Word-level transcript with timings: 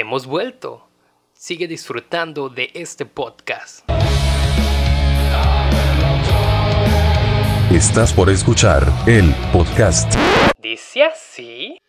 Hemos 0.00 0.28
vuelto. 0.28 0.88
Sigue 1.32 1.66
disfrutando 1.66 2.48
de 2.48 2.70
este 2.72 3.04
podcast. 3.04 3.80
Estás 7.72 8.12
por 8.12 8.30
escuchar 8.30 8.86
el 9.08 9.34
podcast. 9.52 10.14
Dice 10.62 11.02
así. 11.02 11.80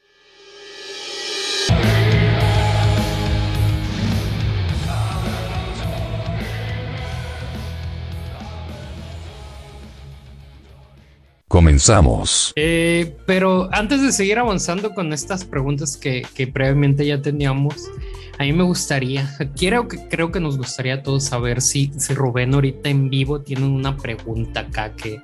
Comenzamos. 11.50 12.54
Eh, 12.56 13.18
pero 13.26 13.70
antes 13.72 14.04
de 14.04 14.12
seguir 14.12 14.38
avanzando 14.38 14.94
con 14.94 15.12
estas 15.14 15.44
preguntas 15.44 15.98
que, 15.98 16.22
que, 16.36 16.46
previamente 16.46 17.08
ya 17.08 17.24
teníamos, 17.24 17.90
a 18.38 18.44
mí 18.44 18.54
me 18.54 18.62
gustaría, 18.62 19.28
creo 19.58 19.88
que, 19.88 20.08
creo 20.10 20.32
que 20.32 20.40
nos 20.40 20.60
gustaría 20.60 20.94
a 20.94 21.04
todos 21.04 21.24
saber 21.24 21.62
si, 21.62 21.92
si 21.98 22.14
Rubén 22.14 22.54
ahorita 22.54 22.90
en 22.90 23.10
vivo 23.10 23.42
tiene 23.42 23.66
una 23.66 23.98
pregunta 23.98 24.60
acá 24.60 24.96
que, 24.96 25.24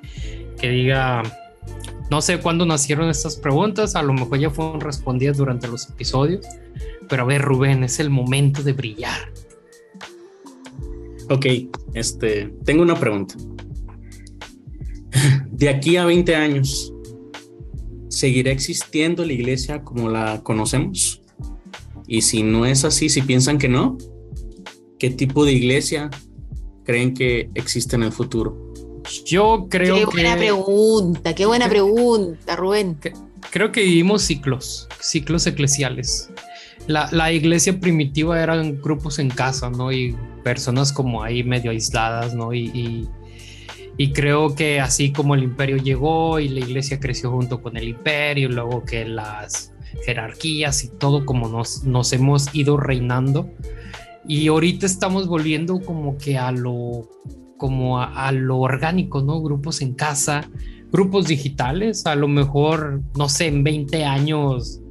que 0.60 0.70
diga, 0.70 1.22
no 2.10 2.24
sé 2.24 2.40
cuándo 2.40 2.66
nacieron 2.66 3.08
estas 3.08 3.36
preguntas, 3.36 3.96
a 3.96 4.02
lo 4.02 4.14
mejor 4.14 4.40
ya 4.40 4.50
fueron 4.50 4.82
respondidas 4.82 5.38
durante 5.38 5.68
los 5.68 5.88
episodios, 5.88 6.44
pero 7.08 7.22
a 7.22 7.26
ver 7.28 7.44
Rubén, 7.44 7.84
es 7.84 8.00
el 8.00 8.10
momento 8.10 8.64
de 8.64 8.74
brillar. 8.74 9.32
Ok, 11.30 11.46
este, 11.94 12.52
tengo 12.64 12.82
una 12.82 13.00
pregunta 13.00 13.36
de 15.52 15.70
aquí 15.70 15.98
a 15.98 16.06
20 16.06 16.36
años, 16.36 16.94
¿seguirá 18.10 18.52
existiendo 18.52 19.26
la 19.26 19.34
iglesia 19.34 19.84
como 19.84 20.10
la 20.10 20.42
conocemos? 20.44 21.22
Y 22.08 22.22
si 22.22 22.44
no 22.44 22.66
es 22.66 22.86
así, 22.86 23.10
si 23.10 23.22
piensan 23.22 23.58
que 23.58 23.68
no, 23.68 23.98
¿qué 25.00 25.10
tipo 25.10 25.46
de 25.46 25.54
iglesia 25.54 26.10
creen 26.84 27.14
que 27.14 27.50
existe 27.56 27.96
en 27.96 28.04
el 28.04 28.12
futuro? 28.12 28.74
Yo 29.26 29.68
creo 29.70 29.96
que... 29.96 30.02
Qué 30.02 30.06
buena 30.06 30.38
pregunta, 30.38 31.36
qué 31.36 31.46
buena 31.46 31.70
pregunta, 31.70 32.56
Rubén. 32.56 32.98
creo 33.52 33.72
que 33.72 33.82
vivimos 33.82 34.24
ciclos, 34.24 34.88
ciclos 35.00 35.48
eclesiales. 35.48 36.30
La, 36.88 37.10
la, 37.12 37.32
iglesia 37.32 37.80
primitiva 37.80 38.42
eran 38.42 38.80
grupos 38.80 39.18
en 39.18 39.30
casa, 39.30 39.72
¿no? 39.72 39.92
Y 39.92 40.16
personas 40.44 40.94
como 40.94 41.24
ahí 41.24 41.44
medio 41.44 41.72
aisladas, 41.72 42.36
¿no? 42.36 42.54
y, 42.54 42.66
y 42.76 43.10
y 43.98 44.12
creo 44.12 44.56
que 44.56 44.80
así 44.80 45.12
como 45.12 45.36
el 45.36 45.44
imperio 45.44 45.78
llegó 45.78 46.40
y 46.40 46.50
la 46.50 46.60
iglesia 46.60 47.00
creció 47.00 47.32
junto 47.32 47.62
con 47.62 47.78
el 47.78 47.88
imperio, 47.88 48.50
luego 48.50 48.84
que 48.84 49.06
las 49.06 49.74
jerarquías 50.04 50.84
y 50.84 50.90
todo 50.90 51.26
como 51.26 51.48
nos, 51.48 51.84
nos 51.84 52.12
hemos 52.12 52.54
ido 52.54 52.78
reinando. 52.78 53.50
Y 54.28 54.48
ahorita 54.48 54.86
estamos 54.86 55.28
volviendo 55.28 55.80
como 55.80 56.18
que 56.18 56.38
a 56.38 56.52
lo, 56.52 57.10
como 57.58 58.02
a, 58.02 58.32
lo 58.32 58.60
orgánico, 58.60 59.22
¿no? 59.22 59.42
Grupos 59.42 59.82
en 59.82 59.94
casa, 59.94 60.50
grupos 60.92 61.28
digitales, 61.28 62.06
a 62.06 62.16
lo 62.16 62.28
mejor, 62.28 63.02
no 63.16 63.30
sé, 63.30 63.48
en 63.48 63.64
20 63.64 64.04
años 64.04 64.82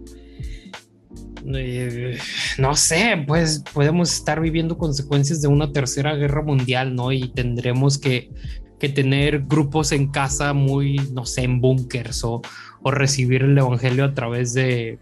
eh, 1.52 2.16
no 2.58 2.74
sé, 2.74 3.22
pues 3.26 3.62
podemos 3.74 4.14
estar 4.14 4.40
viviendo 4.40 4.78
consecuencias 4.78 5.42
de 5.42 5.48
una 5.48 5.72
tercera 5.72 6.14
guerra 6.14 6.42
mundial, 6.42 6.94
¿no? 6.94 7.12
Y 7.12 7.28
tendremos 7.28 7.98
que 7.98 8.30
que 8.78 8.88
tener 8.88 9.44
grupos 9.46 9.92
en 9.92 10.08
casa 10.08 10.52
muy, 10.52 10.96
no 11.12 11.26
sé, 11.26 11.44
en 11.44 11.60
bunkers 11.60 12.24
o, 12.24 12.42
o 12.82 12.90
recibir 12.90 13.42
el 13.42 13.56
evangelio 13.56 14.04
a 14.04 14.14
través 14.14 14.52
de, 14.54 14.98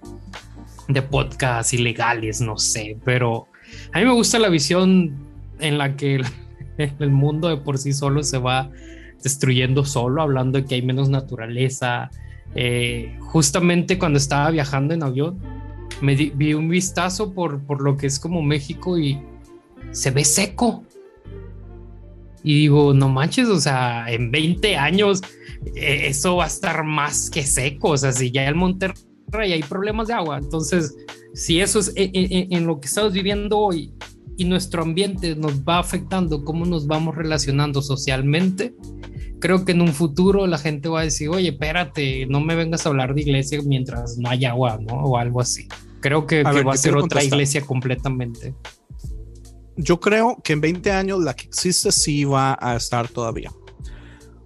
de 0.89 1.03
podcasts 1.03 1.73
ilegales, 1.73 2.41
no 2.41 2.59
sé, 2.59 2.97
pero 3.05 3.49
a 3.93 3.99
mí 3.99 4.05
me 4.05 4.13
gusta 4.13 4.39
la 4.39 4.49
visión 4.49 5.17
en 5.61 5.79
la 5.79 5.97
que 5.97 6.17
el, 6.17 6.27
el 6.99 7.11
mundo 7.11 7.49
de 7.49 7.57
por 7.57 7.79
sí 7.79 7.93
solo 7.93 8.23
se 8.23 8.39
va 8.39 8.71
destruyendo 9.23 9.85
solo, 9.85 10.23
hablando 10.23 10.59
de 10.59 10.65
que 10.65 10.75
hay 10.75 10.83
menos 10.83 11.09
naturaleza. 11.09 12.11
Eh, 12.55 13.17
justamente 13.21 13.99
cuando 13.99 14.19
estaba 14.19 14.51
viajando 14.51 14.95
en 14.95 15.03
avión, 15.03 15.39
me 16.01 16.15
vi 16.17 16.55
un 16.55 16.69
vistazo 16.69 17.33
por, 17.33 17.61
por 17.63 17.83
lo 17.83 17.97
que 17.97 18.09
es 18.09 18.19
como 18.19 18.43
México 18.43 18.99
y 18.99 19.21
se 19.93 20.11
ve 20.11 20.25
seco. 20.25 20.85
Y 22.45 22.55
digo, 22.55 22.93
no 22.93 23.09
manches, 23.09 23.49
o 23.49 23.61
sea, 23.61 24.07
en 24.09 24.31
20 24.31 24.77
años 24.77 25.23
eh, 25.77 26.07
eso 26.07 26.37
va 26.37 26.45
a 26.45 26.49
estar 26.49 26.85
más 26.85 27.31
que 27.31 27.45
seco. 27.45 27.91
O 27.91 27.97
sea, 27.97 28.13
si 28.13 28.31
ya 28.31 28.49
el 28.49 28.55
Monterrey 28.55 29.53
hay 29.53 29.63
problemas 29.63 30.09
de 30.09 30.15
agua, 30.15 30.39
entonces, 30.39 30.95
si 31.35 31.61
eso 31.61 31.79
es 31.79 31.93
en, 31.97 32.11
en, 32.15 32.53
en 32.53 32.67
lo 32.67 32.81
que 32.81 32.89
estamos 32.89 33.13
viviendo 33.13 33.59
hoy 33.59 33.93
y 34.37 34.45
nuestro 34.45 34.83
ambiente 34.83 35.37
nos 35.37 35.63
va 35.63 35.79
afectando, 35.79 36.45
cómo 36.45 36.65
nos 36.65 36.87
vamos 36.87 37.15
relacionando 37.15 37.81
socialmente, 37.83 38.75
creo 39.43 39.65
que 39.65 39.73
en 39.73 39.83
un 39.83 39.93
futuro 39.93 40.47
la 40.47 40.57
gente 40.57 40.89
va 40.89 41.01
a 41.01 41.05
decir, 41.05 41.29
oye, 41.29 41.51
espérate, 41.51 42.27
no 42.27 42.41
me 42.41 42.55
vengas 42.55 42.87
a 42.87 42.89
hablar 42.89 43.15
de 43.15 43.23
iglesia 43.23 43.61
mientras 43.65 44.17
no 44.17 44.31
hay 44.31 44.45
agua, 44.45 44.79
¿no? 44.81 44.95
O 44.95 45.19
algo 45.19 45.41
así. 45.41 45.67
Creo 46.01 46.27
que, 46.27 46.41
a 46.41 46.51
que 46.51 46.57
ver, 46.57 46.69
va 46.69 46.75
a 46.75 46.77
ser 46.77 46.93
otra 46.97 47.21
contestar. 47.21 47.25
iglesia 47.25 47.61
completamente. 47.63 48.55
Yo 49.77 50.01
creo 50.01 50.39
que 50.45 50.53
en 50.53 50.61
20 50.61 50.91
años 50.93 51.23
la 51.23 51.35
que 51.35 51.47
existe 51.47 51.93
sí 51.93 52.25
va 52.25 52.57
a 52.61 52.77
estar 52.77 53.09
todavía. 53.09 53.51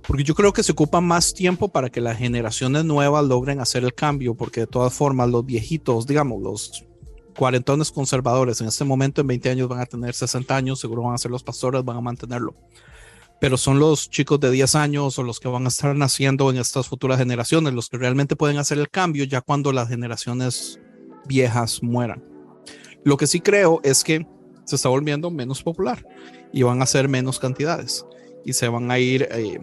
Porque 0.06 0.22
yo 0.22 0.34
creo 0.36 0.52
que 0.52 0.62
se 0.62 0.72
ocupa 0.72 1.00
más 1.00 1.34
tiempo 1.34 1.68
para 1.68 1.90
que 1.90 2.00
las 2.00 2.16
generaciones 2.16 2.84
nuevas 2.84 3.24
logren 3.24 3.60
hacer 3.60 3.82
el 3.82 3.92
cambio, 3.92 4.36
porque 4.36 4.60
de 4.60 4.66
todas 4.68 4.94
formas 4.94 5.28
los 5.28 5.44
viejitos, 5.44 6.06
digamos, 6.06 6.40
los 6.40 6.84
cuarentones 7.36 7.90
conservadores 7.90 8.60
en 8.60 8.68
este 8.68 8.84
momento 8.84 9.20
en 9.20 9.26
20 9.26 9.50
años 9.50 9.68
van 9.68 9.80
a 9.80 9.86
tener 9.86 10.14
60 10.14 10.56
años, 10.56 10.78
seguro 10.78 11.02
van 11.02 11.14
a 11.14 11.18
ser 11.18 11.32
los 11.32 11.42
pastores, 11.42 11.84
van 11.84 11.96
a 11.96 12.00
mantenerlo. 12.00 12.54
Pero 13.40 13.56
son 13.56 13.80
los 13.80 14.08
chicos 14.08 14.38
de 14.38 14.50
10 14.50 14.76
años 14.76 15.18
o 15.18 15.24
los 15.24 15.40
que 15.40 15.48
van 15.48 15.64
a 15.64 15.68
estar 15.68 15.94
naciendo 15.94 16.50
en 16.50 16.56
estas 16.56 16.86
futuras 16.86 17.18
generaciones 17.18 17.74
los 17.74 17.88
que 17.88 17.98
realmente 17.98 18.36
pueden 18.36 18.58
hacer 18.58 18.78
el 18.78 18.88
cambio 18.88 19.24
ya 19.24 19.40
cuando 19.40 19.72
las 19.72 19.88
generaciones 19.88 20.80
viejas 21.26 21.82
mueran. 21.82 22.24
Lo 23.04 23.16
que 23.16 23.26
sí 23.26 23.40
creo 23.40 23.80
es 23.82 24.04
que 24.04 24.26
se 24.66 24.76
está 24.76 24.90
volviendo 24.90 25.30
menos 25.30 25.62
popular 25.62 26.06
y 26.52 26.62
van 26.62 26.82
a 26.82 26.86
ser 26.86 27.08
menos 27.08 27.38
cantidades 27.38 28.04
y 28.44 28.52
se 28.52 28.68
van 28.68 28.90
a 28.90 28.98
ir, 28.98 29.26
eh, 29.30 29.60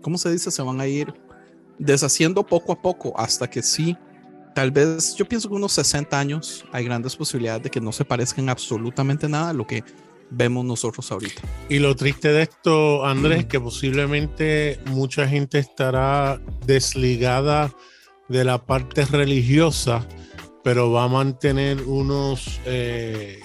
¿cómo 0.00 0.16
se 0.16 0.30
dice? 0.30 0.50
Se 0.50 0.62
van 0.62 0.80
a 0.80 0.86
ir 0.86 1.12
deshaciendo 1.78 2.46
poco 2.46 2.72
a 2.72 2.80
poco 2.80 3.12
hasta 3.18 3.48
que 3.48 3.62
sí, 3.62 3.96
tal 4.54 4.70
vez 4.70 5.14
yo 5.16 5.26
pienso 5.26 5.48
que 5.48 5.54
unos 5.54 5.72
60 5.72 6.18
años 6.18 6.64
hay 6.72 6.84
grandes 6.84 7.16
posibilidades 7.16 7.64
de 7.64 7.70
que 7.70 7.80
no 7.80 7.92
se 7.92 8.04
parezcan 8.04 8.48
absolutamente 8.48 9.28
nada 9.28 9.50
a 9.50 9.52
lo 9.52 9.66
que 9.66 9.84
vemos 10.30 10.64
nosotros 10.64 11.10
ahorita. 11.10 11.42
Y 11.68 11.80
lo 11.80 11.94
triste 11.96 12.32
de 12.32 12.42
esto, 12.42 13.04
Andrés, 13.04 13.44
mm. 13.44 13.48
que 13.48 13.60
posiblemente 13.60 14.80
mucha 14.86 15.26
gente 15.26 15.58
estará 15.58 16.40
desligada 16.66 17.72
de 18.28 18.44
la 18.44 18.64
parte 18.64 19.04
religiosa 19.06 20.06
pero 20.62 20.92
va 20.92 21.04
a 21.04 21.08
mantener 21.08 21.82
unos, 21.82 22.60
eh, 22.66 23.40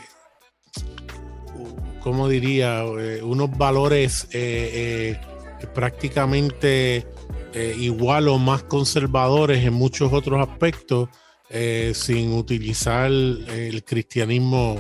¿cómo 2.01 2.27
diría? 2.27 2.83
Eh, 2.83 3.21
unos 3.23 3.57
valores 3.57 4.27
eh, 4.31 5.17
eh 5.21 5.67
prácticamente 5.73 7.07
eh, 7.53 7.75
igual 7.79 8.27
o 8.27 8.37
más 8.37 8.63
conservadores 8.63 9.65
en 9.65 9.73
muchos 9.73 10.13
otros 10.13 10.47
aspectos, 10.47 11.09
eh, 11.49 11.93
sin 11.95 12.33
utilizar 12.33 13.09
el 13.09 13.83
cristianismo 13.83 14.77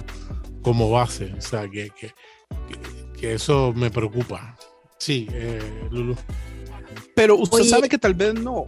como 0.61 0.91
base. 0.91 1.33
O 1.37 1.41
sea, 1.41 1.67
que, 1.69 1.89
que, 1.89 2.13
que 3.19 3.33
eso 3.33 3.73
me 3.75 3.89
preocupa. 3.89 4.55
Sí, 4.99 5.27
Lulu. 5.89 6.15
Pero 7.15 7.37
usted 7.37 7.61
Oye. 7.61 7.69
sabe 7.69 7.89
que 7.89 7.97
tal 7.97 8.13
vez 8.13 8.35
no, 8.35 8.67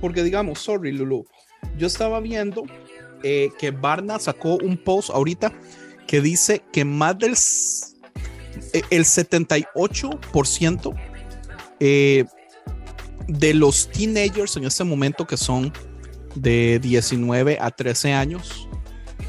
porque 0.00 0.22
digamos, 0.22 0.60
sorry, 0.60 0.92
Lulu, 0.92 1.26
yo 1.76 1.86
estaba 1.86 2.20
viendo 2.20 2.64
eh, 3.22 3.50
que 3.58 3.70
Barna 3.70 4.18
sacó 4.18 4.56
un 4.56 4.76
post 4.76 5.10
ahorita 5.10 5.52
que 6.06 6.20
dice 6.20 6.62
que 6.72 6.84
más 6.84 7.18
del 7.18 7.34
eh, 8.72 8.82
el 8.90 9.04
78% 9.04 10.94
eh, 11.80 12.24
de 13.26 13.54
los 13.54 13.88
teenagers 13.88 14.56
en 14.56 14.64
este 14.64 14.84
momento 14.84 15.26
que 15.26 15.36
son 15.36 15.72
de 16.34 16.78
19 16.80 17.58
a 17.60 17.70
13 17.70 18.12
años 18.12 18.68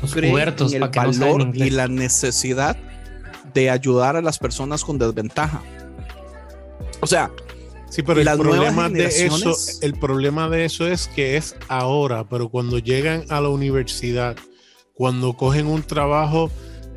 Los 0.01 0.13
creen 0.13 0.37
en 0.37 0.73
el 0.73 0.79
no 0.79 0.89
valor 0.91 1.51
y 1.53 1.69
la 1.69 1.87
necesidad 1.87 2.77
de 3.53 3.69
ayudar 3.69 4.15
a 4.15 4.21
las 4.21 4.37
personas 4.37 4.83
con 4.83 4.97
desventaja. 4.97 5.61
O 7.01 7.07
sea, 7.07 7.31
Sí, 7.89 8.03
pero 8.03 8.19
el 8.21 8.25
problema 8.43 8.89
de 8.89 9.05
eso, 9.25 9.49
el 9.81 9.93
problema 9.95 10.49
de 10.49 10.65
eso 10.65 10.87
es 10.87 11.07
que 11.07 11.37
es 11.37 11.55
ahora, 11.67 12.27
pero 12.29 12.49
cuando 12.49 12.77
llegan 12.77 13.25
a 13.29 13.41
la 13.41 13.49
universidad, 13.49 14.35
cuando 14.93 15.33
cogen 15.33 15.65
un 15.67 15.81
trabajo 15.83 16.51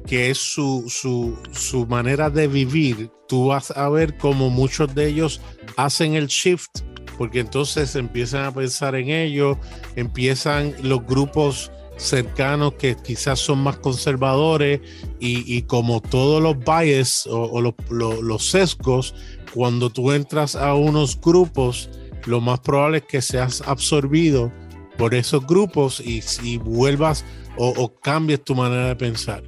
que 0.06 0.30
es 0.30 0.38
su, 0.38 0.84
su, 0.88 1.38
su 1.52 1.86
manera 1.86 2.28
de 2.28 2.46
vivir, 2.48 3.10
tú 3.28 3.46
vas 3.46 3.70
a 3.70 3.88
ver 3.88 4.18
como 4.18 4.50
muchos 4.50 4.94
de 4.94 5.06
ellos 5.08 5.40
hacen 5.76 6.14
el 6.14 6.26
shift, 6.26 6.80
porque 7.16 7.40
entonces 7.40 7.94
empiezan 7.96 8.44
a 8.44 8.52
pensar 8.52 8.94
en 8.96 9.08
ello, 9.10 9.58
empiezan 9.96 10.74
los 10.82 11.06
grupos 11.06 11.70
cercanos 11.96 12.74
que 12.74 12.96
quizás 12.96 13.38
son 13.38 13.58
más 13.60 13.76
conservadores 13.78 14.80
y, 15.20 15.44
y 15.56 15.62
como 15.62 16.00
todos 16.02 16.42
los 16.42 16.56
bias 16.58 17.26
o, 17.28 17.44
o 17.44 17.60
los, 17.60 17.74
los- 17.90 18.20
los 18.20 18.44
sesgos, 18.50 19.14
cuando 19.54 19.90
tú 19.90 20.12
entras 20.12 20.54
a 20.56 20.74
unos 20.74 21.20
grupos, 21.20 21.90
lo 22.26 22.40
más 22.40 22.60
probable 22.60 22.98
es 22.98 23.04
que 23.04 23.22
seas 23.22 23.62
absorbido 23.66 24.52
por 24.98 25.14
esos 25.14 25.46
grupos 25.46 26.00
y, 26.00 26.22
y 26.42 26.58
vuelvas 26.58 27.24
o, 27.56 27.68
o 27.76 27.94
cambies 28.00 28.42
tu 28.44 28.54
manera 28.54 28.88
de 28.88 28.96
pensar. 28.96 29.42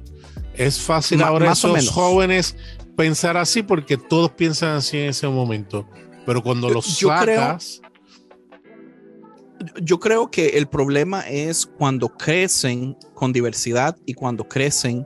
Es 0.53 0.79
fácil 0.81 1.21
ahora 1.21 1.51
esos 1.51 1.89
jóvenes 1.89 2.55
pensar 2.95 3.35
así 3.37 3.61
porque 3.63 3.97
todos 3.97 4.31
piensan 4.31 4.75
así 4.77 4.97
en 4.97 5.09
ese 5.09 5.27
momento. 5.27 5.87
Pero 6.25 6.41
cuando 6.41 6.67
Yo- 6.69 6.73
los 6.75 6.97
yo 6.99 7.09
creo- 7.21 7.39
sacas, 7.39 7.81
Yo 9.81 9.99
creo 9.99 10.29
que 10.29 10.49
el 10.57 10.67
problema 10.67 11.21
es 11.21 11.65
cuando 11.65 12.09
crecen 12.09 12.97
con 13.13 13.31
diversidad 13.33 13.95
y 14.05 14.13
cuando 14.13 14.47
crecen 14.47 15.05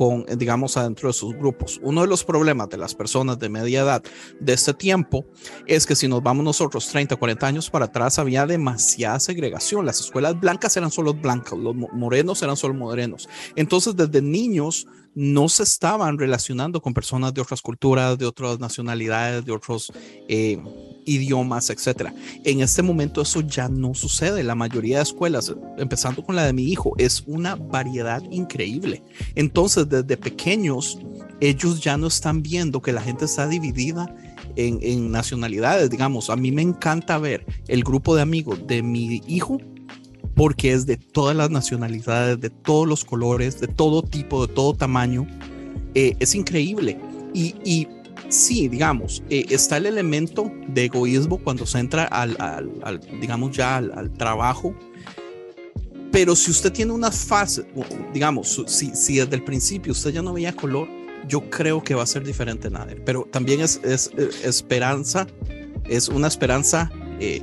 con, 0.00 0.24
digamos, 0.38 0.78
adentro 0.78 1.10
de 1.10 1.12
sus 1.12 1.34
grupos. 1.34 1.78
Uno 1.82 2.00
de 2.00 2.06
los 2.06 2.24
problemas 2.24 2.70
de 2.70 2.78
las 2.78 2.94
personas 2.94 3.38
de 3.38 3.50
media 3.50 3.80
edad 3.82 4.02
de 4.40 4.54
este 4.54 4.72
tiempo 4.72 5.26
es 5.66 5.84
que 5.84 5.94
si 5.94 6.08
nos 6.08 6.22
vamos 6.22 6.42
nosotros 6.42 6.88
30, 6.88 7.16
40 7.16 7.46
años 7.46 7.68
para 7.68 7.84
atrás, 7.84 8.18
había 8.18 8.46
demasiada 8.46 9.20
segregación. 9.20 9.84
Las 9.84 10.00
escuelas 10.00 10.40
blancas 10.40 10.74
eran 10.78 10.90
solo 10.90 11.12
blancas, 11.12 11.58
los 11.58 11.76
mo- 11.76 11.90
morenos 11.92 12.42
eran 12.42 12.56
solo 12.56 12.72
morenos. 12.72 13.28
Entonces, 13.56 13.94
desde 13.94 14.22
niños 14.22 14.86
no 15.14 15.50
se 15.50 15.64
estaban 15.64 16.16
relacionando 16.18 16.80
con 16.80 16.94
personas 16.94 17.34
de 17.34 17.42
otras 17.42 17.60
culturas, 17.60 18.16
de 18.16 18.24
otras 18.24 18.58
nacionalidades, 18.58 19.44
de 19.44 19.52
otros 19.52 19.92
eh, 20.28 20.56
idiomas, 21.04 21.70
etcétera. 21.70 22.14
En 22.44 22.60
este 22.60 22.82
momento 22.82 23.22
eso 23.22 23.40
ya 23.40 23.68
no 23.68 23.94
sucede. 23.94 24.42
La 24.42 24.54
mayoría 24.54 24.98
de 24.98 25.02
escuelas, 25.04 25.52
empezando 25.78 26.24
con 26.24 26.36
la 26.36 26.44
de 26.44 26.52
mi 26.52 26.64
hijo, 26.64 26.94
es 26.98 27.24
una 27.26 27.54
variedad 27.54 28.22
increíble. 28.30 29.02
Entonces, 29.34 29.88
desde 29.88 30.16
pequeños, 30.16 30.98
ellos 31.40 31.80
ya 31.80 31.96
no 31.96 32.06
están 32.06 32.42
viendo 32.42 32.80
que 32.80 32.92
la 32.92 33.00
gente 33.00 33.24
está 33.24 33.46
dividida 33.48 34.14
en, 34.56 35.10
nacionalidades. 35.10 35.90
Digamos, 35.90 36.30
a 36.30 36.36
mí 36.36 36.52
me 36.52 36.62
encanta 36.62 37.18
ver 37.18 37.44
el 37.68 37.82
grupo 37.82 38.14
de 38.14 38.22
amigos 38.22 38.66
de 38.66 38.82
mi 38.82 39.22
hijo 39.26 39.58
porque 40.34 40.72
es 40.72 40.86
de 40.86 40.96
todas 40.96 41.36
las 41.36 41.50
nacionalidades, 41.50 42.40
de 42.40 42.50
todos 42.50 42.88
los 42.88 43.04
colores, 43.04 43.60
de 43.60 43.68
todo 43.68 44.02
tipo, 44.02 44.46
de 44.46 44.52
todo 44.52 44.74
tamaño. 44.74 45.26
Eh, 45.94 46.16
es 46.18 46.34
increíble. 46.34 46.98
Y, 47.34 47.54
y 47.64 47.88
sí, 48.30 48.68
digamos, 48.68 49.22
eh, 49.28 49.44
está 49.50 49.76
el 49.76 49.86
elemento 49.86 50.50
de 50.68 50.86
egoísmo 50.86 51.38
cuando 51.38 51.66
se 51.66 51.78
entra 51.78 52.04
al, 52.04 52.36
al- 52.40 52.70
al, 52.82 53.00
digamos, 53.20 53.54
ya 53.56 53.76
al, 53.76 53.92
al 53.92 54.10
trabajo. 54.12 54.74
Pero 56.12 56.34
si 56.34 56.50
usted 56.50 56.72
tiene 56.72 56.92
unas 56.92 57.24
fases, 57.24 57.66
o, 57.76 57.84
digamos, 58.12 58.62
si, 58.66 58.94
si 58.96 59.18
desde 59.18 59.36
el 59.36 59.44
principio 59.44 59.92
usted 59.92 60.10
ya 60.10 60.22
no 60.22 60.32
veía 60.32 60.52
color, 60.54 60.88
yo 61.28 61.48
creo 61.50 61.82
que 61.84 61.94
va 61.94 62.02
a 62.02 62.06
ser 62.06 62.24
diferente 62.24 62.70
Nader. 62.70 63.04
Pero 63.04 63.28
también 63.30 63.60
es, 63.60 63.80
es, 63.84 64.10
eh, 64.16 64.28
esperanza, 64.42 65.26
es 65.88 66.08
una 66.08 66.26
esperanza 66.26 66.90
eh, 67.20 67.42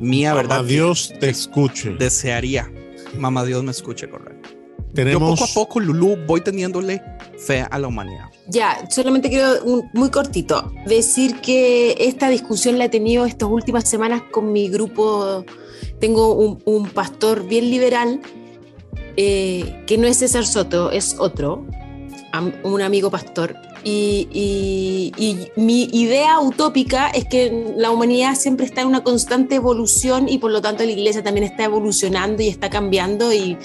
mía, 0.00 0.34
¿verdad? 0.34 0.64
Dios 0.64 1.12
te 1.20 1.28
escuche. 1.28 1.90
Desearía, 1.96 2.72
mamá 3.18 3.44
Dios 3.44 3.62
me 3.62 3.70
escuche, 3.70 4.08
correcto. 4.08 4.50
Tenemos 4.92 5.38
Yo 5.38 5.46
poco 5.46 5.50
a 5.50 5.54
poco, 5.54 5.80
Lulu, 5.80 6.16
voy 6.26 6.40
teniéndole 6.40 7.02
fe 7.38 7.60
a 7.68 7.78
la 7.78 7.86
humanidad. 7.88 8.26
Ya, 8.48 8.86
solamente 8.90 9.30
quiero 9.30 9.64
un- 9.64 9.88
muy 9.94 10.10
cortito 10.10 10.70
decir 10.86 11.40
que 11.40 11.94
esta 11.98 12.28
discusión 12.28 12.78
la 12.78 12.84
he 12.86 12.88
tenido 12.90 13.24
estas 13.24 13.48
últimas 13.48 13.88
semanas 13.88 14.22
con 14.30 14.52
mi 14.52 14.68
grupo. 14.68 15.44
Tengo 15.98 16.34
un, 16.34 16.60
un 16.66 16.88
pastor 16.90 17.46
bien 17.46 17.70
liberal 17.70 18.20
eh, 19.16 19.82
que 19.86 19.96
no 19.96 20.06
es 20.06 20.18
César 20.18 20.44
Soto, 20.44 20.90
es 20.90 21.16
otro, 21.18 21.64
un 22.64 22.82
amigo 22.82 23.10
pastor. 23.10 23.56
Y, 23.82 24.28
y- 24.32 25.12
y 25.16 25.48
mi 25.60 25.84
idea 25.92 26.40
utópica 26.40 27.08
es 27.10 27.24
que 27.26 27.72
la 27.76 27.90
humanidad 27.90 28.34
siempre 28.34 28.66
está 28.66 28.80
en 28.82 28.88
una 28.88 29.02
constante 29.04 29.54
evolución 29.56 30.28
y 30.28 30.38
por 30.38 30.50
lo 30.50 30.60
tanto 30.60 30.84
la 30.84 30.90
iglesia 30.90 31.22
también 31.22 31.44
está 31.44 31.64
evolucionando 31.64 32.42
y 32.42 32.48
está 32.48 32.68
cambiando 32.70 33.32
y, 33.32 33.56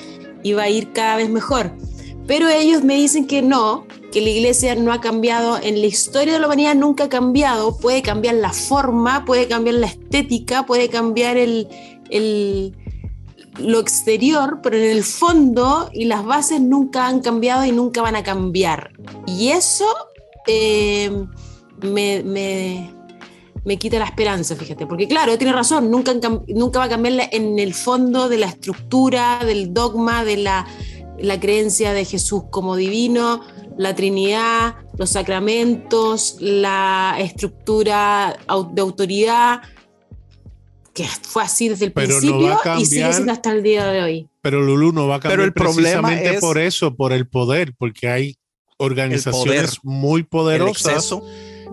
y 0.44 0.54
va 0.54 0.64
a 0.64 0.70
ir 0.70 0.92
cada 0.94 1.16
vez 1.18 1.30
mejor. 1.30 1.72
Pero 2.28 2.48
ellos 2.50 2.84
me 2.84 2.96
dicen 2.96 3.28
que 3.28 3.42
no, 3.42 3.86
que 4.12 4.22
la 4.22 4.30
iglesia 4.30 4.76
no 4.76 4.92
ha 4.92 5.02
cambiado, 5.02 5.60
en 5.62 5.80
la 5.82 5.88
historia 5.88 6.34
de 6.34 6.40
la 6.40 6.48
humanidad 6.48 6.76
nunca 6.76 7.06
ha 7.06 7.10
cambiado, 7.10 7.78
puede 7.78 8.02
cambiar 8.02 8.36
la 8.36 8.52
forma, 8.54 9.24
puede 9.26 9.48
cambiar 9.48 9.76
la 9.76 9.88
estética, 9.88 10.66
puede 10.66 10.90
cambiar 10.90 11.38
el, 11.38 11.68
el- 12.10 12.76
lo 13.60 13.80
exterior, 13.80 14.60
pero 14.64 14.78
en 14.78 14.90
el 14.90 15.04
fondo 15.04 15.90
y 15.94 16.06
las 16.06 16.24
bases 16.26 16.62
nunca 16.62 17.08
han 17.08 17.20
cambiado 17.20 17.66
y 17.66 17.72
nunca 17.72 18.02
van 18.02 18.16
a 18.16 18.24
cambiar. 18.24 18.92
Y 19.28 19.50
eso 19.50 19.86
eh, 20.48 21.12
me, 21.82 22.24
me- 22.24 22.92
me 23.66 23.78
quita 23.78 24.00
la 24.00 24.06
esperanza, 24.06 24.56
fíjate, 24.56 24.88
porque 24.88 25.08
claro, 25.08 25.38
tiene 25.38 25.52
razón, 25.54 25.92
nunca, 25.92 26.14
nunca 26.48 26.80
va 26.80 26.86
a 26.86 26.90
cambiar 26.90 27.28
en 27.32 27.60
el 27.60 27.74
fondo 27.74 28.30
de 28.30 28.38
la 28.38 28.48
estructura, 28.48 29.42
del 29.46 29.74
dogma, 29.74 30.24
de 30.24 30.38
la, 30.38 30.66
la 31.20 31.40
creencia 31.40 31.92
de 31.94 32.06
Jesús 32.06 32.44
como 32.50 32.78
divino, 32.78 33.42
la 33.80 33.96
Trinidad, 33.96 34.76
los 34.98 35.10
sacramentos, 35.12 36.36
la 36.42 37.16
estructura 37.18 38.38
de 38.74 38.82
autoridad, 38.82 39.62
que 40.94 41.06
fue 41.22 41.44
así 41.44 41.70
desde 41.70 41.86
el 41.86 41.94
Pero 41.94 42.16
no 42.16 42.20
principio 42.20 42.48
va 42.66 42.74
a 42.76 42.80
y 42.82 42.86
sigue 42.86 43.14
siendo 43.14 43.32
hasta 43.32 43.54
el 43.54 43.64
día 43.64 43.86
de 43.88 44.04
hoy. 44.04 44.28
Pero 44.42 44.62
Lulu 44.62 44.92
no 44.92 45.08
va 45.08 45.16
a 45.16 45.20
cambiar 45.22 45.38
Pero 45.38 45.44
el 45.46 45.54
problema 45.54 46.10
precisamente 46.10 46.36
es- 46.36 46.42
por 46.42 46.58
eso, 46.58 46.94
por 46.96 47.14
el 47.14 47.26
poder, 47.30 47.74
porque 47.78 48.10
hay 48.10 48.36
organizaciones 48.78 49.78
muy 49.84 50.24
poderosas 50.24 51.16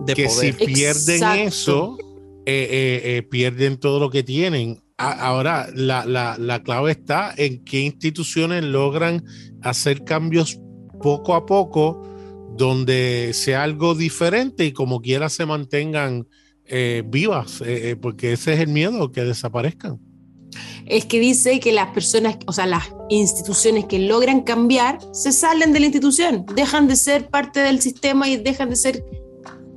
de 0.05 0.13
que 0.13 0.27
poder. 0.27 0.55
si 0.57 0.65
pierden 0.65 1.15
Exacto. 1.15 1.41
eso, 1.43 1.97
eh, 2.45 2.67
eh, 2.71 3.01
eh, 3.17 3.23
pierden 3.23 3.77
todo 3.77 3.99
lo 3.99 4.09
que 4.09 4.23
tienen. 4.23 4.81
Ahora, 4.97 5.67
la, 5.75 6.05
la- 6.05 6.37
la 6.39 6.63
clave 6.63 6.91
está 6.91 7.33
en 7.35 7.65
qué 7.65 7.81
instituciones 7.81 8.63
logran 8.63 9.25
hacer 9.61 10.05
cambios 10.05 10.57
poco 11.01 11.33
a 11.35 11.45
poco, 11.45 12.01
donde 12.57 13.31
sea 13.33 13.63
algo 13.63 13.93
diferente 13.95 14.65
y 14.65 14.71
como 14.71 15.01
quiera 15.01 15.29
se 15.29 15.45
mantengan 15.45 16.27
eh, 16.65 17.03
vivas, 17.05 17.61
eh, 17.61 17.91
eh, 17.91 17.95
porque 17.95 18.33
ese 18.33 18.53
es 18.53 18.59
el 18.59 18.67
miedo, 18.69 19.11
que 19.11 19.23
desaparezcan. 19.23 19.99
es 20.85 21.05
que 21.05 21.19
dice 21.19 21.59
que 21.59 21.71
las 21.71 21.89
personas, 21.93 22.37
o 22.47 22.51
sea, 22.53 22.65
las 22.65 22.85
instituciones 23.09 23.85
que 23.85 23.99
logran 23.99 24.41
cambiar, 24.41 24.99
se 25.13 25.31
salen 25.31 25.71
de 25.73 25.79
la 25.79 25.85
institución, 25.85 26.45
dejan 26.55 26.87
de 26.87 26.95
ser 26.95 27.29
parte 27.29 27.59
del 27.59 27.81
sistema 27.81 28.27
y 28.27 28.37
dejan 28.37 28.69
de 28.69 28.75
ser 28.75 29.05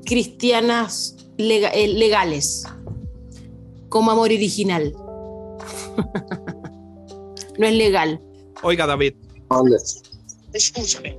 cristianas 0.05 1.17
lega- 1.37 1.71
eh, 1.75 1.89
legales, 1.89 2.65
como 3.89 4.11
amor 4.11 4.31
original. 4.31 4.93
no 7.59 7.67
es 7.67 7.75
legal. 7.75 8.21
Oiga, 8.63 8.87
David, 8.87 9.15
Escúchame. 10.53 11.17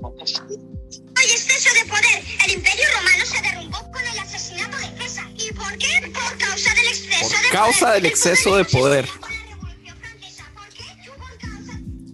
Hay 1.16 1.26
exceso 1.32 1.70
de 1.74 1.90
poder. 1.90 2.24
El 2.46 2.52
imperio 2.54 2.86
romano 2.98 3.26
se 3.26 3.42
derrumbó 3.42 3.78
con 3.92 4.02
el 4.12 4.20
asesinato 4.20 4.78
de 4.78 5.04
César. 5.04 5.26
¿Y 5.38 5.54
por 5.54 5.78
qué? 5.78 6.12
Por 6.14 6.38
causa 6.38 6.70
del 6.74 6.88
exceso 6.88 7.30
Por 7.30 7.42
de 7.42 7.50
causa 7.52 7.80
poder. 7.80 7.94
del 7.96 8.06
El 8.06 8.12
exceso 8.12 8.56
de 8.58 8.66
poder. 8.66 9.10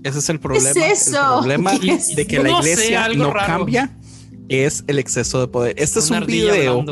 ese 0.04 0.20
es 0.20 0.30
el 0.30 0.40
problema. 0.40 0.70
es 0.70 0.76
eso? 1.08 1.18
El 1.18 1.40
problema 1.40 1.80
¿Qué 1.80 1.92
es? 1.92 2.16
de 2.16 2.28
que 2.28 2.38
la 2.40 2.50
No 2.50 2.62
sé, 2.64 2.72
iglesia 2.72 3.04
algo 3.06 3.24
no 3.26 3.34
raro. 3.34 3.48
cambia 3.48 3.98
es 4.50 4.84
el 4.88 5.00
exceso 5.00 5.40
de 5.42 5.48
poder. 5.48 5.76
Este 5.78 6.00
es 6.00 6.10
Una 6.10 6.18
un 6.20 6.24
ardilla 6.24 6.54
video. 6.54 6.86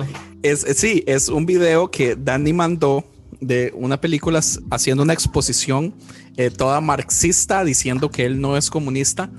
Es, 0.44 0.64
es- 0.66 0.78
sí, 0.78 1.04
es 1.08 1.30
un 1.30 1.46
video 1.46 1.90
que 1.92 2.16
Danny 2.16 2.52
mandó 2.54 3.06
de 3.40 3.72
una 3.76 4.00
película 4.02 4.42
haciendo 4.72 5.04
una 5.04 5.14
exposición 5.14 5.94
eh, 6.38 6.50
toda 6.50 6.82
marxista 6.82 7.64
diciendo 7.64 8.10
que 8.12 8.26
él 8.26 8.42
no 8.42 8.58
es 8.58 8.70
comunista, 8.70 9.30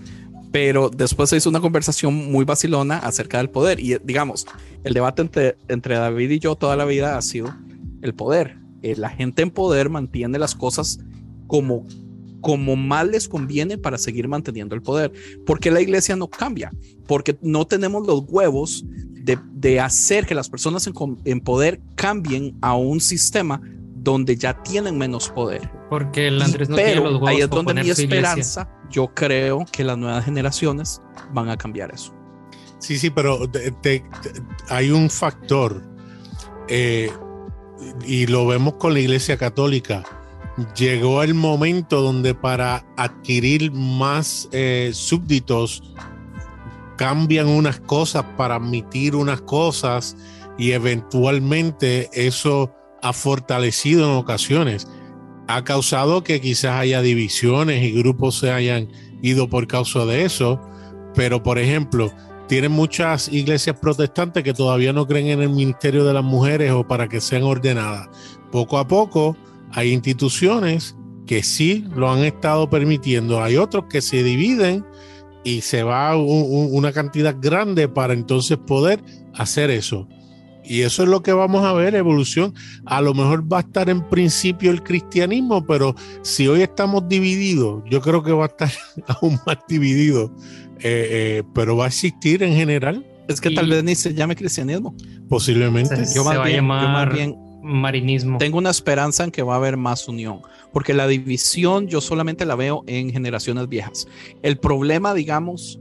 pero 0.52 0.90
después 0.90 1.30
se 1.30 1.36
hizo 1.36 1.50
una 1.50 1.60
conversación 1.60 2.30
muy 2.30 2.44
vacilona 2.44 2.98
acerca 2.98 3.38
del 3.38 3.50
poder. 3.50 3.80
Y 3.80 3.96
digamos, 4.04 4.46
el 4.84 4.94
debate 4.94 5.22
entre, 5.22 5.56
entre 5.68 5.96
David 5.96 6.30
y 6.30 6.38
yo 6.38 6.56
toda 6.56 6.76
la 6.76 6.84
vida 6.84 7.16
ha 7.16 7.22
sido 7.22 7.54
el 8.02 8.14
poder. 8.14 8.58
Eh, 8.82 8.94
la 8.96 9.10
gente 9.10 9.42
en 9.42 9.50
poder 9.50 9.90
mantiene 9.90 10.38
las 10.38 10.54
cosas 10.54 10.98
como, 11.46 11.86
como 12.40 12.76
más 12.76 13.06
les 13.06 13.28
conviene 13.28 13.78
para 13.78 13.98
seguir 13.98 14.28
manteniendo 14.28 14.74
el 14.74 14.82
poder. 14.82 15.12
porque 15.44 15.70
la 15.70 15.80
iglesia 15.80 16.16
no 16.16 16.28
cambia? 16.28 16.70
Porque 17.06 17.36
no 17.42 17.66
tenemos 17.66 18.06
los 18.06 18.24
huevos 18.28 18.84
de, 18.88 19.38
de 19.52 19.80
hacer 19.80 20.26
que 20.26 20.34
las 20.34 20.48
personas 20.48 20.86
en, 20.86 20.94
en 21.24 21.40
poder 21.40 21.80
cambien 21.96 22.56
a 22.60 22.76
un 22.76 23.00
sistema 23.00 23.60
donde 24.12 24.36
ya 24.36 24.62
tienen 24.62 24.96
menos 24.96 25.28
poder. 25.30 25.70
Porque 25.90 26.28
el 26.28 26.40
Andrés 26.40 26.68
no 26.68 26.76
tiene 26.76 26.92
Pero 26.92 27.04
los 27.04 27.14
huevos 27.14 27.28
ahí 27.28 27.40
es 27.40 27.50
donde 27.50 27.74
mi 27.74 27.80
iglesia. 27.80 28.04
esperanza, 28.04 28.68
yo 28.90 29.08
creo 29.14 29.64
que 29.70 29.82
las 29.84 29.98
nuevas 29.98 30.24
generaciones 30.24 31.02
van 31.32 31.48
a 31.50 31.56
cambiar 31.56 31.92
eso. 31.92 32.14
Sí, 32.78 32.98
sí, 32.98 33.10
pero 33.10 33.48
te- 33.50 33.70
te- 33.72 34.00
te- 34.22 34.42
hay 34.68 34.90
un 34.90 35.10
factor, 35.10 35.82
eh, 36.68 37.10
y 38.06 38.26
lo 38.26 38.46
vemos 38.46 38.74
con 38.74 38.94
la 38.94 39.00
Iglesia 39.00 39.36
Católica. 39.36 40.02
llegó 40.74 41.22
el 41.22 41.34
momento 41.34 42.00
donde 42.00 42.34
para 42.34 42.82
adquirir 42.96 43.72
más 43.72 44.48
eh, 44.52 44.90
súbditos 44.94 45.82
cambian 46.96 47.46
unas 47.46 47.78
cosas 47.80 48.24
para 48.38 48.54
admitir 48.54 49.14
unas 49.16 49.42
cosas 49.42 50.16
y 50.56 50.72
eventualmente 50.72 52.08
eso 52.14 52.72
ha 53.06 53.12
fortalecido 53.12 54.04
en 54.10 54.16
ocasiones. 54.16 54.88
Ha 55.46 55.62
causado 55.62 56.24
que 56.24 56.40
quizás 56.40 56.72
haya 56.72 57.02
divisiones 57.02 57.84
y 57.84 57.92
grupos 57.92 58.38
se 58.38 58.50
hayan 58.50 58.88
ido 59.22 59.48
por 59.48 59.68
causa 59.68 60.04
de 60.04 60.24
eso, 60.24 60.60
pero 61.14 61.42
por 61.42 61.58
ejemplo, 61.58 62.12
tienen 62.48 62.72
muchas 62.72 63.28
iglesias 63.32 63.76
protestantes 63.80 64.42
que 64.42 64.54
todavía 64.54 64.92
no 64.92 65.06
creen 65.06 65.28
en 65.28 65.42
el 65.42 65.50
ministerio 65.50 66.04
de 66.04 66.14
las 66.14 66.24
mujeres 66.24 66.72
o 66.72 66.86
para 66.86 67.08
que 67.08 67.20
sean 67.20 67.44
ordenadas. 67.44 68.08
Poco 68.50 68.78
a 68.78 68.88
poco 68.88 69.36
hay 69.72 69.92
instituciones 69.92 70.96
que 71.26 71.44
sí 71.44 71.84
lo 71.94 72.10
han 72.10 72.24
estado 72.24 72.68
permitiendo, 72.68 73.42
hay 73.42 73.56
otros 73.56 73.84
que 73.88 74.00
se 74.00 74.24
dividen 74.24 74.84
y 75.44 75.60
se 75.60 75.84
va 75.84 76.16
una 76.16 76.92
cantidad 76.92 77.36
grande 77.40 77.88
para 77.88 78.14
entonces 78.14 78.58
poder 78.58 79.02
hacer 79.34 79.70
eso. 79.70 80.08
Y 80.68 80.82
eso 80.82 81.02
es 81.02 81.08
lo 81.08 81.22
que 81.22 81.32
vamos 81.32 81.64
a 81.64 81.72
ver, 81.72 81.94
evolución. 81.94 82.54
A 82.84 83.00
lo 83.00 83.14
mejor 83.14 83.50
va 83.50 83.58
a 83.58 83.60
estar 83.60 83.88
en 83.88 84.02
principio 84.08 84.70
el 84.70 84.82
cristianismo, 84.82 85.64
pero 85.64 85.94
si 86.22 86.48
hoy 86.48 86.62
estamos 86.62 87.08
divididos, 87.08 87.82
yo 87.90 88.00
creo 88.00 88.22
que 88.22 88.32
va 88.32 88.44
a 88.44 88.48
estar 88.48 88.70
aún 89.06 89.38
más 89.46 89.58
dividido, 89.68 90.34
eh, 90.80 91.08
eh, 91.10 91.42
pero 91.54 91.76
va 91.76 91.84
a 91.84 91.88
existir 91.88 92.42
en 92.42 92.54
general. 92.54 93.06
Es 93.28 93.40
que 93.40 93.50
tal 93.50 93.68
vez 93.68 93.82
ni 93.82 93.94
se 93.94 94.14
llame 94.14 94.36
cristianismo. 94.36 94.94
Posiblemente. 95.28 96.06
Se, 96.06 96.20
va 96.20 96.44
a 96.44 96.48
llamar 96.48 97.12
bien 97.12 97.36
marinismo. 97.66 98.38
Tengo 98.38 98.58
una 98.58 98.70
esperanza 98.70 99.24
en 99.24 99.30
que 99.30 99.42
va 99.42 99.54
a 99.54 99.56
haber 99.56 99.76
más 99.76 100.08
unión, 100.08 100.40
porque 100.72 100.94
la 100.94 101.06
división 101.06 101.88
yo 101.88 102.00
solamente 102.00 102.44
la 102.46 102.54
veo 102.54 102.84
en 102.86 103.10
generaciones 103.10 103.68
viejas. 103.68 104.06
El 104.42 104.58
problema, 104.58 105.14
digamos, 105.14 105.80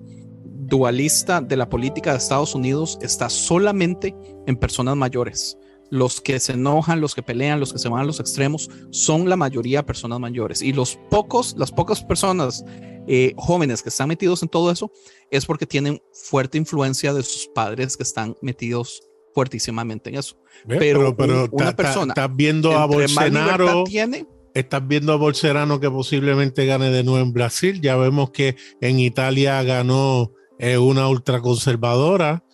dualista 0.68 1.42
de 1.42 1.56
la 1.56 1.70
política 1.70 2.12
de 2.12 2.18
Estados 2.18 2.56
Unidos 2.56 2.98
está 3.02 3.30
solamente 3.30 4.16
en 4.46 4.58
personas 4.58 4.96
mayores. 4.96 5.58
Los 5.92 6.20
que 6.20 6.40
se 6.40 6.54
enojan, 6.54 7.00
los 7.00 7.14
que 7.14 7.22
pelean, 7.22 7.60
los 7.60 7.72
que 7.72 7.80
se 7.80 7.90
van 7.90 8.02
a 8.02 8.06
los 8.06 8.20
extremos, 8.20 8.70
son 8.90 9.30
la 9.30 9.36
mayoría 9.36 9.86
personas 9.86 10.20
mayores. 10.20 10.62
Y 10.62 10.74
los 10.74 10.98
pocos, 11.10 11.56
las 11.58 11.72
pocas 11.72 12.04
personas 12.04 12.66
eh, 13.08 13.34
jóvenes 13.38 13.84
que 13.84 13.90
están 13.90 14.08
metidos 14.08 14.42
en 14.42 14.50
todo 14.50 14.72
eso 14.72 14.92
es 15.30 15.46
porque 15.46 15.68
tienen 15.68 16.02
fuerte 16.12 16.58
influencia 16.58 17.14
de 17.14 17.22
sus 17.22 17.48
padres 17.54 17.96
que 17.96 18.04
están 18.04 18.36
metidos 18.42 19.04
fuertísimamente 19.36 20.10
en 20.10 20.16
eso. 20.16 20.38
Pero, 20.68 21.16
pero, 21.16 21.48
una 21.52 21.76
persona 21.76 22.14
estás 22.14 22.36
viendo 22.36 22.72
a 22.72 22.86
Bolsonaro 22.86 23.84
tiene, 23.84 24.26
estás 24.56 24.88
viendo 24.88 25.14
a 25.14 25.18
Bolsonaro 25.18 25.80
que 25.80 25.92
posiblemente 25.92 26.66
gane 26.66 26.90
de 26.90 27.04
nuevo 27.04 27.24
en 27.24 27.34
Brasil. 27.34 27.80
Ya 27.82 27.96
vemos 27.98 28.32
que 28.32 28.56
en 28.82 29.00
Italia 29.00 29.62
ganó 29.62 30.32
es 30.58 30.78
una 30.78 31.08
ultraconservadora. 31.10 32.45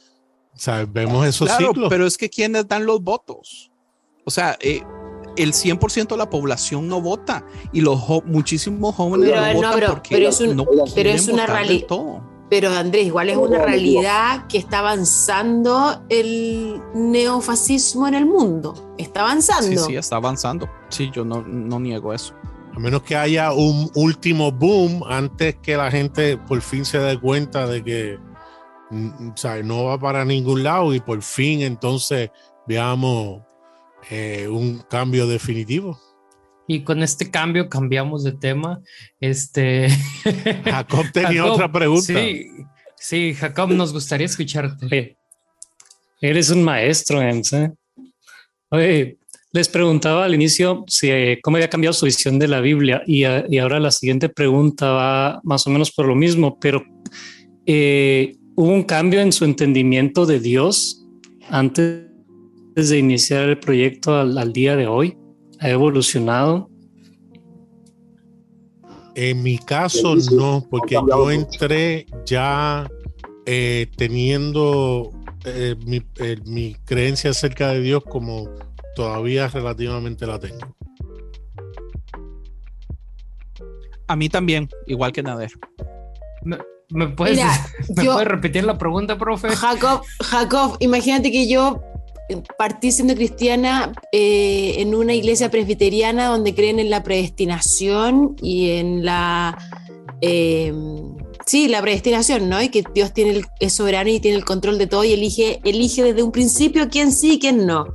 O 0.54 0.60
sea, 0.60 0.86
vemos 0.86 1.26
esos 1.26 1.48
claro, 1.48 1.74
Pero 1.90 2.06
es 2.06 2.18
que 2.18 2.30
¿quiénes 2.30 2.68
dan 2.68 2.86
los 2.86 3.02
votos? 3.02 3.72
O 4.26 4.30
sea, 4.30 4.58
eh, 4.62 4.82
el 5.38 5.54
100% 5.54 6.08
de 6.08 6.18
la 6.18 6.30
población 6.30 6.88
no 6.88 7.02
vota 7.02 7.46
y 7.72 7.82
los 7.82 8.00
muchísimos 8.26 8.96
jóvenes 8.96 9.34
no, 9.34 9.54
votan 9.54 9.80
porque 9.88 10.16
pero 10.16 10.30
es, 10.30 10.44
pero 10.94 11.10
es 11.10 11.28
una 11.28 11.48
realidad. 11.48 11.88
Pero 12.50 12.70
Andrés, 12.70 13.06
igual 13.06 13.30
es 13.30 13.38
una 13.38 13.60
realidad 13.60 14.46
que 14.48 14.58
está 14.58 14.80
avanzando 14.80 16.04
el 16.10 16.82
neofascismo 16.94 18.10
en 18.10 18.14
el 18.14 18.26
mundo. 18.26 18.94
Está 18.98 19.22
avanzando. 19.22 19.82
Sí, 19.84 19.92
sí, 19.92 19.96
está 19.96 20.18
avanzando. 20.18 20.70
Sí, 20.90 21.10
yo 21.14 21.24
no, 21.24 21.44
no 21.44 21.80
niego 21.80 22.14
eso. 22.14 22.34
A 22.76 22.80
menos 22.80 23.04
que 23.04 23.16
haya 23.16 23.54
un 23.54 23.90
último 23.96 24.52
boom 24.52 25.02
antes 25.08 25.56
que 25.62 25.78
la 25.78 25.90
gente 25.90 26.38
por 26.38 26.62
fin 26.62 26.84
se 26.84 27.00
dé 27.00 27.18
cuenta 27.18 27.68
de 27.68 27.86
que 27.86 28.20
mm, 28.92 29.34
no 29.64 29.86
va 29.86 30.00
para 30.00 30.26
ningún 30.26 30.64
lado 30.64 30.94
y 30.94 31.00
por 31.00 31.22
fin 31.22 31.62
entonces 31.62 32.30
veamos 32.68 33.42
eh, 34.10 34.48
un 34.48 34.80
cambio 34.90 35.28
definitivo. 35.28 36.00
Y 36.68 36.84
con 36.84 37.04
este 37.04 37.30
cambio 37.30 37.68
cambiamos 37.68 38.24
de 38.24 38.32
tema. 38.34 38.82
Este 39.20 39.90
Jacob 40.64 41.06
tenía 41.12 41.46
otra 41.46 41.72
pregunta. 41.72 42.14
Sí, 42.14 42.48
sí, 42.96 43.34
Jacob, 43.34 43.72
nos 43.72 43.92
gustaría 43.92 44.26
escucharte. 44.26 45.18
eres 46.22 46.50
un 46.50 46.64
maestro, 46.64 47.22
¿eh? 47.22 47.42
Oye, 48.70 49.18
les 49.52 49.68
preguntaba 49.68 50.24
al 50.24 50.34
inicio 50.34 50.86
si, 50.88 51.10
eh, 51.10 51.40
cómo 51.42 51.58
había 51.58 51.70
cambiado 51.70 51.94
su 51.94 52.06
visión 52.06 52.40
de 52.40 52.48
la 52.48 52.62
Biblia 52.62 53.04
y, 53.06 53.26
y, 53.26 53.58
ahora 53.58 53.80
la 53.82 53.92
siguiente 53.92 54.30
pregunta 54.30 54.92
va 54.92 55.42
más 55.44 55.68
o 55.68 55.70
menos 55.70 55.92
por 55.92 56.06
lo 56.06 56.16
mismo, 56.16 56.58
pero 56.58 56.86
eh, 57.66 58.38
¿hubo 58.56 58.70
un 58.70 58.84
cambio 58.84 59.22
en 59.22 59.32
su 59.32 59.46
entendimiento 59.46 60.26
de 60.26 60.40
Dios 60.40 61.06
antes 61.50 62.06
de 62.76 62.98
iniciar 62.98 63.50
el 63.50 63.60
proyecto 63.60 64.16
al, 64.16 64.54
día 64.54 64.76
de 64.76 64.88
hoy? 64.88 65.18
¿Ha 65.60 65.70
evolucionado? 65.70 66.70
En 69.16 69.44
mi 69.44 69.58
caso 69.58 70.16
no, 70.32 70.66
porque 70.70 70.96
yo 70.96 71.32
entré 71.32 72.06
ya 72.26 72.90
eh, 73.46 73.88
teniendo 73.98 75.12
mi, 75.86 76.02
mi 76.46 76.76
creencia 76.86 77.32
acerca 77.32 77.74
de 77.74 77.82
Dios 77.82 78.04
como 78.04 78.50
todavía 78.96 79.48
relativamente 79.48 80.26
la 80.26 80.40
tengo. 80.40 80.76
A 84.08 84.16
mí 84.16 84.28
también, 84.28 84.70
igual 84.88 85.14
que 85.14 85.24
Nader. 85.24 85.52
¿Me, 86.92 87.08
puedes, 87.16 87.40
repetir 88.26 88.64
la 88.64 88.78
pregunta, 88.78 89.18
profe? 89.18 89.50
Jacob, 89.50 90.02
Jacob, 90.22 90.78
imagínate 90.80 91.32
que 91.32 91.48
yo 91.48 91.82
partí 92.58 92.92
siendo 92.92 93.16
cristiana 93.16 93.92
eh, 94.12 94.76
en 94.78 94.96
una 94.96 95.14
iglesia 95.14 95.52
presbiteriana 95.52 96.28
donde 96.28 96.56
creen 96.56 96.80
en 96.80 96.90
la 96.90 97.04
predestinación 97.04 98.36
y 98.42 98.72
en 98.72 99.06
la... 99.06 99.58
Eh, 100.22 100.74
sí, 101.46 101.68
la 101.68 101.82
predestinación, 101.82 102.48
¿no? 102.48 102.62
Y 102.62 102.70
que 102.70 102.84
Dios 102.94 103.14
tiene 103.14 103.32
el, 103.32 103.46
es 103.60 103.74
soberano 103.74 104.10
y 104.10 104.20
tiene 104.20 104.38
el 104.38 104.46
control 104.46 104.78
de 104.78 104.88
todo 104.88 105.04
y 105.04 105.14
elige, 105.14 105.60
elige 105.64 106.04
desde 106.04 106.24
un 106.24 106.32
principio 106.32 106.90
quién 106.90 107.12
sí 107.12 107.34
y 107.34 107.40
quién 107.40 107.66
no. 107.66 107.88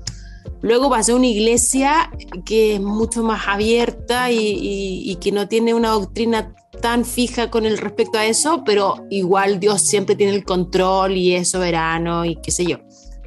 Luego 0.62 0.90
pasé 0.90 1.12
a 1.12 1.16
una 1.16 1.26
iglesia 1.26 2.10
que 2.44 2.74
es 2.74 2.80
mucho 2.80 3.22
más 3.22 3.46
abierta 3.46 4.30
y, 4.30 5.16
que 5.20 5.32
no 5.32 5.48
tiene 5.48 5.74
una 5.74 5.90
doctrina 5.90 6.54
tan 6.80 7.04
fija 7.04 7.50
con 7.50 7.66
el 7.66 7.78
respecto 7.78 8.18
a 8.18 8.26
eso, 8.26 8.62
pero 8.64 9.06
igual 9.10 9.60
Dios 9.60 9.82
siempre 9.82 10.16
tiene 10.16 10.34
el 10.34 10.44
control 10.44 11.16
y 11.16 11.34
es 11.34 11.50
soberano 11.50 12.24
y 12.24 12.36
qué 12.36 12.50
sé 12.50 12.64
yo. 12.64 12.78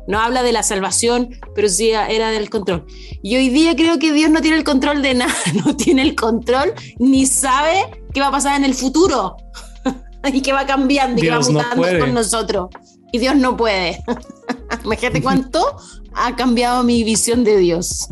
No 0.08 0.20
habla 0.20 0.42
de 0.42 0.52
la 0.52 0.64
salvación, 0.64 1.30
pero 1.54 1.70
sí 1.70 1.92
era 1.92 2.32
del 2.32 2.50
control. 2.50 2.86
Y 3.22 3.36
hoy 3.36 3.50
día 3.50 3.76
creo 3.76 4.00
que 4.00 4.12
Dios 4.12 4.32
no 4.32 4.42
tiene 4.42 4.58
el 4.58 4.64
control 4.64 5.02
de 5.02 5.14
nada, 5.14 5.34
no 5.66 5.76
tiene 5.76 6.02
el 6.02 6.16
control 6.16 6.74
ni 6.98 7.26
sabe 7.26 7.86
qué 8.14 8.20
va 8.20 8.28
a 8.28 8.32
pasar 8.32 8.58
en 8.58 8.66
el 8.66 8.74
futuro 8.74 9.36
y 10.34 10.42
que 10.42 10.52
va 10.52 10.66
cambiando 10.66 11.20
y 11.20 11.26
que 11.26 11.32
va 11.32 11.40
mutando 11.40 12.00
con 12.00 12.14
nosotros. 12.14 12.70
Y 13.12 13.20
Dios 13.20 13.36
no 13.36 13.56
puede. 13.56 14.04
Imagínate 14.84 15.22
cuánto 15.22 15.78
ha 16.14 16.36
cambiado 16.36 16.84
mi 16.84 17.04
visión 17.04 17.44
de 17.44 17.58
Dios. 17.58 18.10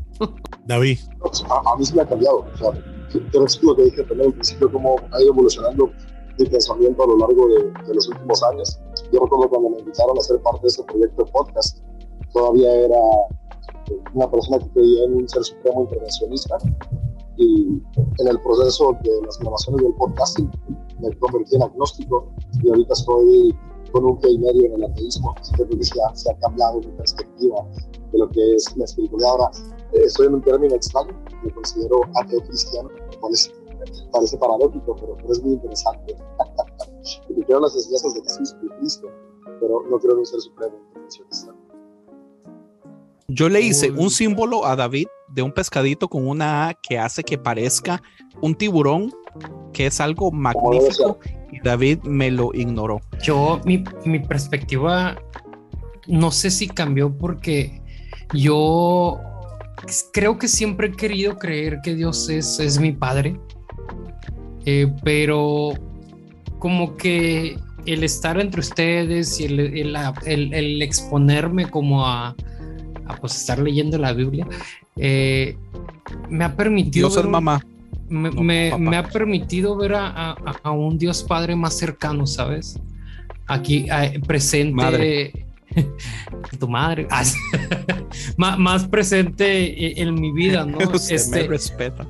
David. 0.66 1.00
A, 1.50 1.76
mí 1.78 1.86
sí 1.86 1.94
me 1.94 2.02
ha 2.02 2.06
cambiado. 2.06 2.46
O 2.54 2.58
sea, 2.58 2.97
te 3.12 3.40
lo 3.62 3.76
que 3.76 3.84
dije 3.84 4.04
también 4.04 4.30
al 4.30 4.34
principio, 4.34 4.72
cómo 4.72 4.96
ha 5.12 5.22
ido 5.22 5.32
evolucionando 5.32 5.92
mi 6.38 6.46
pensamiento 6.46 7.04
a 7.04 7.08
lo 7.08 7.18
largo 7.18 7.48
de, 7.48 7.94
los 7.94 8.08
últimos 8.10 8.44
años. 8.44 8.80
Yo 9.12 9.20
recuerdo 9.22 9.50
cuando 9.50 9.70
me 9.70 9.80
invitaron 9.80 10.18
a 10.18 10.22
ser 10.22 10.42
parte 10.42 10.62
de 10.62 10.68
ese 10.68 10.84
proyecto 10.84 11.24
de 11.24 11.32
podcast, 11.32 11.80
todavía 12.34 12.74
era 12.74 13.00
una 14.14 14.30
persona 14.30 14.60
que 14.60 14.70
creía 14.72 15.06
en 15.06 15.16
un 15.16 15.30
ser 15.30 15.44
supremo 15.44 15.84
intervencionista 15.84 16.58
y 17.38 17.82
en 18.20 18.28
el 18.28 18.40
proceso 18.42 18.98
de 19.04 19.26
las 19.26 19.40
grabaciones 19.40 19.84
del 19.84 19.94
podcasting 19.94 20.52
me 21.00 21.16
convertí 21.18 21.56
en 21.56 21.64
agnóstico 21.64 22.28
y 22.64 22.70
ahorita 22.70 22.94
estoy 22.94 23.56
con 23.92 24.06
un 24.06 24.20
pie 24.20 24.32
y 24.32 24.38
medio 24.40 24.66
en 24.66 24.74
el 24.74 24.84
ateísmo. 24.86 25.34
Creo 25.54 25.70
que 25.70 25.84
se 25.84 25.94
ha, 26.02 26.16
se 26.16 26.32
ha 26.32 26.38
cambiado 26.40 26.80
mi 26.80 26.88
perspectiva 26.88 27.66
de 28.12 28.18
lo 28.18 28.30
que 28.30 28.56
es 28.56 28.76
la 28.76 28.86
espiritualidad. 28.86 29.30
Ahora, 29.30 29.52
eh, 29.94 30.04
estoy 30.06 30.28
en 30.28 30.36
un 30.36 30.42
término 30.42 30.76
extraño, 30.76 31.14
me 31.44 31.52
considero 31.52 32.02
ateo 32.16 32.42
cristiano, 32.42 32.90
parece, 33.22 33.52
parece 34.12 34.38
paradójico, 34.38 34.96
pero, 34.96 35.18
es 35.32 35.42
muy 35.42 35.54
interesante. 35.54 36.16
Porque 37.28 37.44
creo 37.46 37.58
en 37.58 37.64
las 37.64 37.76
enseñanzas 37.76 38.14
de 38.16 38.22
Jesús 38.22 38.56
y 38.64 38.68
Cristo, 38.80 39.08
pero 39.60 39.84
no 39.90 39.98
creo 40.00 40.14
en 40.14 40.20
un 40.20 40.26
ser 40.26 40.42
supremo. 40.42 40.76
Yo 43.30 43.50
le 43.50 43.62
hice 43.62 43.92
un 43.92 44.10
símbolo 44.10 44.66
a 44.66 44.76
David 44.76 45.08
de 45.28 45.42
un 45.42 45.52
pescadito 45.52 46.08
con 46.08 46.28
una 46.28 46.70
A 46.70 46.74
que 46.74 46.98
hace 46.98 47.24
que 47.24 47.38
parezca 47.38 48.02
un 48.42 48.56
tiburón, 48.56 49.12
que 49.74 49.88
es 49.88 50.00
algo 50.00 50.32
magnífico, 50.32 51.20
y 51.52 51.60
David 51.60 52.00
me 52.04 52.32
lo 52.32 52.54
ignoró. 52.54 53.02
Yo, 53.22 53.60
mi, 53.66 53.84
mi 54.06 54.20
perspectiva, 54.20 55.18
no 56.08 56.32
sé 56.32 56.50
si 56.52 56.68
cambió 56.68 57.16
porque 57.16 57.82
yo 58.34 59.20
creo 60.12 60.38
que 60.38 60.48
siempre 60.48 60.88
he 60.88 60.92
querido 60.92 61.38
creer 61.38 61.80
que 61.84 61.96
Dios 61.96 62.30
es, 62.30 62.60
es 62.60 62.80
mi 62.80 62.92
padre, 62.92 63.40
eh, 64.66 64.88
pero 65.04 65.70
como 66.60 66.96
que 66.98 67.58
el 67.86 68.04
estar 68.04 68.40
entre 68.40 68.60
ustedes 68.60 69.40
y 69.40 69.46
el, 69.46 69.60
el- 69.60 69.96
el- 70.26 70.54
el 70.54 70.82
exponerme 70.82 71.70
como 71.70 72.06
a, 72.06 72.36
a, 73.06 73.16
pues 73.22 73.36
estar 73.36 73.60
leyendo 73.60 73.98
la 73.98 74.14
Biblia, 74.14 74.48
eh, 74.98 75.56
me 76.30 76.44
ha 76.44 76.56
permitido... 76.56 77.08
Dios 77.10 77.24
es 77.24 77.30
mamá. 77.30 77.62
me, 78.10 78.30
No, 78.72 78.80
me- 78.80 78.98
ha 78.98 79.04
permitido 79.08 79.76
ver 79.78 79.94
a, 79.96 80.32
a- 80.32 80.36
a 80.64 80.72
un 80.72 80.98
Dios 80.98 81.24
Padre 81.24 81.56
más 81.56 81.76
cercano, 81.78 82.26
¿sabes? 82.28 82.80
Aquí 83.46 83.86
eh, 83.90 84.20
presente. 84.26 84.74
Madre. 84.74 85.46
tu 86.60 86.68
madre. 86.68 87.08
Ah, 87.12 87.24
más, 88.58 88.88
presente 88.88 89.46
e- 89.66 90.02
en 90.02 90.16
mi 90.16 90.32
vida, 90.32 90.66
¿no? 90.66 90.78
Usted 90.94 91.10
me 91.10 91.16
Este, 91.16 91.48
respeta. 91.48 92.08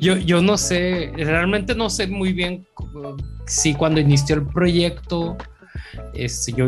yo, 0.00 0.16
yo 0.16 0.42
no 0.42 0.56
sé, 0.56 1.12
realmente 1.16 1.74
no 1.74 1.90
sé 1.90 2.06
muy 2.06 2.32
bien 2.32 2.66
si 3.46 3.74
cuando 3.74 4.00
inició 4.00 4.36
el 4.36 4.46
proyecto, 4.46 5.36
este, 6.14 6.52
yo, 6.52 6.66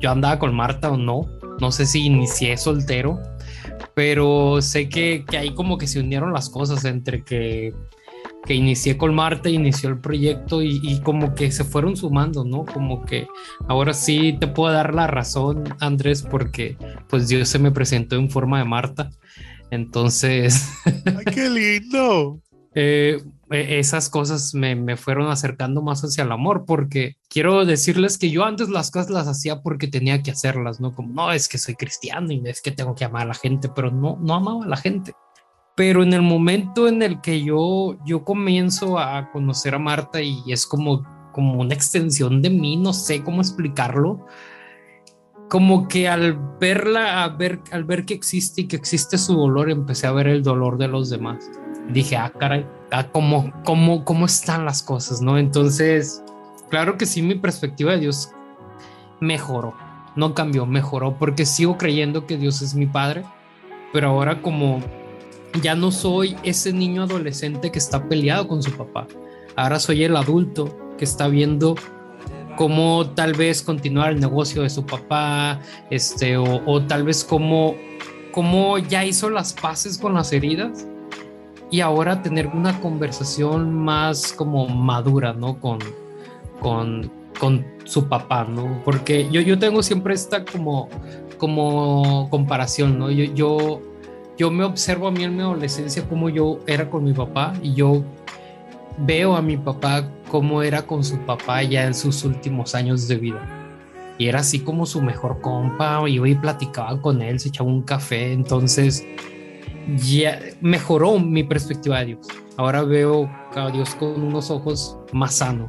yo 0.00 0.10
andaba 0.10 0.38
con 0.38 0.54
Marta 0.54 0.90
o 0.90 0.96
no. 0.96 1.22
No 1.60 1.70
sé 1.70 1.86
si 1.86 2.06
inicié 2.06 2.56
soltero, 2.56 3.20
pero 3.94 4.60
sé 4.60 4.88
que, 4.88 5.24
que 5.24 5.38
ahí 5.38 5.54
como 5.54 5.78
que 5.78 5.86
se 5.86 6.00
unieron 6.00 6.32
las 6.32 6.50
cosas 6.50 6.84
entre 6.84 7.22
que, 7.22 7.72
que 8.44 8.54
inicié 8.54 8.96
con 8.96 9.14
Marta, 9.14 9.48
inició 9.48 9.88
el 9.88 9.98
proyecto 9.98 10.62
y, 10.62 10.80
y 10.82 11.00
como 11.00 11.34
que 11.34 11.50
se 11.50 11.64
fueron 11.64 11.96
sumando, 11.96 12.44
¿no? 12.44 12.64
Como 12.64 13.04
que 13.04 13.26
ahora 13.68 13.94
sí 13.94 14.36
te 14.38 14.46
puedo 14.46 14.72
dar 14.72 14.94
la 14.94 15.06
razón, 15.06 15.64
Andrés, 15.80 16.22
porque 16.22 16.76
pues 17.08 17.28
Dios 17.28 17.48
se 17.48 17.58
me 17.58 17.70
presentó 17.70 18.16
en 18.16 18.30
forma 18.30 18.58
de 18.58 18.64
Marta. 18.64 19.10
Entonces... 19.70 20.70
¡Ay, 20.84 21.24
qué 21.32 21.48
lindo! 21.50 22.40
eh, 22.74 23.22
eh, 23.50 23.78
esas 23.78 24.08
cosas 24.08 24.54
me, 24.54 24.74
me 24.74 24.96
fueron 24.96 25.30
acercando 25.30 25.80
más 25.82 26.02
hacia 26.02 26.24
el 26.24 26.32
amor, 26.32 26.64
porque 26.66 27.16
quiero 27.28 27.64
decirles 27.64 28.18
que 28.18 28.30
yo 28.30 28.44
antes 28.44 28.68
las 28.68 28.90
cosas 28.90 29.10
las 29.10 29.28
hacía 29.28 29.62
porque 29.62 29.86
tenía 29.86 30.22
que 30.22 30.32
hacerlas, 30.32 30.80
¿no? 30.80 30.94
Como, 30.94 31.14
no, 31.14 31.32
es 31.32 31.48
que 31.48 31.58
soy 31.58 31.74
cristiano 31.74 32.32
y 32.32 32.42
es 32.46 32.60
que 32.60 32.72
tengo 32.72 32.94
que 32.94 33.04
amar 33.04 33.22
a 33.22 33.26
la 33.26 33.34
gente, 33.34 33.68
pero 33.74 33.90
no, 33.90 34.18
no 34.20 34.34
amaba 34.34 34.64
a 34.64 34.68
la 34.68 34.76
gente. 34.76 35.14
Pero 35.76 36.02
en 36.02 36.12
el 36.12 36.22
momento 36.22 36.86
en 36.88 37.02
el 37.02 37.20
que 37.20 37.42
yo, 37.42 37.96
yo 38.04 38.24
comienzo 38.24 38.98
a 38.98 39.30
conocer 39.32 39.74
a 39.74 39.78
Marta 39.78 40.22
y 40.22 40.42
es 40.48 40.66
como, 40.66 41.02
como 41.32 41.60
una 41.60 41.74
extensión 41.74 42.42
de 42.42 42.50
mí, 42.50 42.76
no 42.76 42.92
sé 42.92 43.24
cómo 43.24 43.40
explicarlo, 43.40 44.26
como 45.48 45.88
que 45.88 46.08
al 46.08 46.38
verla, 46.60 47.24
a 47.24 47.28
ver, 47.28 47.60
al 47.72 47.84
ver 47.84 48.04
que 48.06 48.14
existe 48.14 48.62
y 48.62 48.68
que 48.68 48.76
existe 48.76 49.18
su 49.18 49.34
dolor, 49.34 49.70
empecé 49.70 50.06
a 50.06 50.12
ver 50.12 50.28
el 50.28 50.42
dolor 50.42 50.78
de 50.78 50.88
los 50.88 51.10
demás 51.10 51.50
dije, 51.88 52.16
ah, 52.16 52.32
caray, 52.38 52.66
ah, 52.90 53.08
¿cómo, 53.10 53.52
cómo, 53.64 54.04
cómo 54.04 54.26
están 54.26 54.64
las 54.64 54.82
cosas, 54.82 55.20
¿no? 55.20 55.38
Entonces, 55.38 56.22
claro 56.70 56.96
que 56.96 57.06
sí, 57.06 57.22
mi 57.22 57.34
perspectiva 57.34 57.92
de 57.92 58.00
Dios 58.00 58.30
mejoró, 59.20 59.74
no 60.16 60.34
cambió, 60.34 60.66
mejoró, 60.66 61.16
porque 61.18 61.46
sigo 61.46 61.76
creyendo 61.76 62.26
que 62.26 62.36
Dios 62.36 62.62
es 62.62 62.74
mi 62.74 62.86
padre, 62.86 63.24
pero 63.92 64.08
ahora 64.08 64.40
como 64.42 64.80
ya 65.62 65.74
no 65.74 65.90
soy 65.90 66.36
ese 66.42 66.72
niño 66.72 67.02
adolescente 67.02 67.70
que 67.70 67.78
está 67.78 68.08
peleado 68.08 68.48
con 68.48 68.62
su 68.62 68.72
papá, 68.72 69.06
ahora 69.56 69.78
soy 69.78 70.04
el 70.04 70.16
adulto 70.16 70.76
que 70.98 71.04
está 71.04 71.28
viendo 71.28 71.74
cómo 72.56 73.06
tal 73.10 73.32
vez 73.32 73.62
continuar 73.62 74.12
el 74.12 74.20
negocio 74.20 74.62
de 74.62 74.70
su 74.70 74.84
papá, 74.84 75.60
este, 75.90 76.36
o, 76.36 76.82
tal 76.82 77.04
vez 77.04 77.24
cómo, 77.24 77.74
cómo 78.32 78.78
ya 78.78 79.04
hizo 79.04 79.30
las 79.30 79.52
paces 79.52 79.98
con 79.98 80.14
las 80.14 80.32
heridas 80.32 80.86
y 81.70 81.80
ahora 81.80 82.22
tener 82.22 82.46
una 82.48 82.80
conversación 82.80 83.72
más 83.74 84.32
como 84.32 84.68
madura, 84.68 85.32
¿no? 85.32 85.58
Con, 85.60 85.78
con, 86.60 87.10
con 87.40 87.64
su 87.84 88.08
papá, 88.08 88.44
¿no? 88.44 88.82
Porque 88.84 89.28
yo, 89.30 89.40
yo 89.40 89.58
tengo 89.58 89.82
siempre 89.82 90.14
esta 90.14 90.44
como, 90.44 90.88
como 91.38 92.28
comparación, 92.30 92.98
¿no? 92.98 93.10
Yo, 93.10 93.24
yo, 93.34 93.82
yo 94.38 94.50
me 94.50 94.64
observo 94.64 95.08
a 95.08 95.10
mí 95.10 95.24
en 95.24 95.36
mi 95.36 95.42
adolescencia 95.42 96.06
como 96.08 96.28
yo 96.28 96.60
era 96.66 96.90
con 96.90 97.04
mi 97.04 97.12
papá 97.12 97.54
y 97.62 97.74
yo 97.74 98.02
veo 98.98 99.36
a 99.36 99.42
mi 99.42 99.56
papá 99.56 100.08
cómo 100.30 100.62
era 100.62 100.82
con 100.82 101.04
su 101.04 101.18
papá 101.18 101.62
ya 101.62 101.84
en 101.86 101.94
sus 101.94 102.24
últimos 102.24 102.74
años 102.74 103.08
de 103.08 103.16
vida. 103.16 103.40
Y 104.18 104.28
era 104.28 104.40
así 104.40 104.60
como 104.60 104.86
su 104.86 105.02
mejor 105.02 105.40
compa, 105.40 106.08
y 106.08 106.34
platicaba 106.36 107.00
con 107.00 107.20
él, 107.20 107.40
se 107.40 107.48
echaba 107.48 107.68
un 107.68 107.82
café, 107.82 108.32
entonces 108.32 109.04
ya 109.96 110.40
mejoró 110.60 111.18
mi 111.18 111.42
perspectiva 111.42 111.98
de 112.00 112.06
Dios. 112.06 112.28
Ahora 112.56 112.82
veo 112.82 113.28
a 113.56 113.70
Dios 113.70 113.94
con 113.96 114.22
unos 114.22 114.50
ojos 114.50 114.96
más 115.12 115.34
sanos. 115.34 115.68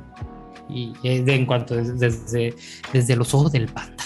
Y 0.69 0.93
en 1.03 1.45
cuanto 1.45 1.75
des- 1.75 1.99
desde, 1.99 2.55
desde 2.93 3.15
los 3.15 3.33
ojos 3.33 3.51
del 3.51 3.67
panda. 3.67 4.03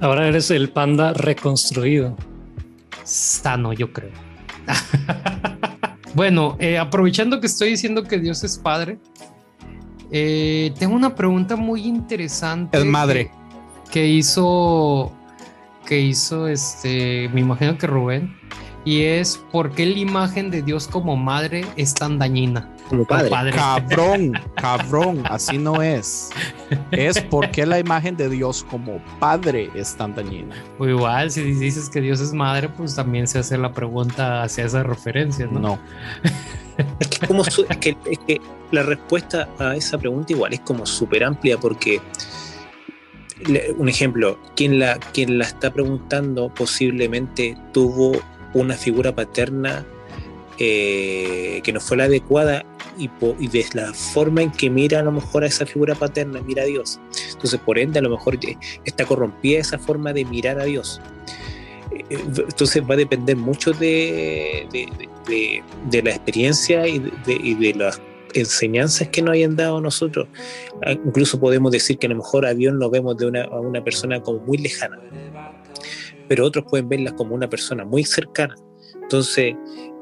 Ahora 0.00 0.28
eres 0.28 0.50
el 0.50 0.70
panda 0.70 1.12
reconstruido. 1.12 2.16
Sano, 3.04 3.72
yo 3.72 3.92
creo. 3.92 4.12
bueno, 6.14 6.56
eh, 6.58 6.78
aprovechando 6.78 7.40
que 7.40 7.46
estoy 7.46 7.70
diciendo 7.70 8.04
que 8.04 8.18
Dios 8.18 8.44
es 8.44 8.58
padre, 8.58 8.98
eh, 10.10 10.72
tengo 10.78 10.94
una 10.94 11.14
pregunta 11.14 11.56
muy 11.56 11.86
interesante. 11.86 12.78
Es 12.78 12.84
madre. 12.84 13.30
Que, 13.86 13.90
que 13.92 14.06
hizo, 14.06 15.12
que 15.86 16.00
hizo 16.00 16.48
este, 16.48 17.28
me 17.32 17.40
imagino 17.40 17.78
que 17.78 17.86
Rubén, 17.86 18.36
y 18.84 19.02
es 19.02 19.36
¿por 19.52 19.70
qué 19.72 19.86
la 19.86 19.98
imagen 19.98 20.50
de 20.50 20.62
Dios 20.62 20.88
como 20.88 21.16
madre 21.16 21.64
es 21.76 21.94
tan 21.94 22.18
dañina? 22.18 22.68
Como 22.88 23.04
padre. 23.04 23.52
Cabrón, 23.52 24.32
cabrón, 24.56 25.22
así 25.26 25.58
no 25.58 25.80
es. 25.82 26.30
Es 26.90 27.20
porque 27.20 27.64
la 27.66 27.78
imagen 27.78 28.16
de 28.16 28.28
Dios 28.28 28.66
como 28.70 29.00
padre 29.20 29.70
es 29.74 29.94
tan 29.96 30.14
dañina. 30.14 30.56
O 30.78 30.86
igual, 30.88 31.30
si 31.30 31.42
dices 31.52 31.88
que 31.88 32.00
Dios 32.00 32.20
es 32.20 32.32
madre, 32.32 32.68
pues 32.68 32.94
también 32.96 33.26
se 33.28 33.38
hace 33.38 33.56
la 33.58 33.72
pregunta 33.72 34.42
hacia 34.42 34.64
esa 34.64 34.82
referencia, 34.82 35.46
¿no? 35.46 35.60
No. 35.60 35.78
Es 36.98 37.08
que, 37.08 37.26
como 37.26 37.44
su- 37.44 37.64
es 37.68 37.76
que- 37.76 37.96
es 38.10 38.18
que 38.26 38.40
la 38.72 38.82
respuesta 38.82 39.48
a 39.58 39.76
esa 39.76 39.98
pregunta 39.98 40.32
igual 40.32 40.52
es 40.54 40.60
como 40.60 40.84
súper 40.86 41.22
amplia 41.24 41.58
porque, 41.58 42.00
un 43.78 43.88
ejemplo, 43.88 44.38
quien 44.56 44.78
la, 44.78 44.98
quien 45.12 45.38
la 45.38 45.44
está 45.44 45.72
preguntando 45.72 46.52
posiblemente 46.54 47.56
tuvo 47.72 48.12
una 48.54 48.74
figura 48.74 49.14
paterna 49.14 49.86
eh, 50.58 51.60
que 51.64 51.72
no 51.72 51.80
fue 51.80 51.96
la 51.96 52.04
adecuada 52.04 52.64
y, 52.98 53.08
y 53.38 53.48
de 53.48 53.64
la 53.72 53.94
forma 53.94 54.42
en 54.42 54.50
que 54.52 54.68
mira 54.68 55.00
a 55.00 55.02
lo 55.02 55.12
mejor 55.12 55.44
a 55.44 55.46
esa 55.46 55.64
figura 55.64 55.94
paterna, 55.94 56.40
mira 56.42 56.64
a 56.64 56.66
Dios. 56.66 57.00
Entonces, 57.32 57.58
por 57.60 57.78
ende, 57.78 57.98
a 57.98 58.02
lo 58.02 58.10
mejor 58.10 58.36
eh, 58.44 58.56
está 58.84 59.04
corrompida 59.06 59.60
esa 59.60 59.78
forma 59.78 60.12
de 60.12 60.24
mirar 60.26 60.60
a 60.60 60.64
Dios. 60.64 61.00
Eh, 61.92 62.04
Entonces 62.10 62.82
va 62.82 62.94
a 62.94 62.98
depender 62.98 63.36
mucho 63.36 63.72
de, 63.72 64.66
de- 64.72 64.88
de- 65.28 65.62
de- 65.90 66.02
la 66.02 66.10
experiencia 66.10 66.86
y 66.86 66.98
de, 66.98 67.32
y 67.32 67.72
las 67.74 68.00
enseñanzas 68.34 69.08
que 69.08 69.22
nos 69.22 69.32
hayan 69.34 69.56
dado 69.56 69.80
nosotros. 69.80 70.28
Ah, 70.84 70.92
Incluso 70.92 71.40
podemos 71.40 71.72
decir 71.72 71.98
que 71.98 72.06
a 72.06 72.10
lo 72.10 72.16
mejor 72.16 72.44
a 72.46 72.52
Dios 72.54 72.74
lo 72.74 72.90
vemos 72.90 73.16
de 73.16 73.26
una, 73.26 73.44
a 73.44 73.60
una 73.60 73.82
persona 73.82 74.20
como 74.20 74.40
muy 74.40 74.58
lejana, 74.58 74.98
pero 76.30 76.46
otros 76.46 76.64
pueden 76.70 76.88
verla 76.88 77.10
como 77.16 77.34
una 77.34 77.48
persona 77.50 77.84
muy 77.84 78.04
cercana. 78.04 78.54
Entonces, 79.02 79.56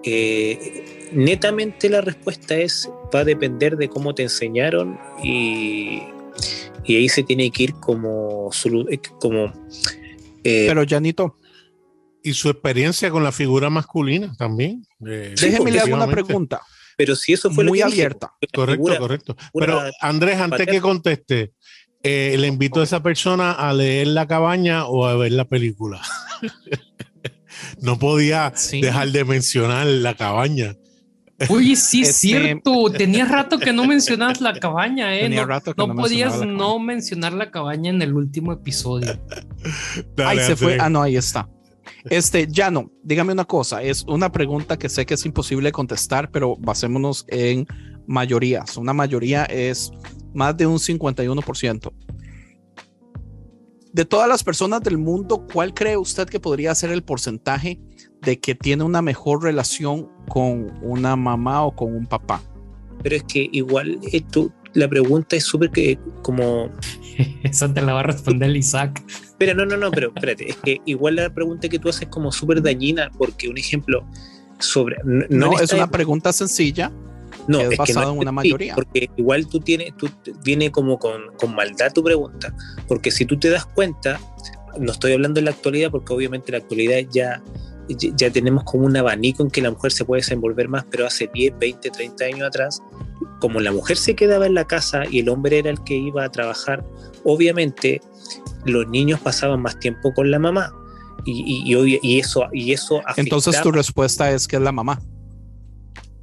eh, 0.05 1.09
netamente 1.11 1.89
la 1.89 2.03
respuesta 2.03 2.55
es, 2.55 2.87
va 3.15 3.21
a 3.21 3.25
depender 3.25 3.79
de 3.79 3.89
cómo 3.89 4.15
te 4.15 4.25
enseñaron 4.25 4.99
y, 5.25 6.03
y 6.85 6.97
ahí 6.97 7.09
se 7.09 7.23
tiene 7.23 7.51
que 7.51 7.63
ir 7.63 7.75
como... 7.81 8.51
eh, 8.91 8.99
como 9.19 9.47
eh, 10.45 10.67
Pero 10.69 10.85
Janito, 10.87 11.37
Y 12.23 12.35
su 12.35 12.51
experiencia 12.51 13.11
con 13.11 13.25
la 13.25 13.33
figura 13.33 13.71
masculina 13.71 14.35
también. 14.37 14.85
eh, 15.07 15.35
déjeme 15.41 15.71
le 15.71 15.81
hago 15.81 15.95
una 15.95 16.11
pregunta 16.11 16.61
pero 16.99 17.15
si 17.15 17.33
eso 17.33 17.49
fue 17.53 17.63
lo 17.63 17.71
muy 17.71 17.79
que 17.79 17.85
dije, 17.85 18.01
abierta. 18.01 18.35
Correcto, 18.53 18.83
figura- 18.83 18.99
correcto. 18.99 19.37
Pero 19.55 19.81
Andrés, 20.01 20.37
antes 20.41 20.67
que 20.67 20.81
conteste, 20.81 21.53
eh, 22.11 22.37
le 22.39 22.47
invito 22.47 22.81
a 22.81 22.85
esa 22.85 23.03
persona 23.03 23.53
a 23.53 23.73
leer 23.73 24.07
la 24.09 24.27
cabaña 24.27 24.87
o 24.87 25.07
a 25.07 25.15
ver 25.17 25.33
la 25.33 25.45
película. 25.45 26.01
no 27.83 27.99
podía 27.99 28.53
Sí. 28.55 28.81
dejar 28.81 29.11
de 29.11 29.25
mencionar 29.25 29.87
la 29.87 30.15
cabaña. 30.15 30.77
Oye, 31.51 31.77
sí 31.77 32.03
es 32.03 32.09
Este- 32.09 32.21
cierto. 32.21 32.91
Tenía 32.91 33.25
rato 33.25 33.59
que 33.59 33.73
no 33.73 33.85
mencionabas 33.85 34.41
la 34.41 34.55
cabaña, 34.59 35.15
¿eh? 35.17 35.21
Tenía 35.23 35.43
no 35.43 35.47
rato 35.47 35.73
que 35.75 35.81
no 35.87 35.95
no 35.95 36.03
podías 36.03 36.45
no 36.45 36.79
mencionar 36.81 37.33
la 37.33 37.51
cabaña 37.51 37.91
en 37.91 38.03
el 38.03 38.13
último 38.15 38.53
episodio. 38.53 39.19
Dale, 40.17 40.41
Ahí 40.41 40.47
se 40.47 40.57
fue. 40.57 40.79
Ah, 40.81 40.89
no, 40.89 41.03
ahí 41.03 41.17
está. 41.17 41.49
Este, 42.11 42.49
ya 42.51 42.71
no, 42.71 42.91
dígame 43.05 43.33
una 43.33 43.45
cosa. 43.45 43.83
Es 43.83 44.03
una 44.09 44.33
pregunta 44.33 44.79
que 44.79 44.89
sé 44.89 45.07
que 45.07 45.15
es 45.15 45.25
imposible 45.27 45.71
contestar, 45.71 46.31
pero 46.31 46.57
basémonos 46.57 47.25
en 47.29 47.67
mayorías. 48.07 48.77
Una 48.77 48.93
mayoría 48.93 49.45
es 49.45 49.93
más 50.35 50.57
de 50.57 50.67
un 50.67 50.79
51%. 50.79 51.93
de 53.93 54.05
todas 54.05 54.29
las 54.29 54.45
personas 54.45 54.83
del 54.83 54.99
mundo, 54.99 55.47
¿cuál 55.53 55.75
cree 55.75 55.97
usted 55.97 56.29
que 56.29 56.39
podría 56.39 56.75
ser 56.75 56.91
el 56.91 57.03
porcentaje 57.03 57.81
de 58.23 58.39
que 58.39 58.55
tiene 58.55 58.85
una 58.85 59.03
mejor 59.03 59.43
relación 59.43 60.09
con 60.29 60.73
una 60.83 61.17
mamá 61.17 61.65
o 61.65 61.75
con 61.75 61.95
un 61.95 62.07
papá? 62.07 62.43
Pero 63.03 63.17
es 63.17 63.25
que 63.25 63.49
igual 63.51 63.99
esto, 64.13 64.53
la 64.75 64.89
pregunta 64.89 65.37
es 65.37 65.45
súper 65.45 65.71
que 65.71 65.99
como... 66.23 66.71
Esa 67.43 67.73
te 67.73 67.81
la 67.83 67.95
va 67.95 68.01
a 68.01 68.05
responder 68.05 68.55
Isaac. 68.55 69.03
Pero 69.39 69.55
no, 69.55 69.67
no, 69.67 69.77
no, 69.77 69.91
pero 69.91 70.13
espérate, 70.15 70.51
es 70.51 70.57
que 70.57 70.81
igual 70.85 71.17
la 71.17 71.33
pregunta 71.33 71.69
que 71.69 71.79
tú 71.79 71.89
haces 71.89 72.03
es 72.03 72.09
como 72.09 72.31
súper 72.31 72.63
dañina, 72.63 73.11
porque 73.17 73.49
un 73.49 73.59
ejemplo 73.59 74.05
sobre... 74.59 74.97
No, 75.05 75.27
No, 75.29 75.61
es 75.61 75.73
una 75.73 75.91
pregunta 75.91 76.33
sencilla. 76.33 76.93
No, 77.49 77.61
es 77.61 77.73
es 77.73 77.79
que 77.81 77.93
no 77.95 78.13
en 78.13 78.19
una 78.19 78.33
mayoría. 78.33 78.75
Porque 78.75 79.11
igual 79.17 79.47
tú 79.47 79.59
tienes, 79.59 79.97
tú 79.97 80.09
viene 80.45 80.71
como 80.71 80.99
con, 80.99 81.35
con 81.39 81.55
maldad 81.55 81.93
tu 81.93 82.05
pregunta. 82.05 82.55
Porque 82.87 83.11
si 83.11 83.25
tú 83.25 83.39
te 83.39 83.49
das 83.49 83.65
cuenta, 83.65 84.21
no 84.79 84.93
estoy 84.93 85.15
hablando 85.15 85.41
en 85.41 85.47
la 85.47 85.53
actualidad, 85.53 85.91
porque 85.91 86.13
obviamente 86.13 86.51
en 86.51 86.53
la 86.53 86.59
actualidad 86.59 86.99
ya, 87.11 87.43
ya 87.89 88.31
tenemos 88.31 88.65
como 88.65 88.85
un 88.85 88.97
abanico 88.97 89.43
en 89.43 89.51
que 89.51 89.63
la 89.63 89.71
mujer 89.71 89.93
se 89.93 90.05
puede 90.05 90.21
desenvolver 90.21 90.69
más, 90.69 90.85
pero 90.91 91.07
hace 91.07 91.31
10, 91.33 91.59
20, 91.59 91.91
30 91.91 92.25
años 92.27 92.49
atrás, 92.49 92.83
como 93.41 93.61
la 93.61 93.73
mujer 93.73 93.97
se 93.97 94.15
quedaba 94.15 94.47
en 94.47 94.55
la 94.55 94.67
casa 94.67 95.05
y 95.11 95.21
el 95.21 95.31
hombre 95.31 95.59
era 95.59 95.71
el 95.71 95.83
que 95.85 95.95
iba 95.95 96.25
a 96.25 96.29
trabajar, 96.31 96.85
obviamente 97.25 98.03
los 98.67 98.87
niños 98.89 99.21
pasaban 99.21 99.63
más 99.63 99.79
tiempo 99.81 100.13
con 100.13 100.31
la 100.31 100.39
mamá. 100.39 100.73
Y, 101.25 101.65
y, 101.67 101.99
y 102.01 102.21
eso, 102.21 102.47
y 102.53 102.73
eso 102.73 103.03
Entonces 103.17 103.61
tu 103.61 103.73
respuesta 103.73 104.31
es 104.31 104.47
que 104.47 104.57
es 104.57 104.63
la 104.63 104.73
mamá, 104.73 105.01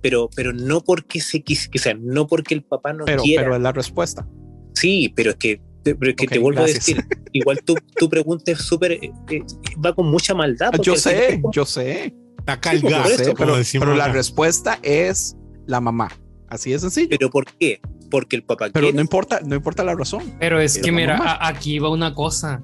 pero, 0.08 0.30
pero 0.36 0.54
no 0.54 0.82
porque 0.82 1.20
se 1.20 1.42
quis, 1.42 1.68
o 1.74 1.80
sea, 1.80 1.96
no 2.00 2.28
porque 2.28 2.54
el 2.54 2.62
papá 2.62 2.94
no 2.94 3.06
pero, 3.06 3.24
quiera. 3.24 3.42
pero 3.42 3.56
es 3.56 3.62
la 3.64 3.72
respuesta. 3.72 4.28
Sí, 4.76 5.12
pero 5.16 5.32
es 5.32 5.38
que, 5.38 5.60
pero 5.84 6.10
es 6.12 6.16
que 6.16 6.26
Ok, 6.28 6.32
te 6.32 6.38
vuelvo 6.38 6.62
gracias. 6.62 6.76
a 6.76 6.92
decir, 7.02 7.06
igual 7.34 7.60
tu, 7.66 7.74
tu 7.98 8.08
pregunta 8.08 8.52
es 8.52 8.60
súper, 8.60 8.92
eh, 8.92 9.12
eh, 9.32 9.42
va 9.84 9.96
con 9.96 10.06
mucha 10.12 10.36
maldad. 10.36 10.72
Yo 10.84 10.96
sé, 10.96 11.30
es 11.30 11.36
como- 11.42 11.52
yo 11.52 11.66
sé, 11.66 12.14
Está 12.48 12.60
Sí, 12.72 12.80
sé, 12.82 12.88
eso, 13.24 13.24
como 13.34 13.36
pero, 13.38 13.56
decimos 13.58 13.86
pero 13.88 13.98
la 13.98 14.08
respuesta 14.10 14.78
es 14.84 15.36
la 15.66 15.82
mamá. 15.82 16.10
Así 16.48 16.70
de 16.72 16.78
sencillo. 16.78 17.08
Pero 17.10 17.32
¿por 17.32 17.46
qué? 17.48 17.80
Porque 18.12 18.36
el 18.36 18.44
papá 18.44 18.66
Pero 18.72 18.86
quiere. 18.86 18.94
no 18.96 19.02
importa, 19.02 19.40
no 19.44 19.56
importa 19.56 19.84
la 19.84 19.96
razón. 19.96 20.22
Pero 20.40 20.60
es 20.60 20.74
Pero 20.76 20.86
que 20.86 20.92
mira, 20.92 21.18
mamá. 21.18 21.40
aquí 21.42 21.80
va 21.80 21.90
una 21.90 22.14
cosa. 22.14 22.62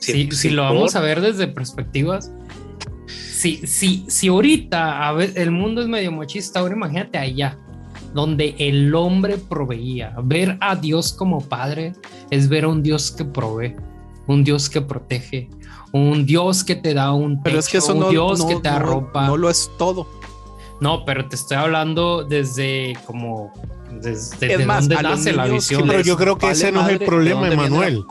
Sí, 0.00 0.12
Si, 0.12 0.24
sí, 0.24 0.36
si 0.36 0.50
lo 0.50 0.62
vamos 0.62 0.94
por- 0.94 1.02
a 1.02 1.04
ver 1.04 1.20
desde 1.20 1.46
perspectivas, 1.46 2.32
si, 3.32 3.66
si, 3.66 4.04
si 4.08 4.28
ahorita 4.28 5.06
a 5.08 5.12
ver, 5.12 5.32
el 5.36 5.50
mundo 5.50 5.80
es 5.82 5.88
medio 5.88 6.12
machista, 6.12 6.60
ahora 6.60 6.74
imagínate 6.74 7.18
allá, 7.18 7.56
donde 8.14 8.54
el 8.58 8.94
hombre 8.94 9.38
proveía. 9.38 10.14
Ver 10.22 10.56
a 10.60 10.76
Dios 10.76 11.12
como 11.12 11.40
padre 11.40 11.92
es 12.30 12.48
ver 12.48 12.64
a 12.64 12.68
un 12.68 12.82
Dios 12.82 13.10
que 13.10 13.24
provee, 13.24 13.74
un 14.26 14.44
Dios 14.44 14.68
que 14.68 14.80
protege, 14.80 15.48
un 15.92 16.24
Dios 16.26 16.62
que 16.64 16.76
te 16.76 16.94
da 16.94 17.12
un 17.12 17.42
Pero 17.42 17.58
es 17.58 17.68
que 17.68 17.78
eso 17.78 17.94
un 17.94 18.00
no, 18.00 18.10
Dios 18.10 18.38
no- 18.40 18.48
que 18.48 18.56
te 18.56 18.70
no- 18.70 18.76
arropa. 18.76 19.26
no 19.26 19.36
lo 19.36 19.48
es 19.50 19.70
todo. 19.78 20.06
No, 20.80 21.04
pero 21.04 21.28
te 21.28 21.36
estoy 21.36 21.56
hablando 21.58 22.24
desde 22.24 22.94
como 23.06 23.52
desde 24.00 24.54
Es 24.54 24.66
más, 24.66 24.88
dónde 24.88 25.02
nace 25.02 25.32
la 25.32 25.46
visión. 25.46 25.86
Pero 25.86 26.00
yo 26.00 26.16
creo 26.16 26.38
que 26.38 26.46
vale 26.46 26.58
ese 26.58 26.72
no 26.72 26.86
es 26.86 27.00
el 27.00 27.06
problema, 27.06 27.48
Emanuel. 27.48 28.04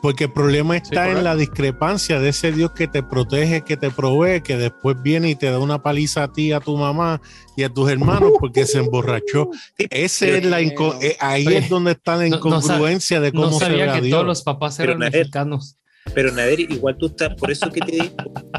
Porque 0.00 0.24
el 0.24 0.32
problema 0.32 0.76
está 0.76 1.10
en 1.10 1.22
la 1.22 1.36
discrepancia 1.36 2.18
de 2.18 2.30
ese 2.30 2.50
Dios 2.52 2.72
que 2.72 2.88
te 2.88 3.02
protege, 3.02 3.62
que 3.62 3.76
te 3.76 3.90
provee, 3.90 4.40
que 4.40 4.56
después 4.56 4.96
viene 5.02 5.30
y 5.30 5.34
te 5.34 5.50
da 5.50 5.58
una 5.58 5.82
paliza 5.82 6.24
a 6.24 6.32
ti, 6.32 6.52
a 6.52 6.60
tu 6.60 6.76
mamá 6.76 7.20
y 7.56 7.62
a 7.62 7.68
tus 7.68 7.90
hermanos 7.90 8.32
porque 8.40 8.66
se 8.66 8.78
emborrachó. 8.78 9.50
Ese 9.76 10.38
es 10.38 10.44
la 10.44 10.60
eh, 10.60 11.16
ahí 11.20 11.46
Oye, 11.46 11.58
es 11.58 11.68
donde 11.68 11.92
está 11.92 12.16
la 12.16 12.24
no- 12.24 12.30
no 12.30 12.36
incongruencia 12.36 13.20
de 13.20 13.32
No 13.32 13.42
cómo 13.42 13.58
se 13.58 13.68
ve 13.68 13.88
a 13.88 13.94
que 13.94 14.00
Dios. 14.02 14.14
todos 14.16 14.26
los 14.26 14.42
papás 14.42 14.78
eran 14.80 14.98
mexicanos. 14.98 15.76
Pero 16.14 16.32
Nader, 16.32 16.60
igual 16.60 16.96
tú 16.98 17.06
estás, 17.06 17.34
por 17.34 17.50
eso 17.50 17.70
que 17.70 17.80
te 17.80 17.92
digo, 17.92 18.14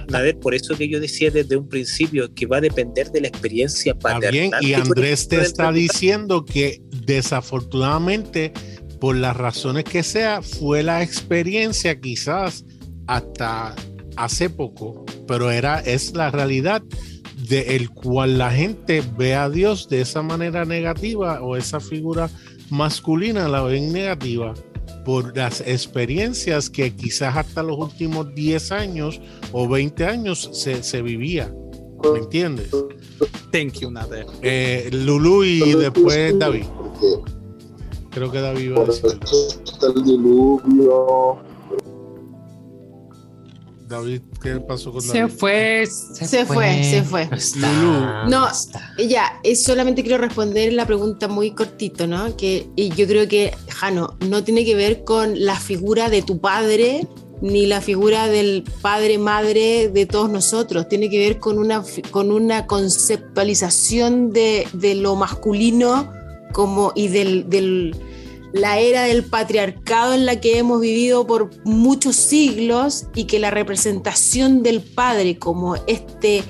Nader, 0.09 0.37
por 0.39 0.53
eso 0.53 0.75
que 0.77 0.87
yo 0.87 0.99
decía 0.99 1.31
desde 1.31 1.57
un 1.57 1.67
principio 1.67 2.33
que 2.33 2.45
va 2.45 2.57
a 2.57 2.61
depender 2.61 3.11
de 3.11 3.21
la 3.21 3.27
experiencia 3.27 3.93
paternal. 3.95 4.31
bien, 4.31 4.51
y 4.61 4.73
Andrés 4.73 5.27
te 5.27 5.41
está 5.41 5.71
diciendo 5.71 6.45
que 6.45 6.81
desafortunadamente, 7.05 8.53
por 8.99 9.15
las 9.15 9.35
razones 9.35 9.83
que 9.83 10.03
sea, 10.03 10.41
fue 10.41 10.83
la 10.83 11.03
experiencia 11.03 11.99
quizás 11.99 12.65
hasta 13.07 13.75
hace 14.15 14.49
poco, 14.49 15.05
pero 15.27 15.49
era, 15.51 15.79
es 15.79 16.13
la 16.13 16.29
realidad 16.31 16.83
de 17.47 17.75
el 17.75 17.89
cual 17.89 18.37
la 18.37 18.51
gente 18.51 19.01
ve 19.17 19.33
a 19.33 19.49
Dios 19.49 19.87
de 19.89 20.01
esa 20.01 20.21
manera 20.21 20.65
negativa 20.65 21.41
o 21.41 21.55
esa 21.55 21.79
figura 21.79 22.29
masculina 22.69 23.47
la 23.47 23.61
ven 23.63 23.91
negativa 23.91 24.53
por 25.05 25.35
las 25.35 25.61
experiencias 25.61 26.69
que 26.69 26.95
quizás 26.95 27.37
hasta 27.37 27.63
los 27.63 27.77
últimos 27.77 28.33
10 28.33 28.71
años 28.71 29.21
o 29.51 29.67
20 29.67 30.05
años 30.05 30.49
se, 30.53 30.83
se 30.83 31.01
vivía. 31.01 31.53
¿Me 32.13 32.19
entiendes? 32.19 32.69
Thank 33.51 33.79
you, 33.79 33.91
Nader. 33.91 34.25
Eh, 34.41 34.89
Lulu 34.91 35.43
y 35.43 35.73
después 35.73 36.37
David. 36.37 36.65
Creo 38.11 38.31
que 38.31 38.41
David 38.41 38.73
va 38.75 38.81
a 38.81 38.85
decir. 38.85 39.19
el 39.81 40.03
diluvio. 40.03 41.37
David, 43.87 44.21
¿qué 44.41 44.59
pasó 44.59 44.91
con 44.91 45.01
Se 45.01 45.27
fue, 45.27 45.85
Se 45.87 46.45
fue, 46.45 46.83
se 46.83 47.03
fue. 47.03 47.27
No 47.27 47.35
está, 47.37 47.73
Lulu. 47.73 48.29
No. 48.29 48.47
está. 48.49 48.93
Ya, 48.97 49.39
es 49.43 49.63
solamente 49.63 50.01
quiero 50.03 50.17
responder 50.17 50.73
la 50.73 50.85
pregunta 50.85 51.27
muy 51.27 51.51
cortito, 51.51 52.07
¿no? 52.07 52.35
Que 52.37 52.67
y 52.75 52.89
yo 52.89 53.05
creo 53.07 53.27
que, 53.27 53.53
Jano, 53.69 54.17
no 54.27 54.43
tiene 54.43 54.63
que 54.65 54.75
ver 54.75 55.03
con 55.03 55.43
la 55.43 55.55
figura 55.55 56.09
de 56.09 56.21
tu 56.21 56.39
padre 56.39 57.07
ni 57.41 57.67
la 57.67 57.79
figura 57.79 58.27
del 58.27 58.65
padre, 58.81 59.17
madre 59.17 59.87
de 59.89 60.05
todos 60.05 60.29
nosotros. 60.29 60.89
Tiene 60.89 61.09
que 61.09 61.19
ver 61.19 61.39
con 61.39 61.57
una, 61.57 61.83
con 62.11 62.31
una 62.33 62.65
conceptualización 62.67 64.31
de, 64.31 64.67
de 64.73 64.95
lo 64.95 65.15
masculino 65.15 66.11
como, 66.51 66.91
y 66.95 67.07
del, 67.09 67.49
del- 67.49 67.95
la 68.53 68.79
era 68.79 69.03
del 69.03 69.23
patriarcado 69.25 70.13
en 70.13 70.25
la 70.25 70.39
que 70.41 70.57
hemos 70.57 70.79
vivido 70.81 71.27
por 71.27 71.49
muchos 71.65 72.15
siglos 72.15 73.05
y 73.15 73.25
que 73.25 73.37
la 73.39 73.51
representación 73.51 74.63
del 74.63 74.81
padre 74.81 75.37
como 75.37 75.75
este 75.87 76.43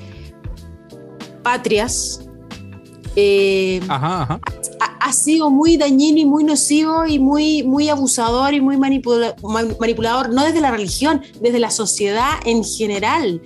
patrias 1.42 2.20
eh, 3.16 3.80
Ajá, 3.88 4.22
ajá. 4.22 4.40
ha, 4.80 4.96
ha 5.08 5.12
sido 5.12 5.50
muy 5.50 5.76
dañino 5.76 6.18
y 6.20 6.24
muy 6.26 6.44
nocivo 6.44 7.04
y 7.06 7.18
muy, 7.18 7.64
muy 7.64 7.88
abusador 7.88 8.54
y 8.54 8.60
muy 8.60 8.76
manipula- 8.76 9.34
man- 9.42 9.76
manipulador, 9.80 10.32
no 10.32 10.44
desde 10.44 10.60
la 10.60 10.70
religión, 10.70 11.20
desde 11.40 11.58
la 11.58 11.70
sociedad 11.70 12.34
en 12.44 12.62
general. 12.64 13.42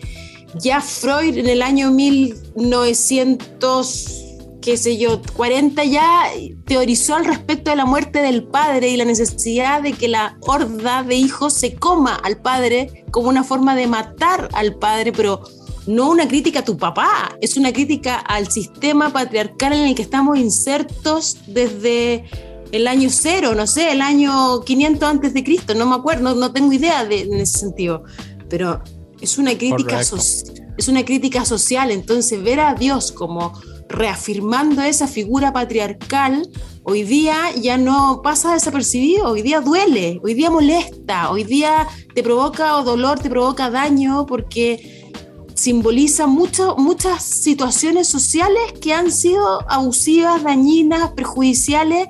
Ya 0.60 0.80
Freud 0.82 1.38
en 1.38 1.48
el 1.48 1.62
año 1.62 1.90
1900, 1.90 4.33
qué 4.64 4.78
sé 4.78 4.96
yo, 4.96 5.20
40 5.36 5.84
ya 5.84 6.30
teorizó 6.64 7.16
al 7.16 7.26
respecto 7.26 7.68
de 7.68 7.76
la 7.76 7.84
muerte 7.84 8.20
del 8.20 8.44
padre 8.44 8.88
y 8.88 8.96
la 8.96 9.04
necesidad 9.04 9.82
de 9.82 9.92
que 9.92 10.08
la 10.08 10.38
horda 10.40 11.02
de 11.02 11.16
hijos 11.16 11.52
se 11.52 11.74
coma 11.74 12.14
al 12.14 12.38
padre 12.38 13.04
como 13.10 13.28
una 13.28 13.44
forma 13.44 13.76
de 13.76 13.86
matar 13.86 14.48
al 14.54 14.76
padre, 14.76 15.12
pero 15.12 15.42
no 15.86 16.08
una 16.08 16.26
crítica 16.26 16.60
a 16.60 16.64
tu 16.64 16.78
papá, 16.78 17.36
es 17.42 17.58
una 17.58 17.74
crítica 17.74 18.16
al 18.16 18.50
sistema 18.50 19.12
patriarcal 19.12 19.74
en 19.74 19.88
el 19.88 19.94
que 19.94 20.00
estamos 20.00 20.38
insertos 20.38 21.36
desde 21.46 22.24
el 22.72 22.86
año 22.86 23.10
cero, 23.12 23.54
no 23.54 23.66
sé, 23.66 23.92
el 23.92 24.00
año 24.00 24.62
500 24.62 25.06
antes 25.06 25.34
de 25.34 25.44
Cristo, 25.44 25.74
no 25.74 25.84
me 25.84 25.96
acuerdo, 25.96 26.22
no, 26.22 26.34
no 26.36 26.52
tengo 26.52 26.72
idea 26.72 27.04
de, 27.04 27.20
en 27.20 27.34
ese 27.34 27.58
sentido, 27.58 28.04
pero 28.48 28.82
es 29.20 29.36
una 29.36 29.58
crítica, 29.58 30.00
es 30.00 30.88
una 30.88 31.04
crítica 31.04 31.44
social, 31.44 31.90
entonces 31.90 32.42
ver 32.42 32.60
a 32.60 32.74
Dios 32.74 33.12
como 33.12 33.52
reafirmando 33.94 34.82
esa 34.82 35.06
figura 35.06 35.52
patriarcal, 35.52 36.48
hoy 36.82 37.04
día 37.04 37.36
ya 37.60 37.78
no 37.78 38.20
pasa 38.22 38.54
desapercibido, 38.54 39.28
hoy 39.28 39.42
día 39.42 39.60
duele, 39.60 40.20
hoy 40.22 40.34
día 40.34 40.50
molesta, 40.50 41.30
hoy 41.30 41.44
día 41.44 41.86
te 42.14 42.22
provoca 42.22 42.70
dolor, 42.82 43.18
te 43.18 43.30
provoca 43.30 43.70
daño, 43.70 44.26
porque 44.26 45.12
simboliza 45.54 46.26
muchas 46.26 47.22
situaciones 47.22 48.08
sociales 48.08 48.72
que 48.80 48.92
han 48.92 49.10
sido 49.10 49.60
abusivas, 49.70 50.42
dañinas, 50.42 51.12
perjudiciales 51.12 52.08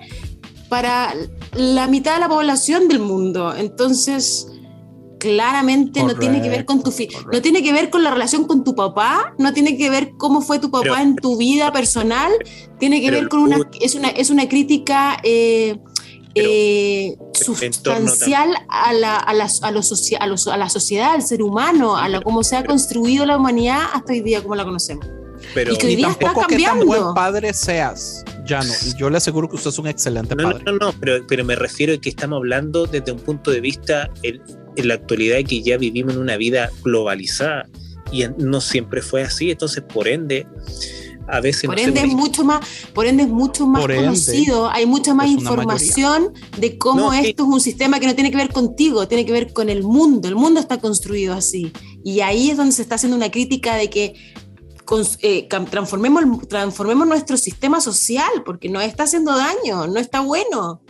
para 0.69 1.15
la 1.53 1.87
mitad 1.87 2.15
de 2.15 2.21
la 2.21 2.29
población 2.29 2.89
del 2.89 3.01
mundo. 3.01 3.55
Entonces, 3.55 4.49
claramente 5.25 6.03
no 6.03 6.15
tiene 6.15 6.41
que 6.43 6.49
ver 6.49 6.65
con 6.65 6.83
tu 6.83 6.91
Correcto, 6.91 7.29
no 7.33 7.41
tiene 7.43 7.63
que 7.63 7.73
ver 7.73 7.91
con 7.91 8.05
la 8.05 8.11
relación 8.11 8.45
con 8.45 8.63
tu 8.63 8.75
papá, 8.75 9.35
no 9.39 9.53
tiene 9.53 9.77
que 9.77 9.89
ver 9.91 10.13
cómo 10.19 10.41
fue 10.43 10.59
tu 10.59 10.71
papá 10.71 10.83
Pero- 10.85 10.97
en 10.99 11.17
tu 11.17 11.37
vida 11.37 11.73
personal, 11.73 12.31
tiene 12.79 13.01
que 13.01 13.11
ver 13.11 13.29
con 13.29 13.41
una 13.41 13.59
es 13.81 13.95
una 13.95 14.09
es 14.09 14.31
una 14.31 14.49
crítica 14.49 15.17
eh, 15.23 15.79
eh, 16.37 17.17
sustancial 17.33 18.51
a 18.69 18.93
la, 18.93 19.17
a, 19.17 19.33
la, 19.35 19.49
a, 19.63 19.71
lo 19.71 19.83
socia- 19.83 20.19
a, 20.19 20.27
lo- 20.27 20.37
a 20.53 20.57
la 20.57 20.69
sociedad, 20.69 21.13
al 21.13 21.23
ser 21.23 21.43
humano, 21.43 21.97
a 21.97 22.09
la 22.09 22.21
cómo 22.21 22.43
se 22.43 22.57
ha 22.57 22.65
construido 22.65 23.25
la 23.27 23.37
humanidad 23.37 23.81
hasta 23.93 24.13
hoy 24.13 24.21
día 24.21 24.43
como 24.43 24.55
la 24.55 24.65
conocemos. 24.65 25.07
Pero 25.53 25.73
Y 25.75 25.77
que 25.79 25.87
hoy 25.89 25.95
está 25.95 26.15
tampoco 26.19 26.47
que 26.47 26.59
tan 26.59 26.81
buen 26.87 27.15
padre 27.15 27.53
seas, 27.53 28.25
Llano. 28.47 28.73
Y 28.87 28.99
yo 28.99 29.11
le 29.11 29.19
aseguro 29.19 29.49
que 29.49 29.57
usted 29.57 29.71
es 29.71 29.79
un 29.79 29.87
excelente 29.87 30.35
no, 30.35 30.43
no, 30.45 30.51
padre. 30.53 30.65
no, 30.65 30.73
no, 30.79 30.93
pero, 30.99 31.25
pero 31.29 31.45
me 31.45 31.55
refiero 31.55 31.93
a 31.95 31.99
que 31.99 32.09
estamos 32.09 32.39
hablando 32.39 32.87
desde 32.87 33.13
un 33.13 33.19
punto 33.21 33.51
de 33.51 33.61
vista, 33.61 34.09
el, 34.23 34.41
en 34.77 34.89
la 34.89 34.95
actualidad 34.95 35.39
que 35.49 35.63
ya 35.63 35.77
vivimos 35.77 36.15
en 36.15 36.21
una 36.21 36.37
vida 36.37 36.71
globalizada 36.83 37.69
y 38.13 38.25
no 38.39 38.61
siempre 38.61 39.03
fue 39.03 39.23
así, 39.23 39.51
entonces 39.51 39.83
por 39.83 40.09
ende 40.09 40.47
a 41.27 41.41
veces 41.41 41.65
por 41.65 41.77
no 41.77 41.83
ende 41.83 42.01
es 42.01 42.13
mucho 42.13 42.45
más 42.45 42.67
por 42.93 43.07
ende 43.07 43.23
es 43.23 43.29
mucho 43.29 43.67
más 43.67 43.81
Por 43.81 43.93
ende, 43.93 44.05
conocido. 44.05 44.69
Hay 44.69 44.87
mucha 44.87 45.15
más 45.15 45.29
información 45.29 46.35
de 46.59 46.77
cómo 46.79 47.01
No, 47.01 47.13
esto 47.15 47.45
es 47.45 47.49
un 47.49 47.61
sistema 47.61 47.99
que 47.99 48.07
no 48.07 48.15
tiene 48.15 48.31
que 48.31 48.37
ver 48.37 48.53
contigo 48.53 49.09
tiene 49.09 49.25
que 49.25 49.33
ver 49.33 49.53
con 49.53 49.69
el 49.69 49.83
mundo. 49.83 50.29
El 50.29 50.37
mundo 50.37 50.61
está 50.61 50.79
construido 50.79 51.35
así. 51.35 51.73
Y 52.05 52.21
ahí 52.21 52.51
es 52.51 52.57
donde 52.57 52.73
se 52.73 52.83
está 52.83 52.97
haciendo 52.97 53.17
una 53.17 53.31
crítica 53.31 53.77
de 53.77 53.89
que 53.89 54.15
eh, 55.23 55.49
transformemos 55.71 56.47
transformemos 56.47 57.09
nuestro 57.09 57.39
sistema 57.39 57.81
social 57.81 58.29
porque 58.45 58.69
nos 58.69 58.85
está 58.85 59.05
haciendo 59.05 59.35
daño 59.35 59.87
no 59.87 59.99
está 59.99 60.21
bueno 60.21 60.83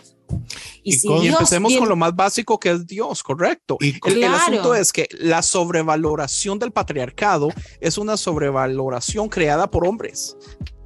y, 0.83 0.91
Y 0.91 0.93
si 0.93 1.09
con- 1.09 1.23
Y 1.23 1.29
empecemos 1.29 1.75
con 1.77 1.89
lo 1.89 1.97
más 1.97 2.15
básico 2.15 2.59
que 2.59 2.71
es 2.71 2.87
Dios, 2.87 3.23
correcto. 3.23 3.77
Y 3.81 3.99
con- 3.99 4.13
El, 4.13 4.19
el 4.23 4.29
Claro. 4.31 4.43
asunto 4.43 4.75
es 4.75 4.93
que 4.93 5.07
la 5.19 5.43
sobrevaloración 5.43 6.59
del 6.59 6.73
patriarcado 6.73 7.49
es 7.81 7.99
una 7.99 8.17
sobrevaloración 8.17 9.29
creada 9.29 9.71
por 9.71 9.87
hombres. 9.87 10.37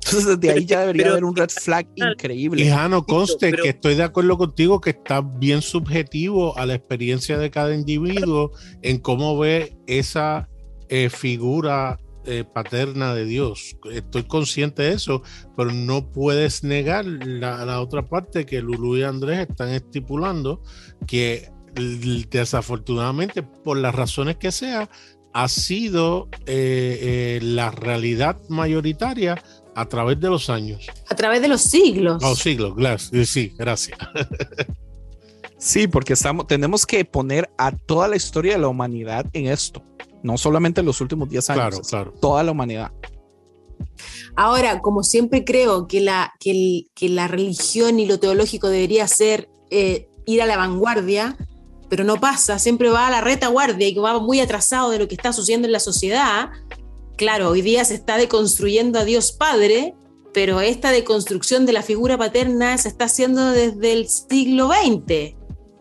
Entonces, 0.05 0.39
desde 0.41 0.55
ahí 0.55 0.65
ya 0.65 0.81
debería 0.81 1.03
pero- 1.03 1.13
haber 1.13 1.25
un 1.25 1.37
red 1.37 1.51
flag 1.51 1.87
increíble. 1.97 2.65
Lejano, 2.65 3.05
conste 3.05 3.51
pero- 3.51 3.63
que 3.63 3.69
estoy 3.71 3.95
de 3.95 4.05
acuerdo 4.05 4.39
contigo 4.39 4.81
que 4.81 4.91
está 4.91 5.21
bien 5.21 5.61
subjetivo 5.61 6.57
a 6.57 6.65
la 6.65 6.75
experiencia 6.75 7.37
de 7.37 7.51
cada 7.51 7.75
individuo 7.75 8.53
en 8.83 8.99
cómo 9.01 9.37
ve 9.39 9.77
esa 9.87 10.49
eh, 10.89 11.11
figura 11.11 11.99
eh, 12.29 12.45
paterna 12.45 13.15
de 13.15 13.25
Dios. 13.25 13.77
Estoy 13.91 14.25
consciente 14.25 14.83
de 14.83 14.93
eso, 14.93 15.23
pero 15.57 15.73
no 15.73 16.13
puedes 16.13 16.63
negar 16.63 17.05
la, 17.07 17.65
la 17.65 17.81
otra 17.81 18.07
parte 18.09 18.47
que 18.47 18.61
Lulu 18.61 18.99
y 18.99 19.03
Andrés 19.03 19.49
están 19.49 19.71
estipulando, 19.71 20.63
que 21.07 21.51
desafortunadamente, 22.31 23.43
por 23.43 23.77
las 23.79 23.95
razones 23.95 24.37
que 24.37 24.53
sea, 24.53 24.89
ha 25.33 25.49
sido 25.49 26.29
eh, 26.47 27.37
eh, 27.37 27.41
la 27.43 27.71
realidad 27.71 28.41
mayoritaria 28.49 29.43
a 29.75 29.85
través 29.87 30.19
de 30.21 30.29
los 30.29 30.51
años. 30.51 30.87
a 31.09 31.15
través 31.15 31.41
de 31.41 31.49
los 31.49 31.61
siglos 31.63 32.23
Oh, 32.25 32.35
siglos. 32.35 32.75
Eh, 33.13 33.25
Sí, 33.25 33.53
gracias. 33.57 33.99
Sí, 35.59 35.89
porque 35.89 36.13
estamos, 36.13 36.47
tenemos 36.47 36.87
que 36.87 37.05
poner 37.05 37.51
a 37.59 37.73
toda 37.73 38.07
la 38.09 38.17
historia 38.17 38.53
de 38.53 38.59
la 38.61 38.69
humanidad 38.69 39.27
en 39.33 39.47
esto. 39.47 39.83
No 40.23 40.37
solamente 40.39 40.83
los 40.83 41.01
últimos 41.01 41.29
10 41.29 41.51
años, 41.51 41.63
Claro, 41.69 41.83
claro. 41.83 42.13
toda 42.21 42.43
la 42.43 42.53
humanidad. 42.53 42.91
Ahora, 44.37 44.81
como 44.81 45.03
siempre 45.03 45.45
creo 45.45 45.87
que 45.89 46.01
la, 46.01 46.33
que 46.41 46.51
el- 46.51 46.91
que 46.95 47.09
la 47.09 47.29
religión 47.29 47.99
y 47.99 48.07
lo 48.07 48.19
teológico 48.21 48.69
debería 48.69 49.07
ser 49.09 49.49
eh, 49.71 50.09
ir 50.27 50.43
a 50.43 50.47
la 50.47 50.57
vanguardia, 50.57 51.37
pero 51.89 52.05
no 52.05 52.17
pasa, 52.21 52.59
siempre 52.59 52.91
va 52.91 53.07
a 53.07 53.11
la 53.11 53.21
retaguardia 53.21 53.89
y 53.89 53.95
que 53.95 54.01
va 54.01 54.19
muy 54.21 54.41
atrasado 54.41 54.91
de 54.91 54.99
lo 54.99 55.09
que 55.09 55.15
está 55.15 55.33
sucediendo 55.33 55.67
en 55.67 55.73
la 55.73 55.81
sociedad. 55.81 56.51
Claro, 57.17 57.49
hoy 57.51 57.63
día 57.63 57.85
se 57.85 57.95
está 57.95 58.17
deconstruyendo 58.17 58.99
a 58.99 59.05
Dios 59.05 59.33
Padre, 59.33 59.95
pero 60.35 60.61
esta 60.61 60.91
deconstrucción 60.91 61.67
de 61.67 61.73
la 61.73 61.83
figura 61.83 62.17
paterna 62.19 62.77
se 62.79 62.89
está 62.89 63.07
haciendo 63.07 63.51
desde 63.51 63.93
el 63.93 64.09
siglo 64.09 64.69
XX. 64.69 65.35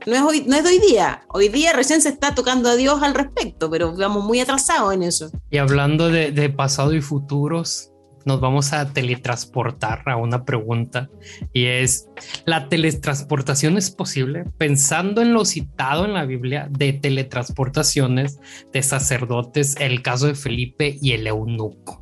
No 0.08 0.16
es, 0.16 0.22
hoy, 0.22 0.44
no 0.48 0.56
es 0.56 0.64
de 0.64 0.70
hoy 0.70 0.80
día. 0.80 1.22
Hoy 1.30 1.50
día 1.50 1.74
recién 1.74 2.02
se 2.02 2.08
está 2.10 2.34
tocando 2.34 2.70
a 2.70 2.76
Dios 2.76 3.04
al 3.04 3.14
respecto, 3.14 3.70
pero 3.70 3.94
vamos 3.96 4.24
muy 4.24 4.40
atrasados 4.40 4.94
en 4.94 5.04
eso. 5.04 5.30
Y 5.52 5.58
hablando 5.58 6.08
de, 6.10 6.32
de 6.32 6.50
pasado 6.50 6.94
y 6.96 7.02
futuros, 7.02 7.92
nos 8.26 8.40
vamos 8.40 8.72
a 8.74 8.92
teletransportar 8.94 10.04
a 10.06 10.16
una 10.18 10.46
pregunta 10.46 11.10
y 11.54 11.66
es, 11.66 12.08
¿la 12.46 12.70
teletransportación 12.70 13.78
es 13.78 13.92
posible? 13.92 14.46
Pensando 14.58 15.22
en 15.22 15.34
lo 15.34 15.44
citado 15.44 16.06
en 16.06 16.14
la 16.14 16.24
Biblia 16.26 16.68
de 16.72 16.94
teletransportaciones 16.94 18.40
de 18.74 18.84
sacerdotes, 18.84 19.76
el 19.80 20.02
caso 20.02 20.28
de 20.28 20.36
Felipe 20.36 20.98
y 21.02 21.12
el 21.14 21.28
eunuco. 21.28 22.02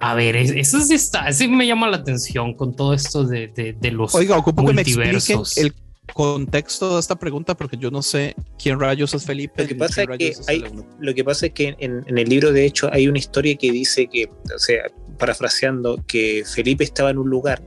A 0.00 0.14
ver, 0.14 0.36
es- 0.36 0.52
eso 0.52 0.80
sí 0.80 0.94
está, 0.94 1.30
sí 1.32 1.48
me 1.48 1.66
llama 1.66 1.88
la 1.88 1.98
atención 1.98 2.54
con 2.54 2.74
todo 2.74 2.94
esto 2.94 3.24
de, 3.24 3.48
de- 3.48 3.72
de 3.72 3.90
los 3.90 4.14
Oiga, 4.14 4.36
ocupo 4.36 4.64
que 4.64 4.72
me 4.72 4.82
expliquen 4.82 5.12
multiversos. 5.12 5.56
el 5.58 5.74
contexto 6.14 6.94
de 6.94 7.00
esta 7.00 7.16
pregunta 7.16 7.56
porque 7.56 7.76
yo 7.76 7.90
no 7.90 8.02
sé 8.02 8.34
quién 8.62 8.78
rayos 8.80 9.14
es 9.14 9.24
Felipe. 9.24 9.62
Lo 9.62 9.68
que 9.68 9.74
pasa 9.74 10.02
es 10.02 10.08
que 10.08 10.12
rayos 10.12 10.40
es 10.40 10.48
hay- 10.48 10.56
el 10.58 10.64
eunuco. 10.66 10.88
Lo 10.98 11.14
que 11.14 11.24
pasa 11.24 11.46
es 11.46 11.52
que 11.52 11.76
en, 11.78 12.04
en 12.06 12.18
el 12.18 12.28
libro, 12.28 12.52
de 12.52 12.64
hecho, 12.64 12.88
hay 12.92 13.08
una 13.08 13.18
historia 13.18 13.56
que 13.56 13.70
dice 13.72 14.06
que, 14.08 14.28
o 14.54 14.58
sea, 14.58 14.84
parafraseando, 15.18 16.02
que 16.06 16.44
Felipe 16.46 16.84
estaba 16.84 17.10
en 17.10 17.18
un 17.18 17.28
lugar. 17.30 17.62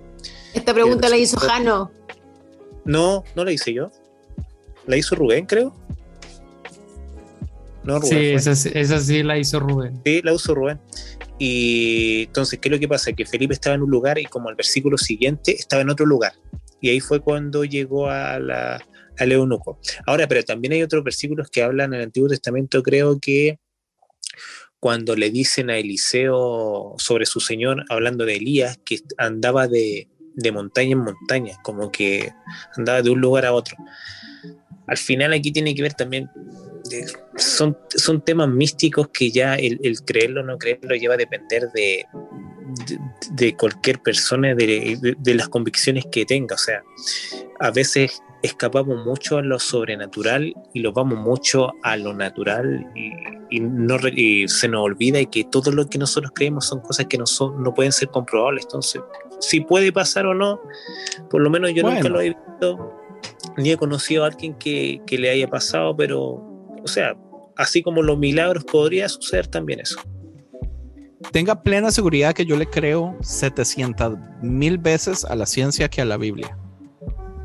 Esta 0.53 0.73
pregunta 0.73 1.07
la 1.09 1.17
hizo 1.17 1.37
Jano. 1.37 1.91
No, 2.85 3.23
no 3.35 3.45
la 3.45 3.51
hice 3.51 3.73
yo. 3.73 3.91
La 4.87 4.97
hizo 4.97 5.15
Rubén, 5.15 5.45
creo. 5.45 5.73
No, 7.83 7.99
Rubén. 7.99 8.09
Sí, 8.19 8.25
esa, 8.27 8.55
sí- 8.55 8.71
esa 8.73 8.99
sí 8.99 9.23
la 9.23 9.37
hizo 9.37 9.59
Rubén. 9.59 10.01
Sí, 10.05 10.21
la 10.23 10.33
usó 10.33 10.53
Rubén. 10.55 10.79
Y 11.39 12.23
entonces, 12.27 12.59
¿qué 12.59 12.69
es 12.69 12.71
lo 12.73 12.79
que 12.79 12.87
pasa? 12.87 13.11
Que 13.13 13.25
Felipe 13.25 13.53
estaba 13.53 13.75
en 13.75 13.81
un 13.81 13.89
lugar 13.89 14.19
y 14.19 14.25
como 14.25 14.49
al 14.49 14.55
versículo 14.55 14.97
siguiente 14.97 15.55
estaba 15.55 15.81
en 15.81 15.89
otro 15.89 16.05
lugar. 16.05 16.33
Y 16.81 16.89
ahí 16.89 16.99
fue 16.99 17.21
cuando 17.21 17.63
llegó 17.63 18.09
a 18.09 18.39
la, 18.39 18.83
al 19.17 19.31
eunuco. 19.31 19.79
Ahora, 20.05 20.27
pero 20.27 20.43
también 20.43 20.73
hay 20.73 20.83
otros 20.83 21.03
versículos 21.03 21.49
que 21.49 21.63
hablan 21.63 21.93
en 21.93 21.99
el 21.99 22.05
Antiguo 22.07 22.27
Testamento, 22.27 22.83
creo 22.83 23.19
que 23.19 23.59
cuando 24.79 25.15
le 25.15 25.29
dicen 25.29 25.69
a 25.69 25.77
Eliseo 25.77 26.95
sobre 26.97 27.27
su 27.27 27.39
señor, 27.39 27.85
hablando 27.89 28.25
de 28.25 28.37
Elías, 28.37 28.79
que 28.83 28.99
andaba 29.17 29.67
de, 29.67 30.09
de 30.33 30.51
montaña 30.51 30.93
en 30.93 30.99
montaña, 30.99 31.57
como 31.63 31.91
que 31.91 32.31
andaba 32.75 33.03
de 33.03 33.11
un 33.11 33.21
lugar 33.21 33.45
a 33.45 33.53
otro. 33.53 33.77
Al 34.87 34.97
final 34.97 35.33
aquí 35.33 35.51
tiene 35.51 35.75
que 35.75 35.83
ver 35.83 35.93
también 35.93 36.29
son, 37.37 37.77
son 37.89 38.21
temas 38.21 38.49
místicos 38.49 39.09
que 39.09 39.31
ya 39.31 39.55
el, 39.55 39.79
el 39.83 40.01
creerlo 40.01 40.41
o 40.41 40.43
no 40.43 40.57
creerlo 40.57 40.95
lleva 40.95 41.13
a 41.15 41.17
depender 41.17 41.69
de, 41.73 42.05
de, 42.87 42.99
de 43.31 43.55
cualquier 43.55 43.99
persona, 43.99 44.53
de, 44.55 44.97
de- 45.01 45.15
de 45.17 45.35
las 45.35 45.49
convicciones 45.49 46.05
que 46.11 46.25
tenga. 46.25 46.55
O 46.55 46.57
sea, 46.57 46.81
a 47.59 47.71
veces 47.71 48.21
escapamos 48.43 49.05
mucho 49.05 49.37
a 49.37 49.41
lo 49.43 49.59
sobrenatural 49.59 50.53
y 50.73 50.79
lo 50.79 50.91
vamos 50.93 51.19
mucho 51.19 51.71
a 51.83 51.95
lo 51.95 52.11
natural 52.13 52.87
y, 52.95 53.11
y 53.55 53.59
no, 53.59 53.97
y 54.15 54.47
se 54.47 54.67
nos 54.67 54.81
olvida 54.81 55.19
y 55.19 55.27
que 55.27 55.43
todo 55.43 55.71
lo 55.71 55.87
que 55.87 55.99
nosotros 55.99 56.31
creemos 56.33 56.65
son 56.65 56.79
cosas 56.81 57.05
que 57.05 57.17
no, 57.19 57.25
son, 57.27 57.61
no 57.61 57.73
pueden 57.73 57.91
ser 57.91 58.09
comprobables. 58.09 58.63
Entonces, 58.63 59.01
si 59.39 59.59
puede 59.61 59.91
pasar 59.91 60.25
o 60.25 60.33
no, 60.33 60.59
por 61.29 61.41
lo 61.41 61.49
menos 61.51 61.71
yo 61.73 61.83
nunca 61.83 61.99
Bueno. 62.01 62.09
lo 62.15 62.21
he 62.21 62.29
visto 62.29 62.97
ni 63.57 63.71
he 63.71 63.77
conocido 63.77 64.23
a 64.23 64.27
alguien 64.27 64.53
que, 64.55 65.01
que 65.05 65.17
le 65.17 65.29
haya 65.29 65.47
pasado, 65.47 65.95
pero, 65.95 66.50
o 66.83 66.87
sea, 66.87 67.15
así 67.55 67.81
como 67.81 68.01
los 68.01 68.17
milagros 68.17 68.63
podría 68.63 69.07
suceder 69.09 69.47
también 69.47 69.79
eso. 69.79 69.99
Tenga 71.31 71.61
plena 71.61 71.91
seguridad 71.91 72.33
que 72.33 72.45
yo 72.45 72.57
le 72.57 72.67
creo 72.67 73.15
700 73.21 74.17
mil 74.41 74.77
veces 74.77 75.23
a 75.23 75.35
la 75.35 75.45
ciencia 75.45 75.87
que 75.87 76.01
a 76.01 76.05
la 76.05 76.17
Biblia. 76.17 76.57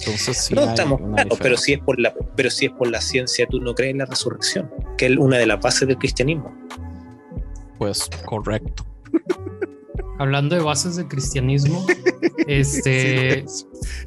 Entonces, 0.00 0.36
sí 0.38 0.54
no 0.54 0.62
estamos 0.62 1.00
claros, 1.00 1.38
pero 1.40 1.56
si 1.56 1.74
es 1.74 1.80
por 1.80 1.98
la, 1.98 2.14
pero 2.34 2.50
si 2.50 2.66
es 2.66 2.72
por 2.72 2.88
la 2.88 3.00
ciencia, 3.00 3.46
tú 3.48 3.60
no 3.60 3.74
crees 3.74 3.92
en 3.92 3.98
la 3.98 4.06
resurrección, 4.06 4.70
que 4.98 5.06
es 5.06 5.16
una 5.16 5.38
de 5.38 5.46
las 5.46 5.60
bases 5.60 5.88
del 5.88 5.96
cristianismo. 5.98 6.54
Pues 7.78 8.08
correcto. 8.24 8.84
Hablando 10.18 10.56
de 10.56 10.62
bases 10.62 10.96
del 10.96 11.08
cristianismo, 11.08 11.84
este... 12.46 13.44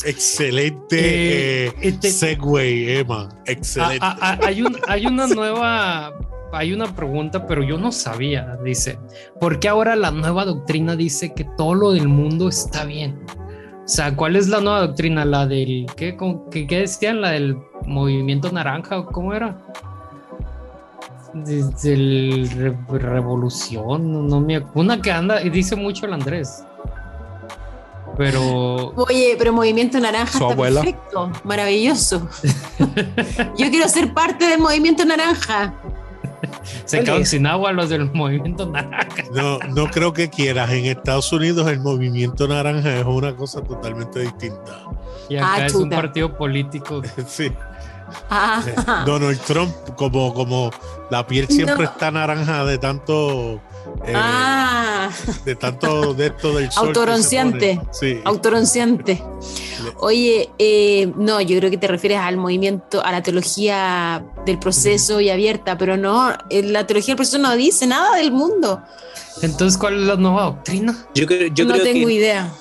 Excelente 0.06 0.98
Eh, 1.00 1.68
eh, 1.68 1.74
este- 1.82 2.10
segue, 2.12 3.00
Emma. 3.00 3.30
Excelente. 3.46 4.06
Hay, 4.22 4.62
un- 4.62 4.78
hay 4.88 5.06
una 5.06 5.28
nueva, 5.28 6.14
hay 6.52 6.74
una 6.74 6.96
pregunta, 6.96 7.46
pero 7.46 7.64
yo 7.64 7.78
no 7.78 7.92
sabía. 7.92 8.58
Dice, 8.64 8.98
¿por 9.40 9.60
qué 9.60 9.68
ahora 9.68 9.96
la 9.96 10.12
nueva 10.12 10.46
doctrina 10.46 10.96
dice 10.96 11.34
que 11.34 11.44
todo 11.58 11.74
lo 11.76 11.92
del 11.92 12.08
mundo 12.08 12.50
está 12.50 12.86
bien? 12.86 13.20
O 13.84 13.88
sea, 13.92 14.16
¿cuál 14.16 14.36
es 14.36 14.48
la 14.48 14.62
nueva 14.62 14.82
doctrina? 14.82 15.26
¿La 15.26 15.46
del 15.48 15.86
qué, 15.96 16.16
¿Cómo- 16.16 16.50
qué, 16.50 16.66
qué 16.68 16.80
decían? 16.82 17.22
¿La 17.22 17.32
del 17.32 17.58
movimiento 17.86 18.52
naranja 18.52 19.00
o 19.00 19.06
cómo 19.08 19.34
era? 19.34 19.66
Desde 21.34 21.94
el 21.94 22.50
re- 22.52 22.98
revolución, 23.00 24.12
no, 24.12 24.22
no 24.24 24.42
me 24.42 24.64
una 24.74 25.02
que 25.02 25.12
anda 25.12 25.42
y 25.44 25.50
dice 25.50 25.76
mucho 25.76 26.06
el 26.06 26.14
Andrés. 26.14 26.64
Pero 28.18 28.94
Oye, 28.96 29.36
pero 29.38 29.54
Movimiento 29.54 30.00
Naranja 30.00 30.38
Su 30.38 30.44
está 30.44 30.54
abuela. 30.54 30.82
perfecto, 30.82 31.32
maravilloso. 31.44 32.28
Yo 33.58 33.70
quiero 33.70 33.88
ser 33.88 34.14
parte 34.14 34.46
del 34.48 34.60
Movimiento 34.60 35.06
Naranja. 35.06 35.74
se 36.86 36.98
¿Cuál 36.98 37.06
quedan 37.06 37.26
sin 37.26 37.46
agua 37.48 37.72
los 37.72 37.90
del 37.90 38.12
movimiento 38.12 38.66
naranja. 38.66 39.24
No, 39.34 39.60
no 39.76 39.88
creo 39.90 40.12
que 40.14 40.30
quieras. 40.30 40.70
En 40.72 40.86
Estados 40.86 41.32
Unidos 41.32 41.68
el 41.70 41.80
movimiento 41.82 42.48
naranja 42.48 42.98
es 42.98 43.06
una 43.06 43.36
cosa 43.36 43.62
totalmente 43.62 44.20
distinta. 44.22 44.84
Y 45.30 45.38
acá 45.38 45.54
Ah, 45.56 45.66
es 45.66 45.76
un 45.76 45.90
partido 45.90 46.36
político. 46.36 47.02
Sí. 47.28 47.52
Ah, 48.30 49.04
Donald 49.06 49.40
Trump, 49.42 49.72
como, 49.96 50.34
como 50.34 50.72
la 51.10 51.26
piel 51.26 51.48
siempre 51.48 51.76
No. 51.86 51.92
está 51.92 52.12
naranja 52.12 52.66
de 52.66 52.78
tanto. 52.78 53.62
eh, 54.06 54.14
ah, 54.16 55.10
de 55.46 55.56
tanto 55.56 56.14
de 56.14 56.28
esto 56.28 56.54
del 56.54 56.72
sol. 56.72 56.94
pone. 56.94 57.82
Sí. 57.92 58.20
autoronciante. 58.26 59.24
Oye, 59.98 60.50
eh, 60.60 61.12
no, 61.16 61.42
yo 61.42 61.58
creo 61.58 61.72
que 61.72 61.78
te 61.78 61.88
refieres 61.88 62.20
al 62.20 62.38
movimiento, 62.38 63.04
a 63.04 63.12
la 63.12 63.24
teología 63.24 64.24
del 64.46 64.60
proceso 64.60 65.20
y 65.22 65.30
abierta, 65.30 65.78
pero 65.78 65.98
no, 65.98 66.32
eh, 66.50 66.64
la 66.64 66.86
teología 66.86 67.14
del 67.14 67.18
proceso 67.18 67.38
no 67.40 67.56
dice 67.56 67.88
nada 67.88 68.16
del 68.18 68.32
mundo. 68.32 68.82
Entonces, 69.42 69.78
¿cuál 69.78 69.96
es 69.96 70.02
la 70.02 70.16
nueva 70.16 70.44
doctrina? 70.44 70.96
Yo 71.16 71.26
creo, 71.26 71.48
yo 71.48 71.66
no 71.66 71.74
creo 71.74 71.84
tengo 71.86 72.08
que, 72.08 72.14
idea. 72.14 72.52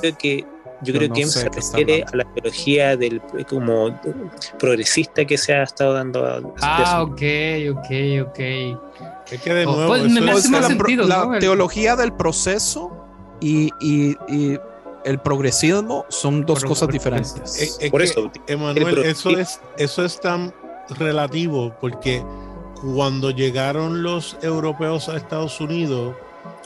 creo 0.00 0.16
que 0.16 0.46
yo 0.84 0.94
creo 0.94 1.08
no 1.08 1.14
que 1.14 1.26
se 1.26 1.48
refiere 1.48 2.04
a 2.12 2.16
la 2.16 2.24
teología 2.24 2.96
del 2.96 3.20
como 3.48 3.98
progresista 4.58 5.24
que 5.24 5.36
se 5.38 5.54
ha 5.54 5.62
estado 5.64 5.94
dando 5.94 6.24
a- 6.24 6.40
Ah, 6.62 7.02
ok, 7.02 7.22
ok, 7.72 8.28
ok. 8.28 8.38
Es 9.30 9.40
que 9.42 9.54
de 9.54 9.66
Oh, 9.66 9.72
nuevo, 9.74 9.88
pues, 9.88 10.04
eso 10.04 10.20
me 10.20 10.30
es- 10.32 10.38
hace 10.38 10.48
más 10.50 10.60
la, 10.62 10.68
pro- 10.68 10.76
sentido, 10.88 11.06
la 11.06 11.24
¿no? 11.24 11.34
El- 11.34 11.40
teología 11.40 11.96
del 11.96 12.12
proceso 12.12 12.90
y, 13.40 13.70
y- 13.80 14.16
y 14.28 14.58
el 15.04 15.18
progresismo 15.18 16.04
son 16.08 16.44
dos 16.46 16.60
Pro- 16.60 16.68
cosas 16.70 16.88
diferentes. 16.88 17.60
es- 17.60 17.78
es 17.80 17.90
Por 17.90 18.02
eso, 18.02 18.30
Emanuel, 18.46 18.98
el 18.98 19.04
eso 19.06 19.30
es, 19.30 19.60
eso 19.78 20.04
es 20.04 20.20
tan 20.20 20.52
relativo 20.98 21.74
porque 21.80 22.22
cuando 22.94 23.30
llegaron 23.30 24.02
los 24.02 24.36
europeos 24.42 25.08
a 25.08 25.16
Estados 25.16 25.60
Unidos, 25.60 26.14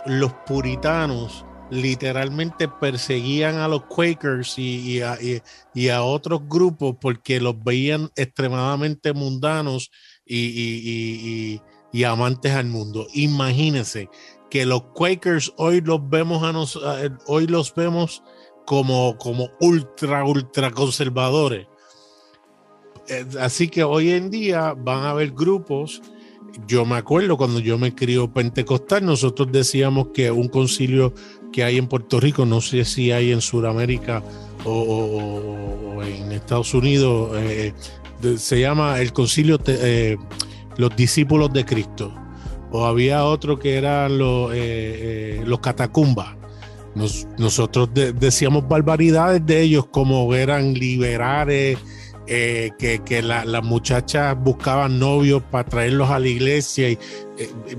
los 0.06 0.32
puritanos 0.46 1.44
literalmente 1.70 2.68
perseguían 2.68 3.56
a 3.56 3.68
los 3.68 3.84
Quakers 3.86 4.58
y, 4.58 5.00
a, 5.00 5.18
y- 5.74 5.88
a 5.88 6.02
otros 6.02 6.40
grupos 6.48 6.96
porque 7.00 7.40
los 7.40 7.62
veían 7.62 8.10
extremadamente 8.16 9.12
mundanos 9.12 9.90
y, 10.24 11.60
amantes 12.06 12.52
al 12.52 12.66
mundo. 12.66 13.06
Imagínense 13.14 14.08
que 14.50 14.64
los 14.66 14.82
Quakers 14.94 15.52
hoy 15.56 15.80
los 15.80 16.08
vemos 16.08 16.42
a- 16.76 17.18
hoy 17.26 17.46
los 17.46 17.74
vemos 17.74 18.22
como, 18.66 19.16
como 19.18 19.50
ultra, 19.60 20.24
ultra 20.24 20.70
conservadores. 20.70 21.66
Eh, 23.08 23.24
Así 23.40 23.68
que 23.68 23.82
hoy 23.84 24.10
en 24.10 24.30
día 24.30 24.74
van 24.74 25.04
a 25.04 25.10
haber 25.10 25.30
grupos. 25.32 26.02
Yo 26.66 26.84
me 26.84 26.96
acuerdo 26.96 27.36
cuando 27.36 27.60
yo 27.60 27.78
me 27.78 27.94
crió 27.94 28.32
pentecostal, 28.32 29.04
nosotros 29.04 29.48
decíamos 29.52 30.08
que 30.12 30.30
un 30.30 30.48
concilio 30.48 31.12
que 31.52 31.64
hay 31.64 31.78
en 31.78 31.86
Puerto 31.86 32.20
Rico, 32.20 32.44
no 32.46 32.60
sé 32.60 32.84
si 32.84 33.12
hay 33.12 33.32
en 33.32 33.40
Sudamérica 33.40 34.22
o, 34.64 36.02
en 36.02 36.32
Estados 36.32 36.74
Unidos, 36.74 37.30
eh, 37.36 37.72
se 38.36 38.60
llama 38.60 39.00
el 39.00 39.12
concilio 39.12 39.58
eh, 39.66 40.16
Los 40.76 40.94
Discípulos 40.96 41.52
de 41.52 41.64
Cristo. 41.64 42.12
O 42.70 42.84
había 42.84 43.24
otro 43.24 43.58
que 43.58 43.76
eran 43.76 44.18
los, 44.18 44.52
eh, 44.52 44.56
eh, 44.56 45.42
los 45.46 45.60
catacumbas. 45.60 46.36
Nos- 46.94 47.26
nosotros 47.38 47.88
de- 47.94 48.12
decíamos 48.12 48.68
barbaridades 48.68 49.44
de 49.46 49.62
ellos 49.62 49.86
como 49.90 50.34
eran 50.34 50.74
liberales, 50.74 51.78
eh, 52.26 52.70
que, 52.78 53.22
la- 53.22 53.46
las 53.46 53.64
muchachas 53.64 54.36
buscaban 54.38 54.98
novios 54.98 55.42
para 55.50 55.66
traerlos 55.66 56.10
a 56.10 56.18
la 56.18 56.28
iglesia. 56.28 56.90
Y, 56.90 56.98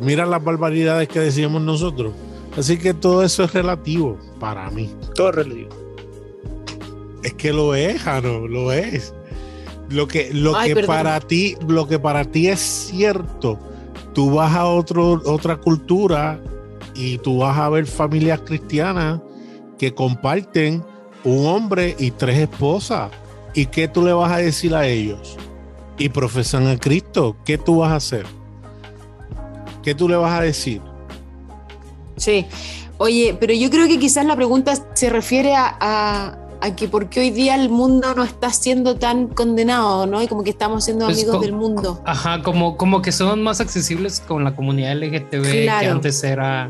mira 0.02 0.26
las 0.26 0.44
barbaridades 0.44 1.08
que 1.08 1.20
decíamos 1.20 1.62
nosotros. 1.62 2.14
Así 2.60 2.78
que 2.78 2.94
todo 2.94 3.24
eso 3.24 3.46
es 3.46 3.54
relativo 3.54 4.18
para 4.38 4.70
mí. 4.70 4.94
todo 5.16 5.32
relativo. 5.32 5.70
Es 7.24 7.34
que 7.36 7.54
lo 7.54 7.74
es, 7.74 8.02
Jano, 8.02 8.48
lo 8.48 8.74
es. 8.74 9.14
Lo 9.90 10.10
que, 10.10 10.34
lo 10.34 10.58
Ay, 10.58 10.70
que 10.70 10.76
perdón. 10.76 10.96
para 10.98 11.20
ti, 11.22 11.56
lo 11.70 11.88
que 11.88 12.00
para 12.00 12.26
ti 12.26 12.50
es 12.50 12.60
cierto, 12.60 13.58
tú 14.14 14.36
vas 14.36 14.54
a 14.56 14.66
otro, 14.66 15.22
otra 15.24 15.56
cultura 15.56 16.42
y 16.96 17.18
tú 17.20 17.38
vas 17.40 17.58
a 17.58 17.70
ver 17.70 17.86
familias 17.86 18.42
cristianas 18.42 19.22
que 19.78 19.96
comparten 19.96 20.84
un 21.24 21.46
hombre 21.46 21.96
y 21.98 22.12
tres 22.12 22.40
esposas. 22.40 23.10
¿Y 23.54 23.68
qué 23.68 23.88
tú 23.88 24.04
le 24.04 24.12
vas 24.12 24.34
a 24.34 24.38
decir 24.38 24.76
a 24.76 24.86
ellos? 24.86 25.38
Y 25.98 26.10
profesan 26.10 26.68
a 26.68 26.78
Cristo. 26.78 27.38
¿Qué 27.46 27.58
tú 27.58 27.78
vas 27.78 27.92
a 27.94 27.96
hacer? 27.96 28.26
¿Qué 29.82 29.96
tú 29.96 30.10
le 30.10 30.18
vas 30.18 30.38
a 30.38 30.42
decir? 30.42 30.82
Sí. 32.20 32.46
Oye, 32.98 33.36
pero 33.40 33.54
yo 33.54 33.70
creo 33.70 33.88
que 33.88 33.98
quizás 33.98 34.26
la 34.26 34.36
pregunta 34.36 34.74
se 34.94 35.10
refiere 35.10 35.56
a, 35.56 35.76
a- 35.80 36.38
a 36.62 36.76
que 36.76 36.90
por 36.90 37.08
qué 37.10 37.22
hoy 37.22 37.30
día 37.32 37.56
el 37.56 37.70
mundo 37.70 38.14
no 38.16 38.24
está 38.26 38.52
siendo 38.52 38.98
tan 38.98 39.28
condenado, 39.28 40.06
¿no? 40.06 40.22
Y 40.22 40.28
como 40.28 40.44
que 40.44 40.50
estamos 40.50 40.84
siendo 40.84 41.06
Pues 41.06 41.18
amigos 41.24 41.40
del 41.40 41.54
mundo. 41.54 42.02
Ajá, 42.06 42.42
como, 42.44 42.76
como 42.76 43.02
que 43.02 43.14
son 43.14 43.42
más 43.42 43.62
accesibles 43.62 44.20
con 44.28 44.44
la 44.44 44.54
comunidad 44.54 44.92
LGTB 44.98 45.42
que 45.44 45.70
antes 45.70 46.22
era. 46.26 46.70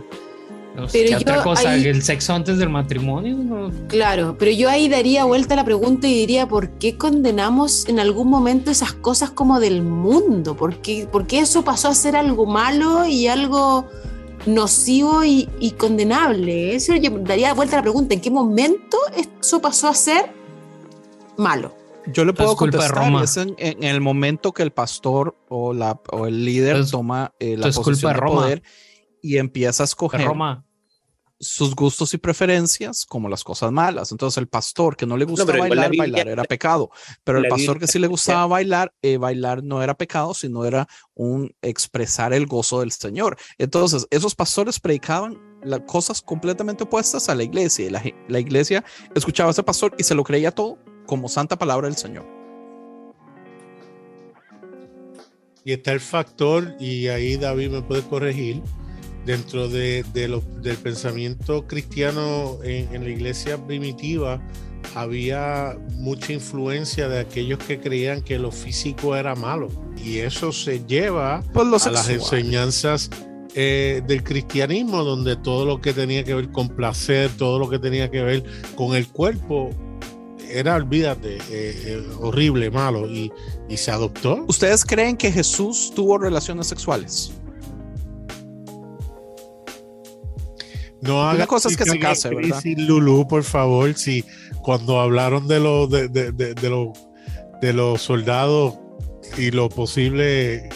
No 0.75 0.87
sé, 0.87 0.99
Pero 0.99 1.05
¿qué 1.17 1.23
yo 1.25 1.31
otra 1.31 1.43
cosa, 1.43 1.71
ahí- 1.71 1.85
el 1.87 2.03
sexo 2.03 2.35
antes 2.35 2.59
del 2.59 2.69
matrimonio. 2.69 3.35
¿no? 3.37 3.71
Claro, 3.87 4.35
pero 4.37 4.51
yo 4.51 4.69
ahí 4.69 4.87
daría 4.87 5.25
vuelta 5.25 5.55
a 5.55 5.57
la 5.57 5.65
pregunta 5.65 6.07
y 6.07 6.13
diría, 6.13 6.47
¿por 6.47 6.69
qué 6.77 6.95
condenamos 6.95 7.89
en 7.89 7.99
algún 7.99 8.29
momento 8.29 8.69
esas 8.69 8.93
cosas 8.93 9.31
como 9.31 9.59
del 9.59 9.81
mundo? 9.81 10.55
¿Por 10.55 10.75
qué, 10.77 11.07
por 11.11 11.25
qué 11.25 11.39
eso 11.39 11.63
pasó 11.63 11.87
a 11.87 11.95
ser 11.95 12.15
algo 12.15 12.45
malo 12.45 13.07
y 13.07 13.25
algo 13.27 13.87
nocivo 14.45 15.23
y, 15.23 15.49
y 15.59 15.71
condenable? 15.71 16.75
Eso 16.75 16.95
yo 16.95 17.11
daría 17.19 17.53
vuelta 17.53 17.75
a 17.75 17.79
la 17.79 17.83
pregunta, 17.83 18.13
¿en 18.13 18.21
qué 18.21 18.31
momento 18.31 18.97
eso 19.41 19.61
pasó 19.61 19.87
a 19.87 19.93
ser 19.93 20.31
malo? 21.37 21.75
Yo 22.07 22.25
le 22.25 22.33
puedo 22.33 22.51
Es 22.53 22.57
culpa 22.57 22.77
de 22.77 22.83
contestar, 22.89 23.05
Roma. 23.05 23.23
es 23.23 23.37
en, 23.37 23.55
en 23.59 23.83
el 23.83 24.01
momento 24.01 24.51
que 24.51 24.63
el 24.63 24.71
pastor 24.71 25.35
o, 25.47 25.73
la, 25.73 25.99
o 26.11 26.25
el 26.25 26.43
líder 26.45 26.77
Es- 26.77 26.91
toma 26.91 27.33
eh, 27.39 27.55
la 27.57 27.69
posición 27.71 28.13
de 28.13 28.19
Roma. 28.19 28.41
poder 28.41 28.63
y 29.21 29.37
empieza 29.37 29.83
a 29.83 29.85
escoger 29.85 30.23
Roma. 30.25 30.65
Sus 31.39 31.73
gustos 31.75 32.13
y 32.13 32.17
preferencias 32.17 33.05
como 33.05 33.29
las 33.29 33.43
cosas 33.43 33.71
malas. 33.71 34.11
Entonces 34.11 34.37
el 34.37 34.47
pastor 34.47 34.95
que 34.97 35.05
no 35.05 35.15
le 35.17 35.25
gusta 35.25 35.45
pero 35.45 35.57
igual 35.57 35.69
la 35.69 35.75
bailar, 35.87 35.91
Biblia- 35.91 36.11
bailar 36.13 36.27
era 36.27 36.43
pecado. 36.45 36.89
Pero 37.23 37.37
el 37.39 37.47
pastor 37.47 37.75
Biblia 37.75 37.79
que 37.87 37.91
sí 37.91 37.99
le 37.99 38.07
gustaba 38.07 38.45
bailar, 38.47 38.93
eh, 39.01 39.17
bailar 39.17 39.63
no 39.63 39.81
era 39.81 39.95
pecado, 39.95 40.33
sino 40.33 40.65
era 40.65 40.87
un 41.13 41.53
expresar 41.61 42.33
el 42.33 42.45
gozo 42.45 42.81
del 42.81 42.91
Señor. 42.91 43.37
Entonces 43.57 44.05
esos 44.09 44.35
pastores 44.35 44.79
predicaban 44.79 45.37
las 45.63 45.81
cosas 45.81 46.21
completamente 46.21 46.83
opuestas 46.83 47.29
a 47.29 47.35
la 47.35 47.43
iglesia. 47.43 47.85
Y 47.85 47.89
la, 47.89 48.03
la 48.27 48.39
iglesia 48.39 48.83
escuchaba 49.15 49.49
a 49.49 49.51
ese 49.51 49.63
pastor 49.63 49.95
y 49.97 50.03
se 50.03 50.15
lo 50.15 50.23
creía 50.23 50.51
todo 50.51 50.77
como 51.05 51.27
santa 51.29 51.57
palabra 51.57 51.87
del 51.87 51.97
Señor. 51.97 52.25
Y 55.65 55.73
está 55.73 55.91
el 55.91 55.99
factor, 55.99 56.75
y 56.79 57.07
ahí 57.09 57.35
David 57.37 57.69
me 57.69 57.81
puede 57.81 58.01
corregir, 58.03 58.61
dentro 59.25 59.67
de, 59.67 60.03
de 60.13 60.27
lo- 60.27 60.43
del 60.61 60.77
pensamiento 60.77 61.67
cristiano 61.67 62.57
en, 62.63 62.93
en 62.95 63.03
la 63.03 63.09
iglesia 63.09 63.57
primitiva, 63.65 64.41
había 64.95 65.77
mucha 65.91 66.33
influencia 66.33 67.07
de 67.09 67.19
aquellos 67.19 67.59
que 67.59 67.79
creían 67.79 68.21
que 68.21 68.39
lo 68.39 68.51
físico 68.51 69.15
era 69.15 69.35
malo. 69.35 69.69
Y 70.03 70.19
eso 70.19 70.51
se 70.51 70.83
lleva 70.85 71.43
Pues 71.53 71.67
lo 71.67 71.77
a 71.77 71.91
las 71.91 72.09
enseñanzas 72.09 73.09
eh, 73.55 74.01
del 74.07 74.23
cristianismo, 74.23 75.03
donde 75.03 75.35
todo 75.35 75.65
lo 75.65 75.81
que 75.81 75.93
tenía 75.93 76.23
que 76.23 76.33
ver 76.33 76.49
con 76.51 76.69
placer, 76.69 77.29
todo 77.37 77.59
lo 77.59 77.69
que 77.69 77.77
tenía 77.79 78.09
que 78.09 78.21
ver 78.21 78.43
con 78.75 78.95
el 78.95 79.07
cuerpo, 79.07 79.69
era, 80.51 80.75
olvídate, 80.75 81.35
eh, 81.35 81.39
eh, 81.51 82.03
horrible, 82.19 82.71
malo, 82.71 83.07
y, 83.07 83.31
y 83.69 83.77
se 83.77 83.91
adoptó. 83.91 84.45
¿Ustedes 84.47 84.83
creen 84.83 85.15
que 85.15 85.31
Jesús 85.31 85.91
tuvo 85.95 86.17
relaciones 86.17 86.65
sexuales? 86.67 87.31
No 91.01 91.27
haga 91.27 91.47
cosa 91.47 91.69
es 91.69 91.77
que 91.77 91.85
se 91.85 91.97
case, 91.99 92.29
¿verdad? 92.29 92.61
Lulú, 92.77 93.27
por 93.27 93.43
favor, 93.43 93.93
si 93.95 94.23
cuando 94.61 94.99
hablaron 94.99 95.47
de 95.47 95.59
los 95.59 95.89
de, 95.89 96.07
de, 96.09 96.31
de, 96.31 96.53
de 96.53 96.69
los 96.69 96.89
de 97.61 97.73
los 97.73 98.01
soldados 98.01 98.75
y 99.37 99.51
lo 99.51 99.69
posible 99.69 100.69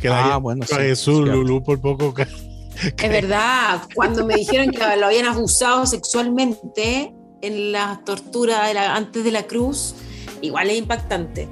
que 0.00 0.08
Ah, 0.08 0.24
haya 0.24 0.36
bueno, 0.38 0.64
sí, 0.66 0.74
Jesús. 0.74 1.28
Lulú, 1.28 1.62
por 1.62 1.80
poco 1.80 2.12
que 2.14 2.22
Es 2.96 3.08
verdad, 3.10 3.82
cuando 3.94 4.24
me 4.26 4.34
dijeron 4.36 4.70
que 4.70 4.78
lo 4.96 5.06
habían 5.06 5.26
abusado 5.26 5.84
sexualmente 5.86 7.12
en 7.42 7.72
la 7.72 8.02
tortura 8.04 8.66
de 8.66 8.74
la- 8.74 8.96
antes 8.96 9.22
de 9.24 9.30
la 9.32 9.42
cruz, 9.44 9.94
igual 10.40 10.70
es 10.70 10.78
impactante. 10.78 11.48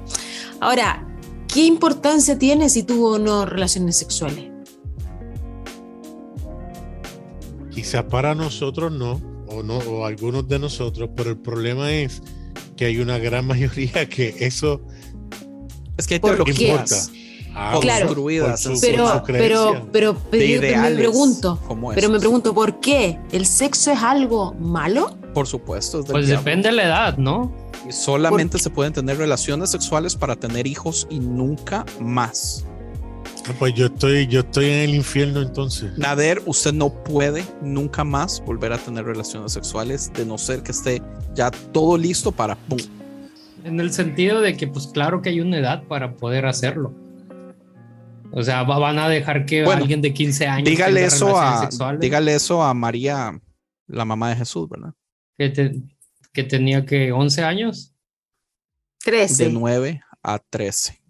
Ahora, 0.59 1.07
¿qué 1.47 1.65
importancia 1.65 2.37
tiene 2.39 2.69
si 2.69 2.83
tuvo 2.83 3.13
o 3.13 3.19
no 3.19 3.45
relaciones 3.45 3.97
sexuales? 3.97 4.50
Quizás 7.81 8.03
para 8.03 8.35
nosotros 8.35 8.91
no, 8.91 9.19
o 9.47 9.63
no, 9.63 9.77
o 9.79 10.05
algunos 10.05 10.47
de 10.47 10.59
nosotros, 10.59 11.09
pero 11.15 11.31
el 11.31 11.37
problema 11.37 11.91
es 11.91 12.21
que 12.77 12.85
hay 12.85 12.99
una 12.99 13.17
gran 13.17 13.45
mayoría 13.47 14.07
que 14.07 14.35
eso 14.39 14.81
Es 15.97 16.05
que 16.07 16.15
hay 16.15 16.19
teologías 16.19 17.11
ah, 17.55 17.77
Claro. 17.81 18.05
construidas 18.05 18.61
su- 18.61 18.79
Pero, 18.79 19.23
pero, 19.25 19.87
pero, 19.91 20.15
pero 20.29 20.81
me 20.81 20.95
pregunto, 20.95 21.59
como 21.67 21.89
pero 21.93 22.09
me 22.09 22.19
pregunto, 22.19 22.53
¿por 22.53 22.79
qué? 22.79 23.19
¿El 23.31 23.45
sexo 23.47 23.91
es 23.91 23.99
algo 24.03 24.53
malo? 24.53 25.17
Por 25.33 25.47
supuesto, 25.47 26.03
Pues 26.03 26.27
diablo. 26.27 26.43
depende 26.43 26.69
de 26.69 26.75
la 26.75 26.83
edad, 26.83 27.17
¿no? 27.17 27.51
Y 27.87 27.91
solamente 27.91 28.59
se 28.59 28.69
pueden 28.69 28.93
tener 28.93 29.17
relaciones 29.17 29.71
sexuales 29.71 30.15
para 30.15 30.35
tener 30.35 30.67
hijos 30.67 31.07
y 31.09 31.19
nunca 31.19 31.83
más. 31.99 32.63
Ah, 33.47 33.53
Pues 33.57 33.73
yo 33.73 33.87
estoy, 33.87 34.27
yo 34.27 34.41
estoy 34.41 34.65
en 34.65 34.79
el 34.89 34.95
infierno 34.95 35.41
entonces. 35.41 35.97
Nader, 35.97 36.41
usted 36.45 36.73
no 36.73 36.89
puede 37.03 37.43
nunca 37.61 38.03
más 38.03 38.41
volver 38.45 38.71
a 38.73 38.77
tener 38.77 39.05
relaciones 39.05 39.51
sexuales 39.53 40.11
de 40.13 40.25
no 40.25 40.37
ser 40.37 40.61
que 40.63 40.71
esté 40.71 41.01
ya 41.33 41.49
todo 41.51 41.97
listo 41.97 42.31
para 42.31 42.55
pum. 42.55 42.79
En 43.63 43.79
el 43.79 43.91
sentido 43.91 44.41
de 44.41 44.57
que, 44.57 44.67
pues 44.67 44.87
claro 44.87 45.21
que 45.21 45.29
hay 45.29 45.39
una 45.39 45.57
edad 45.57 45.83
para 45.87 46.15
poder 46.15 46.45
hacerlo. 46.45 46.93
O 48.31 48.41
sea, 48.43 48.63
va- 48.63 48.79
van 48.79 48.97
a 48.97 49.09
dejar 49.09 49.45
que 49.45 49.63
Bueno, 49.63 49.81
alguien 49.81 50.01
de 50.01 50.13
15 50.13 50.47
años. 50.47 50.65
Dígale 50.69 51.01
tenga 51.01 51.07
eso 51.07 51.37
a 51.39 51.61
sexuales, 51.61 51.99
dígale 51.99 52.33
eso 52.33 52.63
a 52.63 52.73
María, 52.73 53.39
la 53.87 54.05
mamá 54.05 54.29
de 54.29 54.37
Jesús, 54.37 54.69
¿verdad? 54.69 54.93
Que, 55.37 55.49
te- 55.49 55.81
que 56.31 56.43
tenía 56.43 56.85
que 56.85 57.11
11 57.11 57.43
años. 57.43 57.93
13. 59.03 59.45
De 59.45 59.51
9 59.51 60.01
a 60.23 60.39
13. 60.39 61.00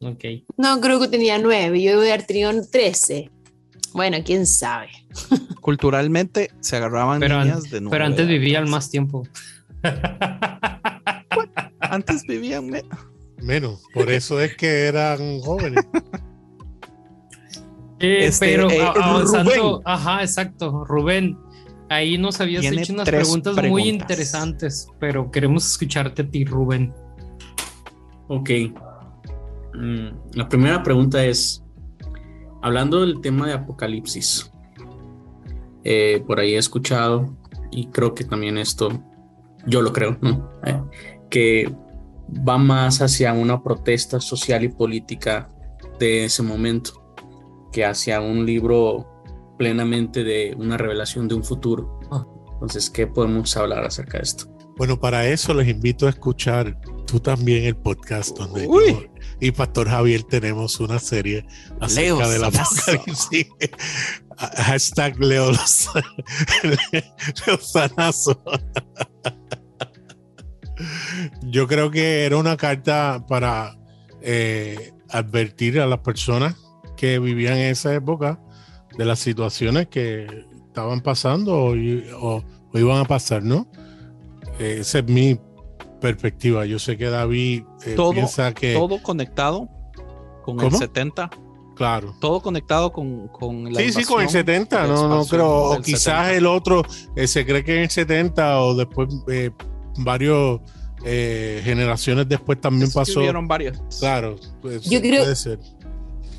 Ok. 0.00 0.24
No, 0.56 0.80
creo 0.80 1.00
que 1.00 1.08
tenía 1.08 1.38
9. 1.38 1.80
Yo 1.82 1.92
debe 2.00 2.12
haber 2.12 2.26
tenido 2.26 2.52
13. 2.66 3.30
Bueno, 3.92 4.18
quién 4.24 4.46
sabe. 4.46 4.88
Culturalmente 5.60 6.50
se 6.60 6.76
agarraban 6.76 7.18
Pero, 7.20 7.40
niñas 7.42 7.64
de 7.70 7.80
9. 7.80 7.88
pero 7.90 8.04
antes 8.04 8.28
vivían 8.28 8.68
más 8.68 8.90
tiempo. 8.90 9.22
Antes 11.80 12.22
vivían 12.24 12.66
me- 12.66 12.82
Menos. 13.42 13.82
Por 13.94 14.10
eso 14.10 14.40
es 14.40 14.56
que 14.56 14.84
eran 14.86 15.40
jóvenes. 15.40 15.84
Eh, 17.98 18.26
Este, 18.26 18.44
pero 18.46 18.70
eh, 18.70 18.82
avanzando, 18.82 19.50
Rubén. 19.54 19.82
ajá, 19.86 20.20
exacto, 20.20 20.84
Rubén. 20.84 21.38
Ahí 21.88 22.18
nos 22.18 22.38
habías 22.42 22.60
Tiene 22.60 22.82
hecho 22.82 22.92
unas 22.92 23.06
tres 23.06 23.20
preguntas, 23.22 23.54
muy 23.54 23.62
preguntas. 23.62 23.86
interesantes, 24.02 24.88
pero 25.00 25.30
queremos 25.30 25.64
escucharte 25.66 26.20
a 26.20 26.28
ti, 26.28 26.44
Rubén. 26.44 26.92
Ok. 28.28 28.50
Mm, 29.76 30.08
la 30.34 30.48
primera 30.48 30.82
pregunta 30.82 31.24
es, 31.24 31.62
hablando 32.62 33.02
del 33.02 33.20
tema 33.20 33.46
de 33.46 33.52
Apocalipsis, 33.52 34.50
eh, 35.84 36.22
por 36.26 36.40
ahí 36.40 36.54
he 36.54 36.58
escuchado, 36.58 37.36
y 37.70 37.88
creo 37.88 38.14
que 38.14 38.24
también 38.24 38.58
esto, 38.58 38.88
yo 39.66 39.82
lo 39.82 39.92
creo, 39.92 40.16
¿no? 40.20 40.50
Eh, 40.64 40.80
que 41.30 41.74
va 42.48 42.58
más 42.58 43.02
hacia 43.02 43.32
una 43.32 43.62
protesta 43.62 44.20
social 44.20 44.64
y 44.64 44.68
política 44.68 45.50
de 45.98 46.24
ese 46.24 46.42
momento, 46.42 47.14
que 47.72 47.84
hacia 47.84 48.20
un 48.20 48.46
libro 48.46 49.06
plenamente 49.58 50.24
de 50.24 50.54
una 50.58 50.76
revelación 50.76 51.28
de 51.28 51.34
un 51.34 51.44
futuro. 51.44 52.00
Entonces, 52.54 52.88
¿qué 52.88 53.06
podemos 53.06 53.56
hablar 53.56 53.84
acerca 53.84 54.18
de 54.18 54.24
esto? 54.24 54.46
Bueno, 54.76 54.98
para 54.98 55.26
eso 55.26 55.54
les 55.54 55.68
invito 55.68 56.06
a 56.06 56.10
escuchar 56.10 56.78
tú 57.06 57.20
también 57.20 57.64
el 57.64 57.76
podcast 57.76 58.36
donde 58.36 58.66
yo 58.66 59.02
y 59.40 59.50
Pastor 59.50 59.88
Javier 59.88 60.22
tenemos 60.22 60.80
una 60.80 60.98
serie 60.98 61.46
acerca 61.80 62.00
Leo 62.26 62.28
del 62.28 62.44
apocalipsis. 62.44 63.46
Hashtag 64.38 65.18
Leo 65.18 65.50
Los- 65.52 65.88
Leo 67.46 67.58
Sanazo. 67.60 68.40
Yo 71.42 71.66
creo 71.66 71.90
que 71.90 72.24
era 72.24 72.36
una 72.36 72.56
carta 72.56 73.24
para 73.28 73.76
eh, 74.20 74.92
advertir 75.10 75.80
a 75.80 75.86
las 75.86 76.00
personas 76.00 76.54
que 76.96 77.18
vivían 77.18 77.54
en 77.58 77.70
esa 77.70 77.94
época 77.94 78.40
de 78.96 79.04
las 79.04 79.18
situaciones 79.18 79.88
que 79.88 80.26
estaban 80.66 81.00
pasando 81.00 81.54
o, 81.56 81.76
i- 81.76 82.04
o- 82.18 82.44
o 82.72 82.78
iban 82.78 82.98
a 82.98 83.04
pasar, 83.04 83.42
¿no? 83.42 83.70
Esa 84.58 84.98
es 84.98 85.04
mi 85.06 85.38
perspectiva. 86.00 86.64
Yo 86.66 86.78
sé 86.78 86.96
que 86.96 87.06
David 87.06 87.62
eh, 87.84 87.94
todo, 87.94 88.12
piensa 88.12 88.52
que, 88.52 88.74
todo 88.74 89.02
conectado 89.02 89.68
con 90.44 90.58
el 90.60 90.66
¿Cómo? 90.66 90.78
70. 90.78 91.30
claro. 91.74 92.14
Todo 92.20 92.40
conectado 92.40 92.92
con, 92.92 93.28
con 93.28 93.72
la 93.72 93.80
Sí, 93.80 93.92
sí, 93.92 94.04
con 94.04 94.20
el 94.20 94.28
invasión, 94.28 94.28
70, 94.46 94.82
la 94.82 94.86
no, 94.86 95.08
no 95.08 95.24
creo. 95.26 95.46
O 95.72 95.80
quizás 95.80 96.02
70. 96.28 96.34
el 96.34 96.46
otro 96.46 96.82
eh, 97.16 97.26
se 97.26 97.44
cree 97.44 97.64
que 97.64 97.76
en 97.76 97.82
el 97.82 97.90
70 97.90 98.60
o 98.60 98.74
después 98.74 99.08
eh, 99.28 99.50
varios 99.98 100.60
eh, 101.04 101.60
generaciones 101.64 102.28
después 102.28 102.60
también 102.60 102.88
Sí, 102.90 102.94
pasó. 102.94 103.20
varias. 103.46 103.80
Claro, 103.98 104.36
pues, 104.62 104.82
Yo 104.88 105.00
creo- 105.00 105.22
puede 105.22 105.36
ser. 105.36 105.58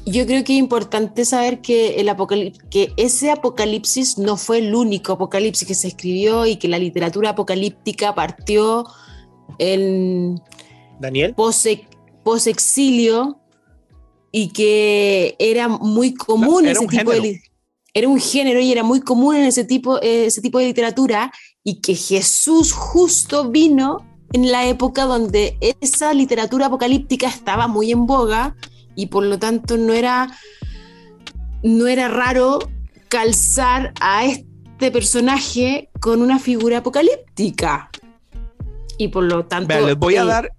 Yo 0.10 0.26
creo 0.26 0.42
que 0.46 0.54
es 0.54 0.60
importante 0.60 1.26
saber 1.26 1.60
que, 1.60 2.00
el 2.00 2.08
apocalip- 2.08 2.58
que 2.70 2.94
ese 2.96 3.30
apocalipsis 3.30 4.18
no 4.18 4.38
fue 4.38 4.60
el 4.60 4.74
único 4.74 5.12
apocalipsis 5.12 5.68
que 5.68 5.76
se 5.76 5.90
escribió 5.90 6.46
y 6.46 6.56
que 6.56 6.70
la 6.70 6.80
literatura 6.80 7.32
apocalíptica 7.32 8.16
partió 8.16 8.86
en 9.60 10.42
Daniel. 11.00 11.34
pose- 11.36 11.88
posexilio 12.24 13.40
y 14.32 14.50
que 14.50 15.36
era 15.40 15.68
muy 15.68 16.14
común 16.14 16.64
Era 16.66 16.72
ese 16.74 16.82
un 16.82 16.88
tipo 16.88 17.12
de 17.12 17.18
género. 17.18 17.34
li- 17.34 17.42
era 17.94 18.08
un 18.10 18.20
género 18.20 18.60
y 18.60 18.72
era 18.72 18.84
muy 18.84 19.02
común 19.02 19.36
en 19.38 19.46
ese 19.46 19.64
tipo, 19.64 20.00
eh, 20.02 20.26
ese 20.28 20.42
tipo 20.42 20.60
de 20.60 20.66
literatura 20.66 21.32
y 21.64 21.82
que 21.82 21.96
Jesús 21.96 22.72
justo 22.74 23.50
vino 23.50 24.06
en 24.34 24.52
la 24.52 24.68
época 24.68 25.06
donde 25.06 25.58
esa 25.82 26.14
literatura 26.14 26.68
apocalíptica 26.68 27.28
estaba 27.28 27.68
muy 27.68 27.92
en 27.92 28.06
boga 28.06 28.56
y 28.96 29.08
por 29.08 29.24
lo 29.24 29.40
tanto 29.40 29.78
no 29.78 29.94
era 29.94 30.28
no 31.64 31.88
era 31.88 32.08
raro 32.08 32.60
calzar 33.08 33.94
a 34.00 34.26
este 34.26 34.92
personaje 34.92 35.90
con 36.00 36.22
una 36.22 36.40
figura 36.40 36.80
apocalíptica 36.80 37.90
y 38.98 39.10
por 39.10 39.24
lo 39.24 39.46
tanto 39.46 39.68
Vean, 39.68 39.86
les 39.86 39.98
voy 39.98 40.16
a 40.16 40.24
eh, 40.24 40.26
dar 40.26 40.52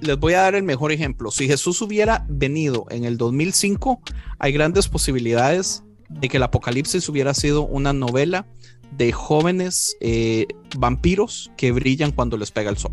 les 0.00 0.18
voy 0.18 0.34
a 0.34 0.42
dar 0.42 0.54
el 0.54 0.62
mejor 0.62 0.92
ejemplo. 0.92 1.30
Si 1.30 1.48
Jesús 1.48 1.82
hubiera 1.82 2.24
venido 2.28 2.86
en 2.90 3.04
el 3.04 3.16
2005, 3.16 4.00
hay 4.38 4.52
grandes 4.52 4.88
posibilidades 4.88 5.82
de 6.08 6.28
que 6.28 6.36
el 6.36 6.42
Apocalipsis 6.42 7.08
hubiera 7.08 7.34
sido 7.34 7.62
una 7.62 7.92
novela 7.92 8.46
de 8.92 9.12
jóvenes 9.12 9.96
eh, 10.00 10.46
vampiros 10.76 11.50
que 11.56 11.72
brillan 11.72 12.12
cuando 12.12 12.36
les 12.36 12.50
pega 12.50 12.70
el 12.70 12.78
sol, 12.78 12.92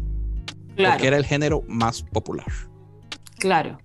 claro. 0.75 0.95
porque 0.95 1.07
era 1.07 1.17
el 1.17 1.25
género 1.25 1.63
más 1.67 2.01
popular. 2.01 2.47
Claro. 3.37 3.77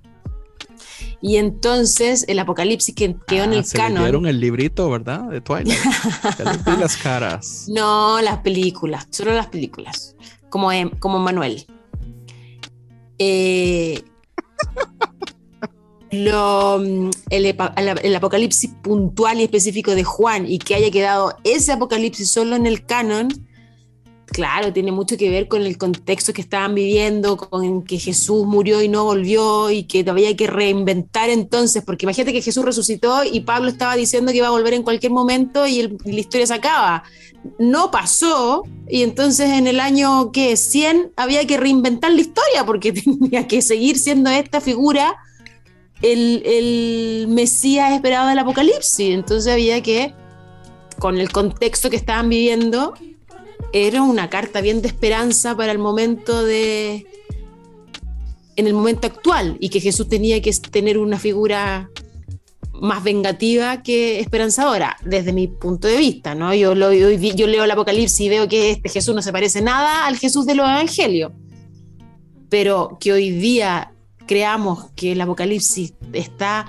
Y 1.23 1.37
entonces 1.37 2.25
el 2.29 2.39
apocalipsis 2.39 2.95
que 2.95 3.15
quedó 3.27 3.45
en 3.45 3.53
Ah, 3.53 3.57
el 3.57 3.65
se 3.65 3.77
canon. 3.77 3.99
leyeron 4.03 4.27
el 4.27 4.41
librito, 4.41 4.89
¿verdad? 4.89 5.25
De 5.29 5.41
Twilight. 5.41 5.79
Las 6.79 6.97
caras. 7.03 7.67
No, 7.69 8.21
las 8.23 8.39
películas, 8.39 9.07
solo 9.11 9.35
las 9.35 9.49
películas. 9.49 10.17
Como, 10.49 10.73
em- 10.73 10.91
como 10.99 11.19
Manuel. 11.19 11.67
Eh, 13.19 14.03
lo, 16.11 16.79
mm, 16.81 17.11
el- 17.31 17.57
el 18.03 18.17
apocalipsis 18.17 18.71
puntual 18.83 19.41
y 19.41 19.45
específico 19.45 19.95
de 19.95 20.03
Juan 20.05 20.47
y 20.51 20.59
que 20.59 20.75
haya 20.75 20.91
quedado 20.91 21.37
ese 21.45 21.73
apocalipsis 21.73 22.31
solo 22.31 22.57
en 22.57 22.67
el 22.67 22.85
canon, 22.85 23.29
claro, 24.31 24.73
tiene 24.73 24.93
mucho 24.93 25.17
que 25.17 25.29
ver 25.31 25.49
con 25.49 25.63
el 25.63 25.77
contexto 25.79 26.33
que 26.33 26.41
estaban 26.41 26.75
viviendo, 26.75 27.37
con 27.37 27.83
que 27.83 27.99
Jesús 27.99 28.47
murió 28.47 28.83
y 28.83 28.89
no 28.89 29.05
volvió 29.05 29.71
y 29.71 29.85
que 29.85 30.05
había 30.09 30.35
que 30.37 30.47
reinventar 30.47 31.29
entonces, 31.31 31.83
porque 31.85 32.07
imagínate 32.07 32.33
que 32.33 32.43
Jesús 32.43 32.65
resucitó 32.65 33.23
y 33.25 33.41
Pablo 33.41 33.69
estaba 33.69 33.97
diciendo 33.97 34.33
que 34.33 34.39
iba 34.39 34.47
a 34.49 34.51
volver 34.51 34.75
en 34.75 34.83
cualquier 34.83 35.13
momento 35.13 35.67
y, 35.67 35.81
el- 35.81 35.99
y 36.05 36.13
la 36.13 36.21
historia 36.21 36.47
se 36.47 36.55
acaba. 36.55 37.03
No 37.59 37.91
pasó 37.91 38.65
y 38.89 39.03
entonces 39.03 39.51
en 39.51 39.67
el 39.67 39.81
año 39.81 40.31
que 40.33 40.57
100 40.57 41.13
había 41.17 41.47
que 41.47 41.57
reinventar 41.57 42.13
la 42.13 42.21
historia 42.21 42.65
porque 42.67 42.93
tenía 42.93 43.47
que 43.49 43.63
seguir 43.63 43.99
siendo 43.99 44.31
esta 44.31 44.61
figura 44.61 45.17
el, 46.03 46.43
el 46.47 47.27
Mesías 47.29 47.93
esperado 47.93 48.29
del 48.29 48.39
Apocalipsis. 48.39 49.11
Entonces 49.15 49.53
había 49.53 49.83
que, 49.83 50.15
con 50.99 51.19
el 51.19 51.31
contexto 51.33 51.91
que 51.91 51.97
estaban 51.97 52.29
viviendo, 52.29 52.95
era 53.73 54.03
una 54.03 54.31
carta 54.31 54.61
bien 54.61 54.83
de 54.83 54.89
esperanza 54.89 55.57
para 55.57 55.73
el 55.73 55.79
momento 55.79 56.45
de. 56.45 57.07
en 58.57 58.67
el 58.67 58.75
momento 58.75 59.07
actual, 59.07 59.57
y 59.61 59.69
que 59.69 59.81
Jesús 59.81 60.09
tenía 60.09 60.41
que 60.43 60.53
tener 60.53 60.99
una 60.99 61.19
figura 61.19 61.91
más 62.81 63.05
vengativa 63.05 63.83
que 63.83 64.21
esperanzadora, 64.21 64.97
desde 65.05 65.33
mi 65.33 65.49
punto 65.49 65.87
de 65.87 65.99
vista, 65.99 66.35
¿no? 66.35 66.55
Yo, 66.55 66.75
lo, 66.75 66.93
yo, 66.93 67.11
yo 67.11 67.47
leo 67.47 67.65
el 67.65 67.71
Apocalipsis 67.71 68.21
y 68.21 68.29
veo 68.29 68.49
que 68.49 68.71
este 68.71 68.89
Jesús 68.89 69.15
no 69.15 69.23
se 69.23 69.33
parece 69.33 69.61
nada 69.61 70.07
al 70.07 70.17
Jesús 70.17 70.47
de 70.47 70.55
los 70.55 70.67
Evangelios. 70.67 71.33
Pero 72.49 72.97
que 72.99 73.13
hoy 73.13 73.31
día 73.31 73.93
creamos 74.27 74.91
que 74.97 75.13
el 75.13 75.21
Apocalipsis 75.21 75.95
está 76.13 76.67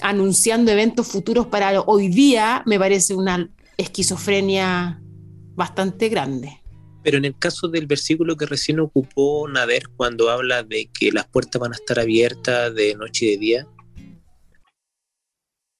anunciando 0.00 0.70
eventos 0.70 1.08
futuros 1.08 1.46
para 1.46 1.80
hoy 1.80 2.08
día, 2.08 2.62
me 2.64 2.78
parece 2.78 3.14
una 3.14 3.50
esquizofrenia 3.76 5.00
bastante 5.60 6.08
grande. 6.08 6.62
Pero 7.02 7.18
en 7.18 7.26
el 7.26 7.38
caso 7.38 7.68
del 7.68 7.86
versículo 7.86 8.34
que 8.34 8.46
recién 8.46 8.80
ocupó 8.80 9.46
Nader, 9.46 9.82
cuando 9.94 10.30
habla 10.30 10.62
de 10.62 10.88
que 10.98 11.12
las 11.12 11.26
puertas 11.26 11.60
van 11.60 11.72
a 11.72 11.76
estar 11.76 12.00
abiertas 12.00 12.74
de 12.74 12.94
noche 12.94 13.26
y 13.26 13.30
de 13.32 13.36
día, 13.36 13.66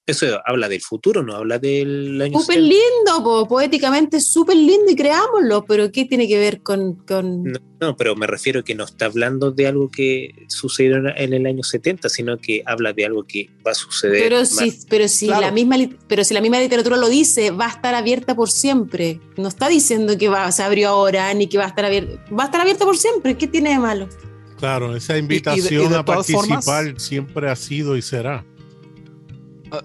Eso 0.07 0.39
habla 0.45 0.67
del 0.67 0.81
futuro, 0.81 1.21
no 1.21 1.35
habla 1.35 1.59
del 1.59 2.19
año 2.19 2.39
Súper 2.39 2.55
70. 2.57 2.73
lindo, 2.75 3.23
po, 3.23 3.47
poéticamente 3.47 4.19
súper 4.19 4.57
lindo 4.57 4.89
y 4.91 4.95
creámoslo, 4.95 5.63
pero 5.65 5.91
¿qué 5.91 6.05
tiene 6.05 6.27
que 6.27 6.39
ver 6.39 6.63
con, 6.63 6.95
con- 7.05 7.43
No, 7.43 7.59
no, 7.79 7.95
pero 7.95 8.15
me 8.15 8.25
refiero 8.25 8.63
que 8.63 8.73
no 8.73 8.85
está 8.85 9.05
hablando 9.05 9.51
de 9.51 9.67
algo 9.67 9.89
que 9.91 10.31
sucedió 10.47 10.97
en 11.15 11.33
el 11.33 11.45
año 11.45 11.61
70, 11.61 12.09
sino 12.09 12.39
que 12.39 12.63
habla 12.65 12.93
de 12.93 13.05
algo 13.05 13.25
que 13.25 13.51
va 13.65 13.71
a 13.71 13.75
suceder. 13.75 14.23
Pero 14.23 14.37
más- 14.39 14.49
si, 14.49 14.79
pero, 14.89 15.07
si 15.07 15.27
Claro. 15.27 15.41
la 15.41 15.51
misma, 15.51 15.77
pero 16.07 16.23
si 16.23 16.33
la 16.33 16.41
misma 16.41 16.59
literatura 16.59 16.97
lo 16.97 17.07
dice, 17.07 17.51
va 17.51 17.67
a 17.67 17.69
estar 17.69 17.93
abierta 17.93 18.35
por 18.35 18.49
siempre. 18.49 19.19
No 19.37 19.47
está 19.49 19.69
diciendo 19.69 20.17
que 20.17 20.29
va, 20.29 20.51
se 20.51 20.63
abrió 20.63 20.89
ahora 20.89 21.31
ni 21.35 21.45
que 21.47 21.59
va 21.59 21.65
a 21.65 21.67
estar 21.67 21.85
abierta. 21.85 22.19
Va 22.35 22.43
a 22.43 22.45
estar 22.47 22.59
abierta 22.59 22.85
por 22.85 22.97
siempre. 22.97 23.37
¿Qué 23.37 23.45
tiene 23.47 23.69
de 23.69 23.77
malo? 23.79 24.09
Claro, 24.57 24.95
esa 24.95 25.13
y 25.13 25.15
de- 25.15 25.19
invitación 25.21 25.85
y 25.85 25.89
de 25.89 25.95
a 25.95 26.03
participar 26.05 26.61
formas- 26.63 27.01
siempre 27.03 27.49
ha 27.49 27.55
sido 27.55 27.95
y 27.97 28.01
será. 28.01 28.43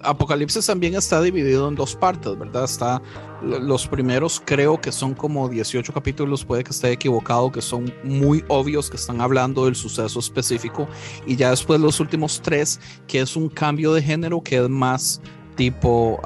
Apocalipsis 0.03 0.65
también 0.65 0.95
está 0.95 1.21
dividido 1.21 1.67
en 1.69 1.75
dos 1.75 1.95
partes, 1.95 2.37
¿verdad? 2.37 2.65
Está 2.65 3.01
lo- 3.41 3.59
los 3.59 3.87
primeros 3.87 4.41
creo 4.43 4.79
que 4.81 4.91
son 4.91 5.13
como 5.13 5.47
18 5.49 5.93
capítulos, 5.93 6.43
puede 6.43 6.63
que 6.63 6.71
esté 6.71 6.91
equivocado, 6.91 7.51
que 7.51 7.61
son 7.61 7.93
muy 8.03 8.43
obvios 8.47 8.89
que 8.89 8.97
están 8.97 9.21
hablando 9.21 9.65
del 9.65 9.75
suceso 9.75 10.19
específico 10.19 10.87
y 11.25 11.35
ya 11.35 11.51
después 11.51 11.79
los 11.79 11.99
últimos 11.99 12.41
tres 12.41 12.79
que 13.07 13.21
es 13.21 13.35
un 13.35 13.47
cambio 13.49 13.93
de 13.93 14.01
género 14.01 14.41
que 14.41 14.57
es 14.57 14.69
más 14.69 15.21
tipo 15.55 16.19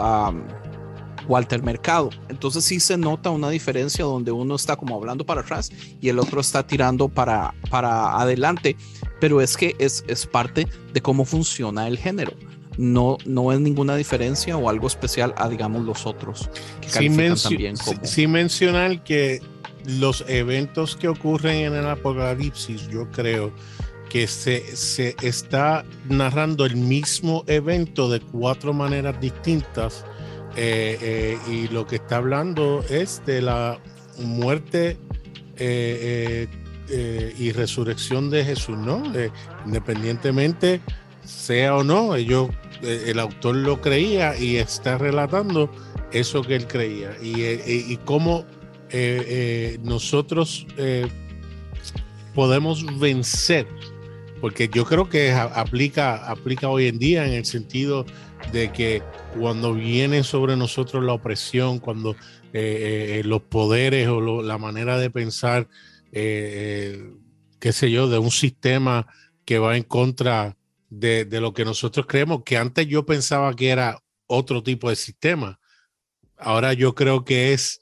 Walter 1.27 1.61
Mercado. 1.63 2.09
Entonces 2.29 2.63
sí 2.63 2.79
se 2.79 2.97
nota 2.97 3.29
una 3.29 3.49
diferencia 3.49 4.03
donde 4.05 4.31
uno 4.31 4.55
está 4.55 4.75
como 4.75 4.95
hablando 4.95 5.25
para 5.25 5.41
atrás 5.41 5.71
y 6.01 6.09
el 6.09 6.19
otro 6.19 6.41
está 6.41 6.65
tirando 6.65 7.07
para, 7.07 7.53
para 7.69 8.19
adelante, 8.19 8.75
pero 9.19 9.39
es 9.39 9.55
que 9.55 9.75
es, 9.79 10.03
es 10.07 10.25
parte 10.25 10.67
de 10.93 11.01
cómo 11.01 11.23
funciona 11.25 11.87
el 11.87 11.97
género 11.97 12.33
no, 12.81 13.17
no 13.25 13.51
es 13.51 13.59
ninguna 13.59 13.95
diferencia 13.95 14.57
o 14.57 14.67
algo 14.69 14.87
especial 14.87 15.33
a, 15.37 15.47
digamos, 15.47 15.85
los 15.85 16.05
otros 16.07 16.49
que 16.81 16.89
Sin, 16.89 17.15
mencio- 17.15 17.49
también 17.49 17.77
sin- 17.77 17.95
como. 17.95 18.07
sin 18.07 18.31
mencionar 18.31 19.03
que 19.03 19.39
los 19.85 20.25
eventos 20.27 20.95
que 20.95 21.07
ocurren 21.07 21.57
en 21.57 21.73
el 21.75 21.87
apocalipsis, 21.87 22.87
yo 22.89 23.09
creo 23.11 23.51
que 24.09 24.27
se, 24.27 24.75
se 24.75 25.15
está 25.21 25.85
narrando 26.09 26.65
el 26.65 26.75
mismo 26.75 27.43
evento 27.47 28.09
de 28.09 28.19
cuatro 28.19 28.73
maneras 28.73 29.19
distintas 29.21 30.03
eh, 30.57 30.97
eh, 31.01 31.37
y 31.49 31.67
lo 31.69 31.85
que 31.87 31.95
está 31.97 32.17
hablando 32.17 32.83
es 32.89 33.21
de 33.25 33.41
la 33.41 33.79
muerte 34.19 34.97
eh, 35.57 36.47
y 37.39 37.51
resurrección 37.53 38.29
de 38.29 38.43
Jesús, 38.43 38.77
¿no? 38.77 39.01
Independientemente 39.65 40.81
sea 41.23 41.75
o 41.75 41.83
no, 41.83 42.15
ellos, 42.15 42.49
eh, 42.81 43.05
el 43.07 43.19
autor 43.19 43.55
lo 43.55 43.81
creía 43.81 44.37
y 44.37 44.57
está 44.57 44.97
relatando 44.97 45.69
eso 46.11 46.41
que 46.41 46.55
él 46.55 46.67
creía. 46.67 47.15
Y, 47.21 47.41
eh, 47.41 47.61
eh, 47.65 47.97
cómo 48.05 48.45
nosotros 49.83 50.67
podemos 52.35 52.99
vencer, 52.99 53.65
porque 54.41 54.67
yo 54.67 54.83
creo 54.83 55.07
que 55.07 55.31
aplica, 55.31 56.29
aplica 56.29 56.67
hoy 56.67 56.87
en 56.87 56.99
día 56.99 57.25
en 57.25 57.31
el 57.31 57.45
sentido 57.45 58.05
de 58.51 58.69
que 58.73 59.01
cuando 59.39 59.73
viene 59.73 60.23
sobre 60.23 60.57
nosotros 60.57 61.05
la 61.05 61.13
opresión, 61.13 61.79
cuando 61.79 62.17
los 62.51 63.41
poderes 63.43 64.09
o 64.09 64.41
la 64.41 64.57
manera 64.57 64.97
de 64.97 65.09
pensar, 65.09 65.69
qué 66.11 67.71
sé 67.71 67.91
yo, 67.91 68.09
de 68.09 68.17
un 68.17 68.31
sistema 68.31 69.07
que 69.45 69.57
va 69.57 69.77
en 69.77 69.83
contra 69.83 70.57
de, 70.91 71.25
de 71.25 71.39
lo 71.41 71.53
que 71.53 71.65
nosotros 71.65 72.05
creemos, 72.05 72.43
que 72.43 72.57
antes 72.57 72.85
yo 72.85 73.05
pensaba 73.05 73.55
que 73.55 73.69
era 73.69 74.03
otro 74.27 74.61
tipo 74.61 74.89
de 74.89 74.95
sistema. 74.95 75.59
Ahora 76.37 76.73
yo 76.73 76.93
creo 76.93 77.23
que 77.23 77.53
es, 77.53 77.79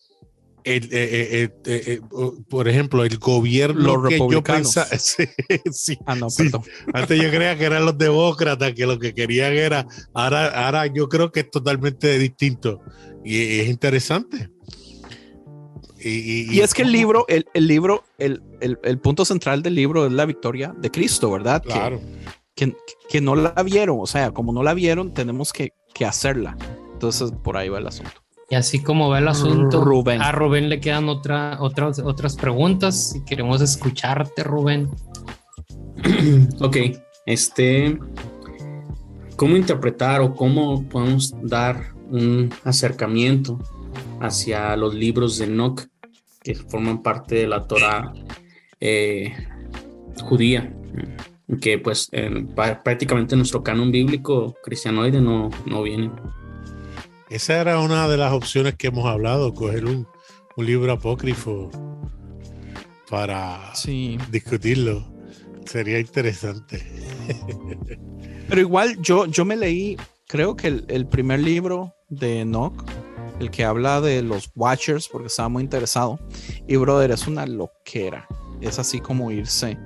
el, 0.63 0.83
eh, 0.85 0.89
eh, 0.91 1.49
eh, 1.65 2.01
por 2.49 2.67
ejemplo, 2.67 3.03
el 3.03 3.17
gobierno 3.17 3.97
Los 3.97 4.09
que 4.09 4.17
yo 4.19 4.25
republicanos. 4.25 4.75
pensaba. 4.75 4.87
Sí, 4.99 5.25
sí, 5.71 5.97
Ah, 6.05 6.15
no, 6.15 6.29
sí. 6.29 6.51
Antes 6.93 7.21
yo 7.21 7.29
creía 7.29 7.57
que 7.57 7.65
eran 7.65 7.85
los 7.85 7.97
demócratas, 7.97 8.73
que 8.73 8.85
lo 8.85 8.99
que 8.99 9.13
querían 9.13 9.53
era. 9.53 9.87
Ahora, 10.13 10.65
ahora 10.65 10.85
yo 10.87 11.09
creo 11.09 11.31
que 11.31 11.41
es 11.41 11.49
totalmente 11.51 12.19
distinto. 12.19 12.81
Y, 13.25 13.59
es 13.61 13.69
interesante. 13.69 14.51
Y, 15.99 16.55
Y 16.55 16.61
es 16.61 16.73
que 16.73 16.83
el 16.83 16.91
libro, 16.91 17.25
el, 17.27 17.45
el 17.53 17.67
libro, 17.67 18.03
el, 18.19 18.41
el, 18.61 18.77
el 18.83 18.99
punto 18.99 19.25
central 19.25 19.63
del 19.63 19.75
libro 19.75 20.05
es 20.05 20.11
la 20.13 20.25
victoria 20.25 20.73
de 20.77 20.91
Cristo, 20.91 21.31
¿verdad? 21.31 21.63
Claro. 21.63 21.99
Que, 21.99 22.38
que, 23.09 23.21
no 23.21 23.35
la 23.35 23.53
vieron, 23.63 23.99
o 23.99 24.05
sea, 24.05 24.31
como 24.31 24.51
no 24.51 24.63
la 24.63 24.73
vieron, 24.73 25.13
tenemos 25.13 25.53
que, 25.53 25.73
que 25.93 26.05
hacerla. 26.05 26.57
Entonces, 26.93 27.31
por 27.31 27.57
ahí 27.57 27.69
va 27.69 27.79
el 27.79 27.87
asunto. 27.87 28.21
Y 28.49 28.55
así 28.55 28.81
como 28.81 29.09
va 29.09 29.19
el 29.19 29.27
asunto, 29.27 29.83
Rubén. 29.83 30.21
a 30.21 30.31
Rubén 30.31 30.69
le 30.69 30.79
quedan 30.79 31.07
otra, 31.07 31.57
otras, 31.59 31.99
otras 31.99 32.35
preguntas. 32.35 33.11
Si 33.11 33.23
queremos 33.23 33.61
escucharte, 33.61 34.43
Rubén. 34.43 34.89
Ok, 36.61 36.77
este, 37.25 37.99
¿cómo 39.35 39.57
interpretar 39.57 40.21
o 40.21 40.33
cómo 40.33 40.87
podemos 40.87 41.35
dar 41.43 41.93
un 42.09 42.53
acercamiento 42.63 43.59
hacia 44.21 44.75
los 44.75 44.95
libros 44.95 45.37
de 45.37 45.45
Enoch 45.45 45.87
que 46.41 46.55
forman 46.55 47.03
parte 47.03 47.35
de 47.35 47.47
la 47.47 47.67
Torah 47.67 48.13
eh, 48.79 49.33
judía? 50.23 50.73
Que 51.61 51.79
pues 51.79 52.09
en- 52.11 52.47
prácticamente 52.47 53.33
en 53.35 53.39
nuestro 53.39 53.63
canon 53.63 53.91
bíblico 53.91 54.55
cristianoide 54.63 55.19
no, 55.21 55.49
no 55.65 55.81
vienen. 55.83 56.11
Esa 57.29 57.59
era 57.61 57.79
una 57.79 58.07
de 58.07 58.17
las 58.17 58.33
opciones 58.33 58.75
que 58.75 58.87
hemos 58.87 59.05
hablado, 59.05 59.53
coger 59.53 59.85
un, 59.85 60.07
un 60.55 60.65
libro 60.65 60.91
apócrifo 60.91 61.69
para 63.09 63.73
Sí. 63.75 64.17
discutirlo. 64.31 65.05
Sería 65.65 65.99
interesante. 65.99 66.83
Pero 68.47 68.61
igual 68.61 68.97
yo, 69.01 69.25
yo 69.27 69.45
me 69.45 69.55
leí, 69.55 69.97
creo 70.27 70.55
que 70.55 70.67
el, 70.67 70.85
el 70.87 71.07
primer 71.07 71.39
libro 71.39 71.93
de 72.09 72.39
Enoch, 72.41 72.83
el 73.39 73.51
que 73.51 73.63
habla 73.63 74.01
de 74.01 74.21
los 74.23 74.51
Watchers, 74.55 75.07
porque 75.07 75.27
estaba 75.27 75.49
muy 75.49 75.63
interesado. 75.63 76.19
Y 76.67 76.75
brother, 76.77 77.11
es 77.11 77.27
una 77.27 77.45
loquera. 77.45 78.27
Es 78.61 78.79
así 78.79 78.99
como 78.99 79.31
irse. 79.31 79.77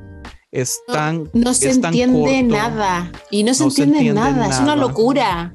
Es 0.53 0.79
tan. 0.87 1.29
No 1.33 1.53
se 1.53 1.71
entiende 1.71 2.41
corto. 2.41 2.55
nada. 2.55 3.11
Y 3.31 3.43
no 3.43 3.53
se 3.55 3.63
No 3.65 3.71
se 3.71 3.83
entiende, 3.83 4.13
nada. 4.13 4.47
Es 4.47 4.59
una 4.59 4.75
locura. 4.75 5.51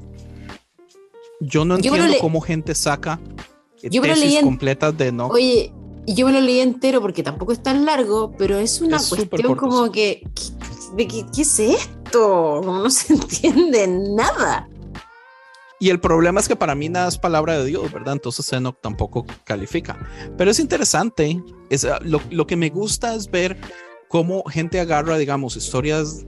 Yo 1.39 1.63
no 1.65 1.75
entiendo 1.75 2.03
cómo 2.19 2.41
gente 2.41 2.75
saca 2.75 3.19
Yo 3.81 4.01
tesis 4.01 4.35
en- 4.35 4.43
completas 4.45 4.97
de 4.97 5.07
Enoch. 5.07 5.31
Oye, 5.31 5.73
y 6.05 6.13
yo 6.15 6.25
me 6.25 6.33
lo 6.33 6.41
leí 6.41 6.59
entero 6.59 6.99
porque 7.01 7.23
tampoco 7.23 7.53
es 7.53 7.63
tan 7.63 7.85
largo, 7.85 8.33
pero 8.37 8.57
es 8.57 8.81
una 8.81 8.97
Es 8.97 9.07
cuestión 9.07 9.55
como 9.55 9.89
que, 9.89 10.23
¿qué 10.97 11.25
es 11.41 11.59
esto? 11.59 12.61
No 12.61 12.89
se 12.89 13.13
entiende 13.13 13.87
nada. 13.87 14.67
Y 15.79 15.89
el 15.91 16.01
problema 16.01 16.41
es 16.41 16.49
que 16.49 16.57
para 16.57 16.75
mí 16.75 16.89
nada 16.89 17.07
es 17.07 17.17
palabra 17.17 17.57
de 17.57 17.63
Dios, 17.63 17.89
¿verdad? 17.93 18.11
Entonces 18.11 18.51
Enoch 18.51 18.75
tampoco 18.81 19.25
califica. 19.45 19.97
Pero 20.37 20.51
es 20.51 20.59
interesante. 20.59 21.41
Es, 21.69 21.87
lo, 22.01 22.19
lo 22.31 22.45
que 22.45 22.57
me 22.57 22.69
gusta 22.69 23.15
es 23.15 23.31
ver 23.31 23.55
cómo 24.09 24.43
gente 24.45 24.79
agarra, 24.81 25.17
digamos, 25.17 25.55
historias 25.55 26.25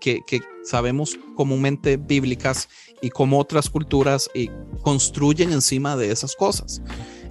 que, 0.00 0.20
que 0.26 0.40
sabemos 0.62 1.18
comúnmente 1.34 1.96
bíblicas 1.96 2.68
y 3.02 3.10
cómo 3.10 3.40
otras 3.40 3.68
culturas 3.68 4.30
y 4.34 4.50
construyen 4.82 5.52
encima 5.52 5.96
de 5.96 6.12
esas 6.12 6.36
cosas. 6.36 6.80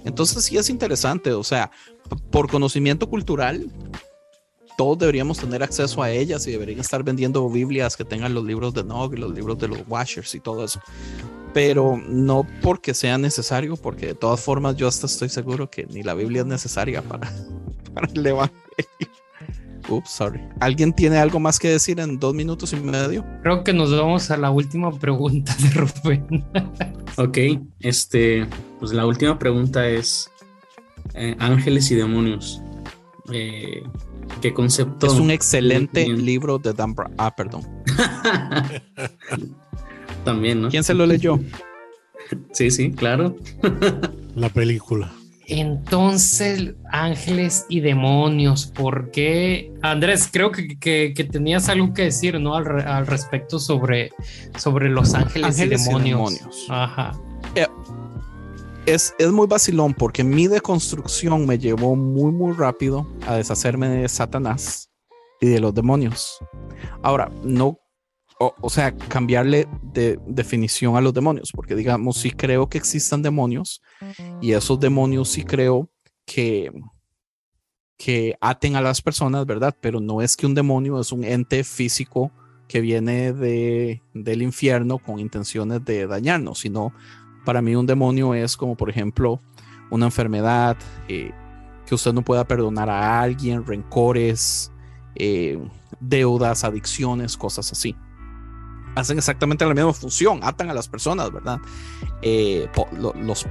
Entonces 0.04 0.44
sí 0.44 0.58
es 0.58 0.68
interesante, 0.68 1.32
o 1.32 1.44
sea, 1.44 1.70
por 2.30 2.50
conocimiento 2.50 3.08
cultural, 3.08 3.70
todos 4.76 4.98
deberíamos 4.98 5.38
tener 5.38 5.62
acceso 5.62 6.02
a 6.02 6.10
ellas 6.10 6.46
y 6.46 6.50
deberían 6.50 6.80
estar 6.80 7.02
vendiendo 7.04 7.48
Biblias 7.48 7.96
que 7.96 8.04
tengan 8.04 8.34
los 8.34 8.44
libros 8.44 8.74
de 8.74 8.82
Nog 8.82 9.14
y 9.14 9.18
los 9.18 9.32
libros 9.32 9.58
de 9.58 9.68
los 9.68 9.78
Washers 9.86 10.34
y 10.34 10.40
todo 10.40 10.64
eso. 10.64 10.80
Pero 11.52 12.02
no 12.08 12.44
porque 12.60 12.94
sea 12.94 13.16
necesario, 13.16 13.76
porque 13.76 14.06
de 14.06 14.14
todas 14.14 14.40
formas 14.40 14.76
yo 14.76 14.88
hasta 14.88 15.06
estoy 15.06 15.28
seguro 15.28 15.70
que 15.70 15.86
ni 15.86 16.02
la 16.02 16.14
Biblia 16.14 16.40
es 16.40 16.46
necesaria 16.46 17.00
para, 17.00 17.32
para 17.94 18.08
el 18.12 18.26
Evangelio. 18.26 19.23
Ups, 19.88 20.10
sorry. 20.10 20.40
¿Alguien 20.60 20.92
tiene 20.92 21.18
algo 21.18 21.40
más 21.40 21.58
que 21.58 21.68
decir 21.68 22.00
en 22.00 22.18
dos 22.18 22.34
minutos 22.34 22.72
y 22.72 22.76
medio? 22.76 23.24
Creo 23.42 23.64
que 23.64 23.72
nos 23.72 23.90
vamos 23.90 24.30
a 24.30 24.36
la 24.36 24.50
última 24.50 24.92
pregunta 24.92 25.54
de 25.60 25.70
Rubén. 25.70 26.44
Ok, 27.16 27.38
este, 27.78 28.44
pues 28.80 28.92
la 28.92 29.06
última 29.06 29.38
pregunta 29.38 29.88
es 29.88 30.28
eh, 31.14 31.36
ángeles 31.38 31.88
y 31.92 31.94
demonios. 31.94 32.60
Eh, 33.32 33.84
¿Qué 34.42 34.52
concepto? 34.52 35.06
Es 35.06 35.12
un 35.12 35.30
excelente 35.30 36.08
libro 36.08 36.58
de 36.58 36.72
Dan 36.72 36.92
Brown. 36.92 37.14
Ah, 37.18 37.32
perdón. 37.36 37.62
También, 40.24 40.62
¿no? 40.62 40.70
¿Quién 40.70 40.82
se 40.82 40.94
lo 40.94 41.06
leyó? 41.06 41.38
Sí, 42.52 42.72
sí, 42.72 42.90
claro. 42.90 43.36
La 44.34 44.48
película. 44.48 45.12
Entonces, 45.46 46.74
ángeles 46.90 47.66
y 47.68 47.80
demonios, 47.80 48.66
¿por 48.66 49.10
qué? 49.10 49.72
Andrés, 49.82 50.28
creo 50.32 50.50
que, 50.50 50.78
que- 50.78 51.12
que 51.14 51.24
tenías 51.24 51.68
algo 51.68 51.92
que 51.92 52.02
decir, 52.02 52.40
¿no? 52.40 52.54
Al, 52.54 52.64
re- 52.64 52.82
al 52.84 53.06
respecto 53.06 53.58
sobre, 53.58 54.10
sobre 54.58 54.88
los 54.88 55.14
ángeles, 55.14 55.48
Ángeles 55.60 55.80
y 55.80 55.84
y 55.84 55.86
demonios. 55.86 56.34
demonios. 56.34 56.66
Ajá. 56.70 57.12
Es, 58.86 59.14
es 59.18 59.32
muy 59.32 59.46
vacilón 59.46 59.94
porque 59.94 60.22
mi 60.22 60.46
deconstrucción 60.46 61.46
me 61.46 61.58
llevó 61.58 61.96
muy, 61.96 62.30
muy 62.32 62.52
rápido 62.52 63.06
a 63.26 63.36
deshacerme 63.36 63.88
de 63.88 64.06
Satanás 64.10 64.90
y 65.40 65.46
de 65.48 65.58
los 65.58 65.74
demonios. 65.74 66.36
Ahora, 67.02 67.30
no, 67.42 67.78
o, 68.38 68.54
o 68.60 68.70
sea, 68.70 68.96
cambiarle 68.96 69.68
de 69.82 70.18
definición 70.26 70.96
a 70.96 71.00
los 71.00 71.14
demonios, 71.14 71.52
porque 71.52 71.74
digamos, 71.74 72.16
sí 72.16 72.30
creo 72.30 72.68
que 72.68 72.78
existan 72.78 73.22
demonios 73.22 73.82
y 74.40 74.52
esos 74.52 74.80
demonios 74.80 75.28
sí 75.28 75.44
creo 75.44 75.88
que, 76.24 76.72
que 77.96 78.36
aten 78.40 78.76
a 78.76 78.80
las 78.80 79.02
personas, 79.02 79.46
¿verdad? 79.46 79.76
Pero 79.80 80.00
no 80.00 80.20
es 80.20 80.36
que 80.36 80.46
un 80.46 80.54
demonio 80.54 81.00
es 81.00 81.12
un 81.12 81.24
ente 81.24 81.64
físico 81.64 82.32
que 82.68 82.80
viene 82.80 83.32
de, 83.32 84.02
del 84.14 84.42
infierno 84.42 84.98
con 84.98 85.18
intenciones 85.18 85.84
de 85.84 86.06
dañarnos, 86.06 86.60
sino 86.60 86.92
para 87.44 87.60
mí 87.60 87.76
un 87.76 87.86
demonio 87.86 88.34
es 88.34 88.56
como, 88.56 88.76
por 88.76 88.90
ejemplo, 88.90 89.40
una 89.90 90.06
enfermedad, 90.06 90.76
eh, 91.08 91.30
que 91.86 91.94
usted 91.94 92.12
no 92.12 92.22
pueda 92.22 92.46
perdonar 92.46 92.88
a 92.88 93.20
alguien, 93.20 93.66
rencores, 93.66 94.72
eh, 95.14 95.58
deudas, 96.00 96.64
adicciones, 96.64 97.36
cosas 97.36 97.70
así. 97.70 97.94
Hacen 98.94 99.18
exactamente 99.18 99.64
la 99.66 99.74
misma 99.74 99.92
función, 99.92 100.40
atan 100.42 100.70
a 100.70 100.74
las 100.74 100.88
personas, 100.88 101.32
¿verdad? 101.32 101.58
Eh, 102.22 102.68
po- 102.74 102.88
lo- 102.92 103.12
los 103.14 103.46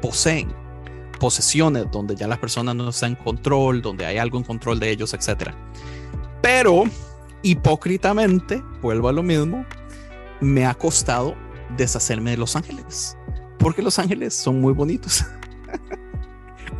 poseen, 0.00 0.52
posesiones 1.20 1.90
donde 1.90 2.14
ya 2.16 2.26
la 2.28 2.40
persona 2.40 2.72
no 2.72 2.88
está 2.88 3.06
en 3.06 3.16
control, 3.16 3.82
donde 3.82 4.06
hay 4.06 4.18
algo 4.18 4.38
en 4.38 4.44
control 4.44 4.78
de 4.80 4.90
ellos, 4.90 5.12
etc. 5.14 5.50
Pero, 6.40 6.84
hipócritamente, 7.42 8.62
vuelvo 8.80 9.08
a 9.08 9.12
lo 9.12 9.22
mismo, 9.22 9.66
me 10.40 10.64
ha 10.66 10.74
costado 10.74 11.34
deshacerme 11.76 12.30
de 12.30 12.36
los 12.38 12.56
ángeles, 12.56 13.16
porque 13.58 13.82
los 13.82 13.98
ángeles 13.98 14.34
son 14.34 14.60
muy 14.60 14.72
bonitos. 14.72 15.24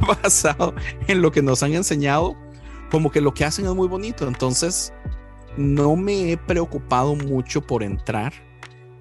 Basado 0.07 0.75
en 1.09 1.21
lo 1.23 1.33
que 1.33 1.43
nos 1.43 1.63
han 1.63 1.75
enseñado, 1.75 2.37
como 2.91 3.11
que 3.11 3.21
lo 3.21 3.35
que 3.35 3.45
hacen 3.45 3.67
es 3.67 3.75
muy 3.75 3.89
bonito. 3.89 4.27
Entonces, 4.29 4.93
no 5.59 5.97
me 5.97 6.33
he 6.33 6.37
preocupado 6.37 7.15
mucho 7.17 7.61
por 7.61 7.83
entrar 7.83 8.33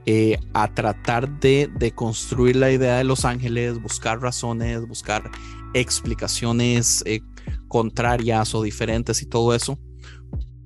eh, 0.05 0.37
a 0.53 0.73
tratar 0.73 1.39
de, 1.39 1.69
de 1.77 1.91
construir 1.91 2.55
la 2.55 2.71
idea 2.71 2.97
de 2.97 3.03
los 3.03 3.25
ángeles, 3.25 3.81
buscar 3.81 4.21
razones, 4.21 4.87
buscar 4.87 5.29
explicaciones 5.73 7.03
eh, 7.05 7.19
contrarias 7.67 8.55
o 8.55 8.61
diferentes 8.61 9.21
y 9.21 9.25
todo 9.25 9.53
eso, 9.53 9.77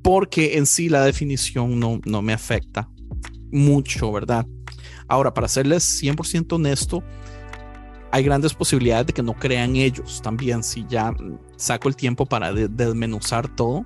porque 0.03 0.57
en 0.57 0.65
sí 0.65 0.89
la 0.89 1.03
definición 1.03 1.79
no, 1.79 1.99
no 2.05 2.21
me 2.21 2.33
afecta 2.33 2.89
mucho, 3.51 4.11
¿verdad? 4.11 4.45
Ahora, 5.07 5.33
para 5.33 5.47
serles 5.47 5.83
100% 6.01 6.53
honesto, 6.53 7.03
hay 8.11 8.23
grandes 8.23 8.53
posibilidades 8.53 9.07
de 9.07 9.13
que 9.13 9.23
no 9.23 9.33
crean 9.33 9.75
ellos 9.75 10.21
también, 10.21 10.63
si 10.63 10.85
ya 10.87 11.13
saco 11.57 11.87
el 11.89 11.95
tiempo 11.95 12.25
para 12.25 12.53
de- 12.53 12.67
desmenuzar 12.67 13.53
todo, 13.55 13.85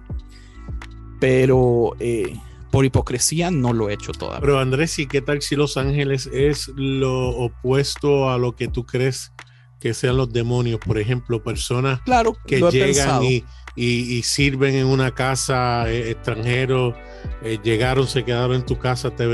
pero 1.20 1.96
eh, 2.00 2.36
por 2.72 2.86
hipocresía 2.86 3.52
no 3.52 3.74
lo 3.74 3.90
he 3.90 3.94
hecho 3.94 4.12
todavía. 4.12 4.42
Pero 4.42 4.60
Andrés, 4.60 4.98
¿y 5.00 5.08
qué 5.08 5.22
tal 5.22 5.42
si 5.42 5.56
Los 5.56 5.78
Ángeles 5.78 6.30
es 6.34 6.70
lo 6.76 7.30
opuesto 7.30 8.30
a 8.30 8.38
lo 8.38 8.56
que 8.56 8.68
tú 8.68 8.86
crees 8.86 9.32
que 9.80 9.94
sean 9.94 10.18
los 10.18 10.32
demonios? 10.34 10.80
Por 10.86 10.98
ejemplo, 11.00 11.42
personas 11.44 12.02
claro, 12.02 12.36
que 12.46 12.60
llegan 12.72 13.24
y, 13.24 13.44
y- 13.76 14.16
y 14.18 14.24
sirven 14.24 14.76
en 14.76 14.88
una 14.88 15.12
casa 15.12 15.90
eh, 15.90 16.12
extranjero, 16.12 16.96
eh, 17.44 17.60
llegaron, 17.64 18.08
se 18.08 18.24
quedaron 18.24 18.56
en 18.58 18.66
tu 18.66 18.78
casa, 18.78 19.12
te, 19.16 19.26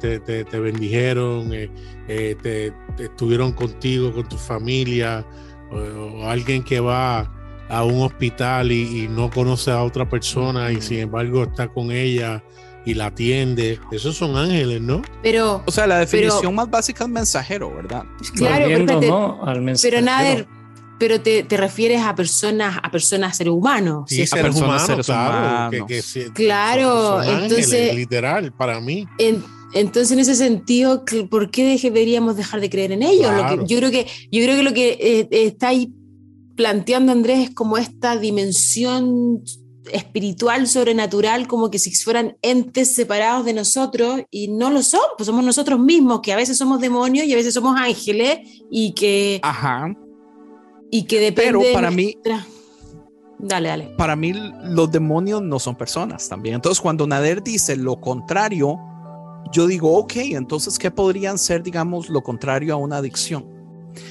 te, 0.00 0.20
te- 0.20 0.44
te 0.44 0.58
bendijeron, 0.58 1.50
eh, 1.52 1.70
te, 2.06 2.72
te 2.96 3.04
estuvieron 3.04 3.52
contigo, 3.52 4.12
con 4.12 4.28
tu 4.28 4.36
familia, 4.36 5.24
o, 5.70 5.76
o 5.76 6.24
alguien 6.28 6.62
que 6.62 6.80
va 6.80 7.30
a 7.68 7.84
un 7.84 8.02
hospital 8.02 8.72
y, 8.72 9.04
y 9.04 9.08
no 9.08 9.30
conoce 9.30 9.70
a 9.70 9.82
otra 9.82 10.08
persona 10.08 10.72
y 10.72 10.80
sin 10.80 10.98
embargo 11.00 11.44
está 11.44 11.68
con 11.68 11.90
ella 11.92 12.42
y 12.86 12.94
la 12.94 13.06
atiende. 13.06 13.78
Esos 13.92 14.16
son 14.16 14.36
ángeles, 14.36 14.80
¿no? 14.80 15.02
Pero, 15.22 15.62
O 15.66 15.70
sea, 15.70 15.86
la 15.86 15.96
pero- 16.06 16.10
definición 16.22 16.54
más 16.54 16.70
básica 16.70 17.04
es 17.04 17.10
mensajero, 17.10 17.74
¿verdad? 17.74 18.04
claro, 18.34 18.64
pero, 18.66 18.68
Volviendo, 18.68 18.92
espérate, 18.94 19.06
¿no? 19.08 19.40
al 19.44 19.52
pero 19.54 19.62
mensajero. 19.64 20.00
Nader, 20.02 20.46
pero 20.98 21.20
te, 21.20 21.42
te 21.44 21.56
refieres 21.56 22.02
a 22.02 22.14
personas, 22.14 22.78
a 22.82 22.90
personas 22.90 23.36
seres 23.36 23.52
humanos. 23.52 24.04
Sí, 24.08 24.16
¿cierto? 24.16 24.36
seres 24.36 24.46
personas, 24.52 24.68
humanos, 24.68 24.86
seres 24.86 25.06
claro. 25.06 25.70
Que, 25.70 25.76
humanos. 25.76 25.88
que 25.88 26.02
sí, 26.02 26.24
Claro, 26.32 26.90
son- 27.16 27.24
son 27.24 27.34
ángeles, 27.34 27.52
entonces- 27.66 27.94
literal, 27.94 28.52
para 28.52 28.80
mí. 28.80 29.06
En- 29.18 29.44
entonces, 29.74 30.12
en 30.12 30.20
ese 30.20 30.34
sentido, 30.34 31.04
¿por 31.28 31.50
qué 31.50 31.78
deberíamos 31.82 32.36
dejar 32.36 32.60
de 32.62 32.70
creer 32.70 32.92
en 32.92 33.02
ellos? 33.02 33.30
Lo 33.30 33.36
que- 33.42 33.54
Claro. 33.54 33.66
yo, 33.66 33.76
creo 33.78 33.90
que, 33.90 34.06
yo 34.32 34.42
creo 34.42 34.56
que 34.56 34.62
lo 34.62 34.72
que 34.72 34.98
eh, 34.98 35.28
está 35.30 35.68
ahí 35.68 35.92
planteando 36.58 37.12
Andrés 37.12 37.48
es 37.50 37.54
como 37.54 37.78
esta 37.78 38.16
dimensión 38.16 39.44
espiritual, 39.92 40.66
sobrenatural, 40.66 41.46
como 41.46 41.70
que 41.70 41.78
si 41.78 41.94
fueran 41.94 42.36
entes 42.42 42.92
separados 42.92 43.44
de 43.46 43.54
nosotros 43.54 44.22
y 44.28 44.48
no 44.48 44.68
lo 44.70 44.82
son, 44.82 45.00
pues 45.16 45.28
somos 45.28 45.44
nosotros 45.44 45.78
mismos, 45.78 46.20
que 46.20 46.32
a 46.32 46.36
veces 46.36 46.58
somos 46.58 46.80
demonios 46.80 47.26
y 47.26 47.32
a 47.32 47.36
veces 47.36 47.54
somos 47.54 47.76
ángeles 47.78 48.40
y 48.72 48.92
que, 48.92 49.38
Ajá. 49.44 49.94
y 50.90 51.04
que 51.04 51.20
depende 51.20 51.52
Pero 51.52 51.60
de 51.60 51.72
para 51.72 51.90
mí, 51.92 52.12
nuestra- 52.14 52.44
Dale, 53.38 53.68
dale. 53.68 53.84
para 53.96 54.16
mí 54.16 54.32
los 54.64 54.90
demonios 54.90 55.40
no 55.40 55.60
son 55.60 55.76
personas 55.76 56.28
también. 56.28 56.56
Entonces, 56.56 56.80
cuando 56.80 57.06
Nader 57.06 57.40
dice 57.40 57.76
lo 57.76 58.00
contrario, 58.00 58.76
yo 59.52 59.68
digo, 59.68 59.96
ok, 59.96 60.16
entonces, 60.16 60.76
¿qué 60.76 60.90
podrían 60.90 61.38
ser, 61.38 61.62
digamos, 61.62 62.08
lo 62.10 62.20
contrario 62.20 62.74
a 62.74 62.76
una 62.76 62.96
adicción? 62.96 63.46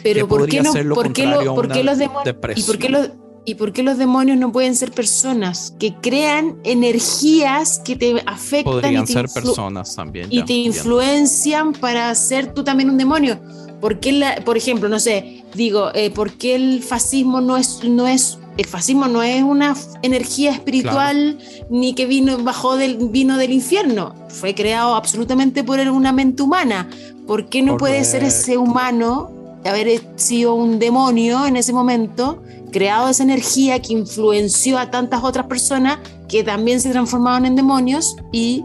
Pero 0.04 0.22
¿Qué 0.22 0.26
¿por 0.30 0.48
qué, 0.50 0.62
no, 0.62 0.74
por 0.94 1.14
qué, 1.14 1.26
lo- 1.26 1.56
por 1.56 1.68
qué 1.72 1.84
los 1.84 1.98
demonios 1.98 2.36
¿Y 2.56 2.62
por, 2.64 2.78
qué 2.78 2.90
los, 2.90 3.10
¿Y 3.46 3.56
por 3.56 3.72
qué 3.74 3.84
los 3.84 3.98
demonios 3.98 4.38
no 4.38 4.52
pueden 4.52 4.76
ser 4.76 4.92
personas 4.92 5.74
que 5.80 5.94
crean 5.96 6.58
energías 6.64 7.80
que 7.84 7.96
te 7.96 8.22
afectan 8.26 8.74
y 8.74 8.82
Podrían 8.82 9.06
te, 9.06 9.14
ser 9.14 9.28
personas 9.30 9.96
también. 9.96 10.28
y 10.32 10.38
ya, 10.40 10.46
te 10.46 10.54
influencian 10.54 11.74
para 11.74 12.14
ser 12.16 12.54
tú 12.54 12.64
también 12.64 12.90
un 12.90 12.98
demonio? 12.98 13.40
¿Por 13.82 14.00
qué, 14.00 14.12
la- 14.12 14.36
por 14.44 14.58
ejemplo, 14.58 14.90
no 14.90 15.00
sé, 15.00 15.44
digo, 15.54 15.92
eh, 15.94 16.10
¿por 16.12 16.32
qué 16.34 16.56
el 16.56 16.82
fascismo 16.84 17.42
no 17.42 17.58
es, 17.58 17.82
no 17.84 18.08
es, 18.08 18.40
el 18.58 18.66
fascismo 18.66 19.08
no 19.08 19.22
es 19.22 19.44
una 19.44 19.76
energía 20.02 20.52
espiritual 20.52 21.38
ni 21.70 21.94
que 21.94 22.08
vino, 22.08 22.40
bajó 22.40 22.76
del, 22.76 22.98
vino 23.10 23.38
del 23.38 23.52
infierno? 23.54 24.16
Fue 24.30 24.56
creado 24.56 24.96
absolutamente 24.96 25.64
por 25.64 25.80
una 25.80 26.12
mente 26.12 26.42
humana. 26.42 26.90
¿Por 27.28 27.50
qué 27.50 27.62
no 27.62 27.78
puede 27.78 28.04
ser 28.04 28.24
ese 28.24 28.58
humano 28.58 29.30
haber 29.66 30.02
sido 30.16 30.56
un 30.56 30.80
demonio 30.80 31.46
en 31.46 31.58
ese 31.58 31.74
momento, 31.74 32.42
creado 32.72 33.10
esa 33.10 33.24
energía 33.24 33.82
que 33.82 33.94
influenció 33.94 34.78
a 34.78 34.90
tantas 34.92 35.24
otras 35.24 35.48
personas 35.48 36.00
que 36.28 36.44
también 36.44 36.80
se 36.82 36.90
transformaron 36.92 37.46
en 37.46 37.56
demonios 37.56 38.16
y 38.32 38.64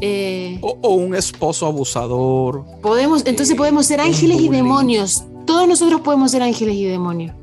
eh, 0.00 0.58
O, 0.62 0.76
o 0.82 0.94
un 0.94 1.14
esposo 1.14 1.66
abusador. 1.66 2.64
podemos, 2.82 3.22
entonces 3.26 3.56
podemos 3.56 3.86
ser 3.86 4.00
ángeles 4.00 4.40
y 4.40 4.48
demonios. 4.48 5.24
Todos 5.46 5.68
nosotros 5.68 6.00
podemos 6.00 6.30
ser 6.30 6.42
ángeles 6.42 6.74
y 6.76 6.84
demonios. 6.84 7.34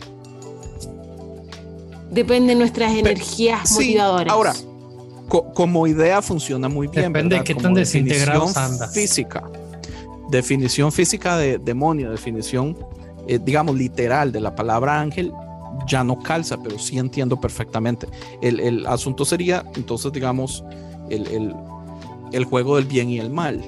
Depende 2.12 2.54
de 2.54 2.60
nuestras 2.60 2.94
energías 2.94 3.70
Sí, 3.70 3.76
motivadoras. 3.76 4.34
ahora, 4.34 4.56
co- 5.28 5.54
como 5.54 5.86
idea 5.86 6.22
funciona 6.22 6.68
muy 6.68 6.88
bien. 6.88 7.14
Depende 7.14 7.38
de 7.38 7.44
qué 7.44 7.54
tan 7.56 7.74
desintegrados 7.74 8.58
andas. 8.58 8.94
Física. 8.94 9.44
Definición 10.30 10.92
física 10.92 11.38
de 11.38 11.58
demonio, 11.58 12.12
definición, 12.12 12.78
eh, 13.28 13.40
digamos, 13.44 13.76
literal 13.76 14.32
de 14.32 14.40
la 14.42 14.56
palabra 14.56 15.00
ángel, 15.00 15.32
ya 15.88 16.04
no 16.04 16.20
calza, 16.20 16.58
pero 16.62 16.78
sí 16.78 16.98
entiendo 17.00 17.40
perfectamente. 17.40 18.08
El, 18.42 18.60
el 18.60 18.86
asunto 18.88 19.26
sería, 19.26 19.64
entonces, 19.76 20.12
digamos, 20.12 20.64
el, 21.10 21.28
el- 21.28 21.56
el 22.32 22.46
juego 22.46 22.76
del 22.76 22.86
bien 22.86 23.10
y 23.10 23.18
el 23.18 23.32
mal, 23.32 23.60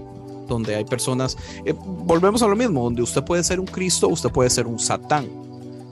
donde 0.47 0.75
hay 0.75 0.85
personas, 0.85 1.35
eh, 1.65 1.73
volvemos 2.05 2.43
a 2.43 2.47
lo 2.47 2.55
mismo, 2.55 2.83
donde 2.83 3.01
usted 3.01 3.23
puede 3.23 3.43
ser 3.43 3.59
un 3.59 3.65
Cristo, 3.65 4.07
usted 4.07 4.29
puede 4.29 4.51
ser 4.51 4.67
un 4.67 4.77
Satán. 4.77 5.27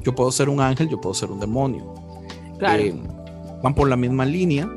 Yo 0.04 0.14
puedo 0.14 0.32
ser 0.32 0.50
un 0.50 0.62
ángel, 0.62 0.88
yo 0.88 1.02
puedo 1.02 1.16
ser 1.16 1.32
un 1.32 1.40
demonio. 1.40 1.96
Claro. 2.60 2.84
Eh, 2.84 2.94
van 3.64 3.74
por 3.74 3.90
la 3.90 3.96
misma 3.96 4.24
línea, 4.26 4.70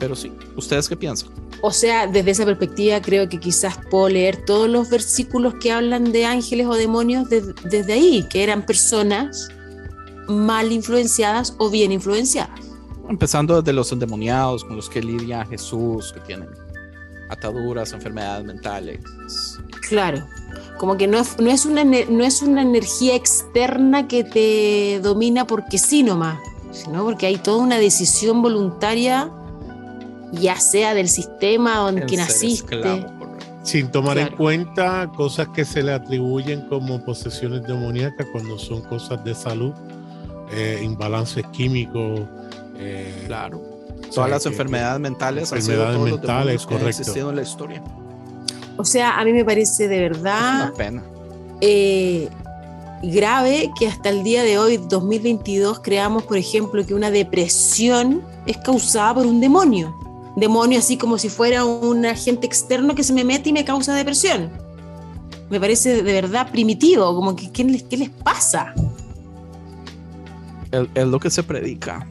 pero 0.00 0.14
sí, 0.16 0.32
¿ustedes 0.56 0.88
qué 0.88 0.96
piensan? 0.96 1.30
O 1.62 1.70
sea, 1.70 2.06
desde 2.06 2.30
esa 2.32 2.44
perspectiva 2.44 3.00
creo 3.00 3.28
que 3.28 3.38
quizás 3.40 3.78
puedo 3.90 4.08
leer 4.08 4.44
todos 4.44 4.68
los 4.68 4.90
versículos 4.90 5.54
que 5.60 5.72
hablan 5.72 6.12
de 6.12 6.26
ángeles 6.26 6.66
o 6.66 6.74
demonios 6.74 7.28
de- 7.30 7.54
desde 7.64 7.92
ahí, 7.94 8.26
que 8.28 8.42
eran 8.42 8.66
personas 8.66 9.48
mal 10.28 10.72
influenciadas 10.72 11.54
o 11.58 11.70
bien 11.70 11.92
influenciadas. 11.92 12.58
Empezando 13.08 13.60
desde 13.60 13.72
los 13.72 13.92
endemoniados 13.92 14.64
con 14.64 14.76
los 14.76 14.88
que 14.88 15.02
lidia 15.02 15.44
Jesús, 15.46 16.12
que 16.12 16.20
tienen 16.20 16.48
ataduras, 17.30 17.92
enfermedades 17.92 18.44
mentales. 18.44 19.00
Claro. 19.88 20.26
Como 20.78 20.96
que 20.96 21.06
no 21.06 21.18
es, 21.18 21.38
no, 21.38 21.50
es 21.50 21.66
una, 21.66 21.84
no 21.84 22.24
es 22.24 22.42
una 22.42 22.62
energía 22.62 23.14
externa 23.14 24.08
que 24.08 24.24
te 24.24 25.00
domina 25.02 25.46
porque 25.46 25.78
sí 25.78 26.02
nomás, 26.02 26.38
sino 26.72 27.04
porque 27.04 27.26
hay 27.26 27.36
toda 27.36 27.58
una 27.58 27.78
decisión 27.78 28.42
voluntaria, 28.42 29.30
ya 30.32 30.56
sea 30.58 30.94
del 30.94 31.08
sistema 31.08 31.76
donde 31.78 32.02
en 32.02 32.06
que 32.06 32.16
naciste. 32.16 32.74
esclavo, 32.76 33.06
correcto. 33.18 33.46
Sin 33.62 33.90
tomar 33.90 34.18
en 34.18 34.28
cuenta 34.36 35.10
cosas 35.16 35.48
que 35.54 35.64
se 35.64 35.82
le 35.82 35.92
atribuyen 35.92 36.62
como 36.68 37.02
posesiones 37.04 37.62
demoníacas 37.62 38.26
cuando 38.32 38.58
son 38.58 38.82
cosas 38.82 39.24
de 39.24 39.34
salud, 39.34 39.72
eh, 40.52 40.80
imbalances 40.82 41.44
químicos. 41.52 42.20
eh, 42.76 43.24
Claro. 43.26 43.58
o 43.58 44.02
sea, 44.02 44.10
Todas 44.14 44.30
las 44.30 44.42
que- 44.42 44.48
enfermedades 44.50 45.00
mentales 45.00 45.52
han 45.52 45.62
sido 45.62 45.74
enfermedades 45.84 45.94
todos 45.96 46.10
los 46.10 46.18
mentales, 46.20 46.44
demonios 46.46 46.66
que 46.66 46.74
han 46.74 46.80
correcto. 46.80 47.00
existido 47.00 47.30
en 47.30 47.36
la 47.36 47.42
historia. 47.42 47.82
O 48.76 48.84
sea, 48.84 49.18
a 49.20 49.24
mí 49.24 49.32
me 49.32 49.44
parece 49.44 49.86
de 49.88 50.06
Es 50.06 50.12
verdad 50.12 50.62
una 50.68 50.72
pena. 50.74 51.02
eh, 51.60 52.28
grave 53.02 53.70
que 53.78 53.86
hasta 53.86 54.08
el 54.08 54.24
día 54.24 54.42
de 54.42 54.58
hoy, 54.58 54.76
2022, 54.88 55.80
creamos, 55.80 56.24
por 56.24 56.36
ejemplo, 56.36 56.84
que 56.84 56.94
una 56.94 57.10
depresión 57.10 58.22
es 58.46 58.56
causada 58.58 59.14
por 59.14 59.26
un 59.26 59.40
demonio. 59.40 59.94
Demonio 60.36 60.78
así 60.80 60.96
como 60.96 61.18
si 61.18 61.28
fuera 61.28 61.64
un 61.64 62.04
agente 62.06 62.46
externo 62.46 62.94
que 62.94 63.04
se 63.04 63.12
me 63.12 63.24
mete 63.24 63.50
y 63.50 63.52
me 63.52 63.64
causa 63.64 63.94
depresión. 63.94 64.50
Me 65.50 65.60
parece 65.60 66.02
de 66.02 66.12
verdad 66.12 66.50
primitivo, 66.50 67.14
como 67.14 67.36
que 67.36 67.50
¿qué 67.52 67.64
les, 67.64 67.82
qué 67.84 67.96
les 67.96 68.10
pasa? 68.10 68.74
Es, 70.94 71.06
lo 71.06 71.20
que 71.20 71.30
se 71.30 71.42
predica. 71.42 72.08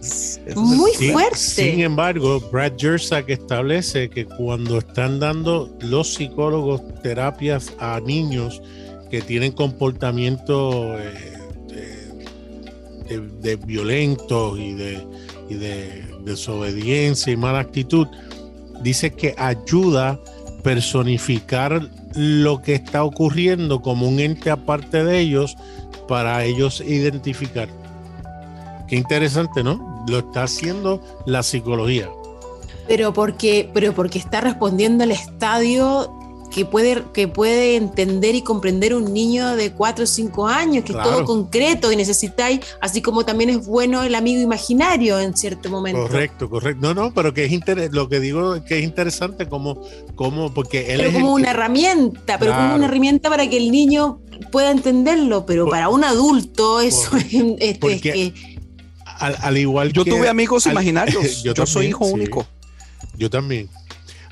Es 0.00 0.40
Muy 0.56 0.92
fuerte. 1.12 1.36
Sin 1.36 1.80
embargo, 1.80 2.40
Brad 2.50 2.72
Jersak 2.78 3.28
establece 3.28 4.08
que 4.08 4.24
cuando 4.24 4.78
están 4.78 5.20
dando 5.20 5.76
los 5.80 6.14
psicólogos 6.14 6.80
terapias 7.02 7.72
a 7.78 8.00
niños 8.00 8.62
que 9.10 9.20
tienen 9.20 9.52
comportamiento 9.52 10.98
eh, 10.98 11.38
de, 11.68 13.16
de- 13.20 13.28
de 13.42 13.56
violentos 13.56 14.58
y 14.58 14.72
de, 14.72 15.06
y 15.50 15.54
de 15.54 16.02
desobediencia 16.24 17.32
y 17.32 17.36
mala 17.36 17.60
actitud, 17.60 18.06
dice 18.82 19.12
que 19.12 19.34
ayuda 19.38 20.10
a 20.10 20.18
personificar 20.62 21.88
lo 22.14 22.62
que 22.62 22.74
está 22.74 23.04
ocurriendo 23.04 23.80
como 23.80 24.08
un 24.08 24.20
ente 24.20 24.50
aparte 24.50 25.04
de 25.04 25.20
ellos 25.20 25.56
para 26.08 26.44
ellos 26.44 26.80
identificar. 26.80 27.68
Qué 28.88 28.96
interesante, 28.96 29.62
¿no? 29.62 30.04
Lo 30.08 30.18
está 30.18 30.44
haciendo 30.44 31.00
la 31.26 31.42
psicología. 31.42 32.08
Pero 32.88 33.12
porque, 33.12 33.70
pero 33.72 33.94
porque 33.94 34.18
está 34.18 34.40
respondiendo 34.40 35.04
al 35.04 35.12
estadio 35.12 36.12
que 36.54 36.64
puede, 36.66 37.02
que 37.14 37.28
puede 37.28 37.76
entender 37.76 38.34
y 38.34 38.42
comprender 38.42 38.94
un 38.94 39.12
niño 39.12 39.56
de 39.56 39.72
4 39.72 40.04
o 40.04 40.06
5 40.06 40.46
años, 40.48 40.84
que 40.84 40.92
es 40.92 41.02
todo 41.02 41.24
concreto 41.24 41.90
y 41.90 41.96
necesitáis, 41.96 42.60
así 42.80 43.00
como 43.00 43.24
también 43.24 43.50
es 43.50 43.66
bueno 43.66 44.02
el 44.02 44.14
amigo 44.14 44.40
imaginario 44.40 45.18
en 45.18 45.36
cierto 45.36 45.70
momento. 45.70 46.02
Correcto, 46.02 46.50
correcto. 46.50 46.80
No, 46.82 46.94
no, 46.94 47.14
pero 47.14 47.32
que 47.32 47.44
es 47.46 47.52
inter- 47.52 47.88
lo 47.92 48.08
que 48.08 48.20
digo 48.20 48.54
es 48.56 48.62
que 48.62 48.78
es 48.78 48.84
interesante 48.84 49.48
como, 49.48 49.80
como 50.14 50.52
porque 50.52 50.92
él 50.92 50.98
Pero 50.98 51.08
es 51.08 51.14
como 51.14 51.32
una 51.34 51.44
que- 51.44 51.50
herramienta, 51.50 52.38
pero 52.38 52.52
como 52.52 52.74
una 52.74 52.84
herramienta 52.86 53.28
para 53.30 53.48
que 53.48 53.56
el 53.56 53.70
niño 53.70 54.20
pueda 54.50 54.70
entenderlo, 54.70 55.46
pero 55.46 55.64
Por- 55.64 55.70
para 55.72 55.88
un 55.88 56.04
adulto 56.04 56.80
eso 56.80 57.00
es, 57.00 57.08
Correcto. 57.08 57.56
es- 57.58 57.70
es 57.70 57.78
Porque 57.78 58.00
que 58.00 58.34
al, 59.04 59.36
al 59.40 59.56
igual 59.56 59.92
Yo 59.92 60.04
que 60.04 60.10
tuve 60.10 60.28
amigos 60.28 60.66
al- 60.66 60.72
imaginarios. 60.72 61.42
yo 61.42 61.54
soy 61.54 61.64
también, 61.64 61.88
hijo 61.90 62.04
sí. 62.06 62.12
único. 62.12 62.46
Yo 63.16 63.30
también. 63.30 63.68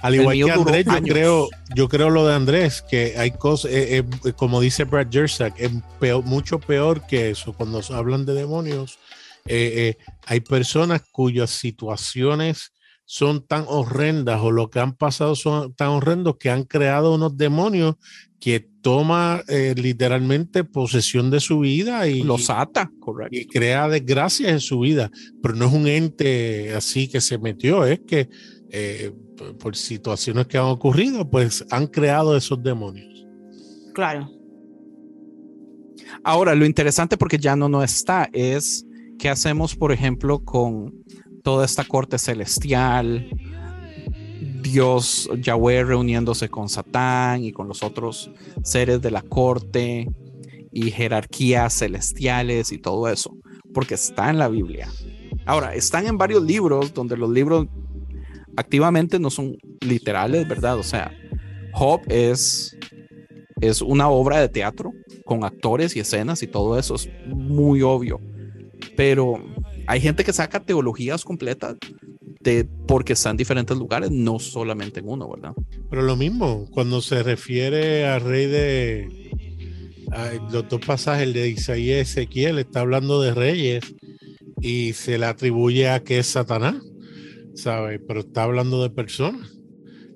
Al 0.03 0.15
igual 0.15 0.37
que 0.37 0.51
Andrés, 0.51 0.85
yo 0.87 0.93
años. 0.93 1.09
creo, 1.11 1.49
yo 1.75 1.89
creo 1.89 2.11
lo 2.11 2.27
de 2.27 2.35
Andrés, 2.35 2.83
que 2.89 3.15
hay 3.19 3.31
cosas, 3.33 3.71
eh, 3.73 3.99
eh, 3.99 4.33
como 4.35 4.61
dice 4.61 4.85
Brad 4.85 5.09
Jersak, 5.11 5.55
es 5.61 5.71
peor- 5.99 6.25
mucho 6.25 6.59
peor 6.59 7.07
que 7.07 7.31
eso. 7.31 7.53
Cuando 7.53 7.81
hablan 7.91 8.25
de 8.27 8.35
demonios, 8.35 8.99
eh, 9.47 9.97
eh, 9.99 10.05
hay 10.27 10.41
personas 10.41 11.03
cuyas 11.13 11.51
situaciones 11.51 12.73
son 13.05 13.45
tan 13.45 13.65
horrendas 13.67 14.41
o 14.41 14.53
lo 14.53 14.71
que 14.71 14.79
han 14.79 14.95
pasado 14.95 15.35
son 15.35 15.75
tan 15.75 15.89
horrendos 15.89 16.37
que 16.39 16.49
han 16.51 16.63
creado 16.65 17.15
unos 17.15 17.37
demonios 17.37 17.97
que 18.39 18.61
toma 18.83 19.43
eh, 19.49 19.75
literalmente 19.77 20.63
posesión 20.65 21.31
de 21.31 21.41
su 21.41 21.59
vida 21.59 22.07
y, 22.07 22.23
Los 22.23 22.49
ata, 22.49 22.91
correcto. 23.01 23.37
y 23.37 23.47
crea 23.47 23.89
desgracias 23.89 24.51
en 24.53 24.61
su 24.61 24.79
vida, 24.81 25.11
pero 25.43 25.55
no 25.57 25.67
es 25.67 25.73
un 25.73 25.89
ente 25.89 26.73
así 26.75 27.09
que 27.09 27.21
se 27.21 27.37
metió, 27.39 27.85
es 27.85 28.01
que 28.07 28.29
eh, 28.71 29.13
por- 29.59 29.77
situaciones 29.77 30.47
que 30.47 30.59
han 30.59 30.65
ocurrido, 30.65 31.29
pues 31.29 31.65
han 31.71 31.87
creado 31.87 32.37
esos 32.37 32.63
demonios. 32.63 33.27
claro. 33.95 34.29
Ahora, 36.25 36.55
lo 36.55 36.67
interesante 36.67 37.17
porque 37.17 37.39
ya 37.39 37.55
no, 37.57 37.69
no 37.69 37.83
está 37.83 38.29
es 38.33 38.85
qué 39.19 39.29
hacemos, 39.29 39.77
por 39.77 39.93
ejemplo, 39.93 40.41
con 40.45 41.05
toda 41.43 41.65
esta 41.65 41.85
corte 41.85 42.19
celestial, 42.19 43.29
Dios 44.61 45.31
Yahweh 45.41 45.85
reuniéndose 45.85 46.49
con 46.49 46.69
Satán 46.69 47.45
y 47.45 47.53
con 47.53 47.69
los 47.69 47.83
otros 47.83 48.31
seres 48.65 49.01
de 49.01 49.11
la 49.11 49.23
corte 49.23 50.09
y 50.73 50.91
jerarquías 50.91 51.75
celestiales 51.79 52.73
y 52.73 52.79
todo 52.79 53.09
eso, 53.09 53.37
porque 53.73 53.95
está 53.95 54.31
en 54.31 54.39
la 54.39 54.49
Biblia. 54.49 54.89
Ahora, 55.47 55.75
están 55.75 56.07
en 56.07 56.19
varios 56.19 56.43
libros 56.43 56.93
donde 56.93 57.17
los 57.17 57.31
libros 57.31 57.67
activamente 58.61 59.19
no 59.19 59.31
son 59.31 59.57
literales, 59.81 60.47
¿verdad? 60.47 60.79
O 60.79 60.83
sea, 60.83 61.13
Job 61.73 62.03
es, 62.09 62.77
es 63.61 63.83
una 63.83 64.09
obra 64.09 64.41
de 64.41 64.49
teatro 64.49 64.93
con 65.25 65.45
actores 65.45 65.97
y 65.97 66.01
escenas 66.01 66.43
y 66.43 66.47
todo 66.47 66.79
eso 66.79 66.95
es 66.95 67.09
muy 67.27 67.83
obvio. 67.83 68.21
Pero 68.97 69.43
hay 69.87 70.01
gente 70.01 70.25
que 70.25 70.33
saca 70.33 70.61
teologías 70.61 71.25
completas 71.25 71.77
de 72.41 72.67
porque 72.87 73.13
está 73.13 73.31
en 73.31 73.37
diferentes 73.37 73.77
lugares, 73.77 74.11
no 74.11 74.39
solamente 74.39 75.01
en 75.01 75.09
uno, 75.09 75.29
¿verdad? 75.29 75.53
Pero 75.91 76.03
lo 76.03 76.17
mismo, 76.17 76.67
cuando 76.71 77.03
se 77.03 77.23
refiere 77.23 78.07
al 78.07 78.23
rey 78.23 78.47
de 78.47 79.09
los 80.51 80.69
dos 80.69 80.81
pasajes, 80.85 81.33
de 81.33 81.49
Isaías 81.49 81.79
y 81.79 82.21
Ezequiel, 82.21 82.59
está 82.59 82.81
hablando 82.81 83.21
de 83.21 83.35
reyes 83.35 83.85
y 84.61 84.93
se 84.95 85.19
le 85.19 85.27
atribuye 85.27 85.89
a 85.89 86.01
que 86.03 86.19
es 86.19 86.27
Satanás, 86.27 86.77
¿sabes? 87.55 88.01
Pero 88.07 88.21
está 88.21 88.45
hablando 88.45 88.83
de 88.83 88.91
personas. 88.91 89.59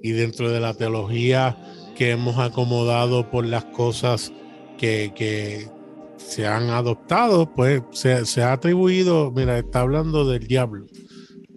Y 0.02 0.12
dentro 0.12 0.50
de 0.50 0.60
la 0.60 0.74
teología 0.74 1.56
que 1.96 2.10
hemos 2.10 2.38
acomodado 2.38 3.30
por 3.30 3.46
las 3.46 3.64
cosas 3.66 4.32
que, 4.78 5.12
que 5.14 5.68
se 6.16 6.46
han 6.46 6.70
adoptado, 6.70 7.52
pues 7.54 7.82
se, 7.92 8.26
se 8.26 8.42
ha 8.42 8.52
atribuido, 8.52 9.30
mira, 9.30 9.58
está 9.58 9.80
hablando 9.80 10.28
del 10.28 10.46
diablo. 10.46 10.86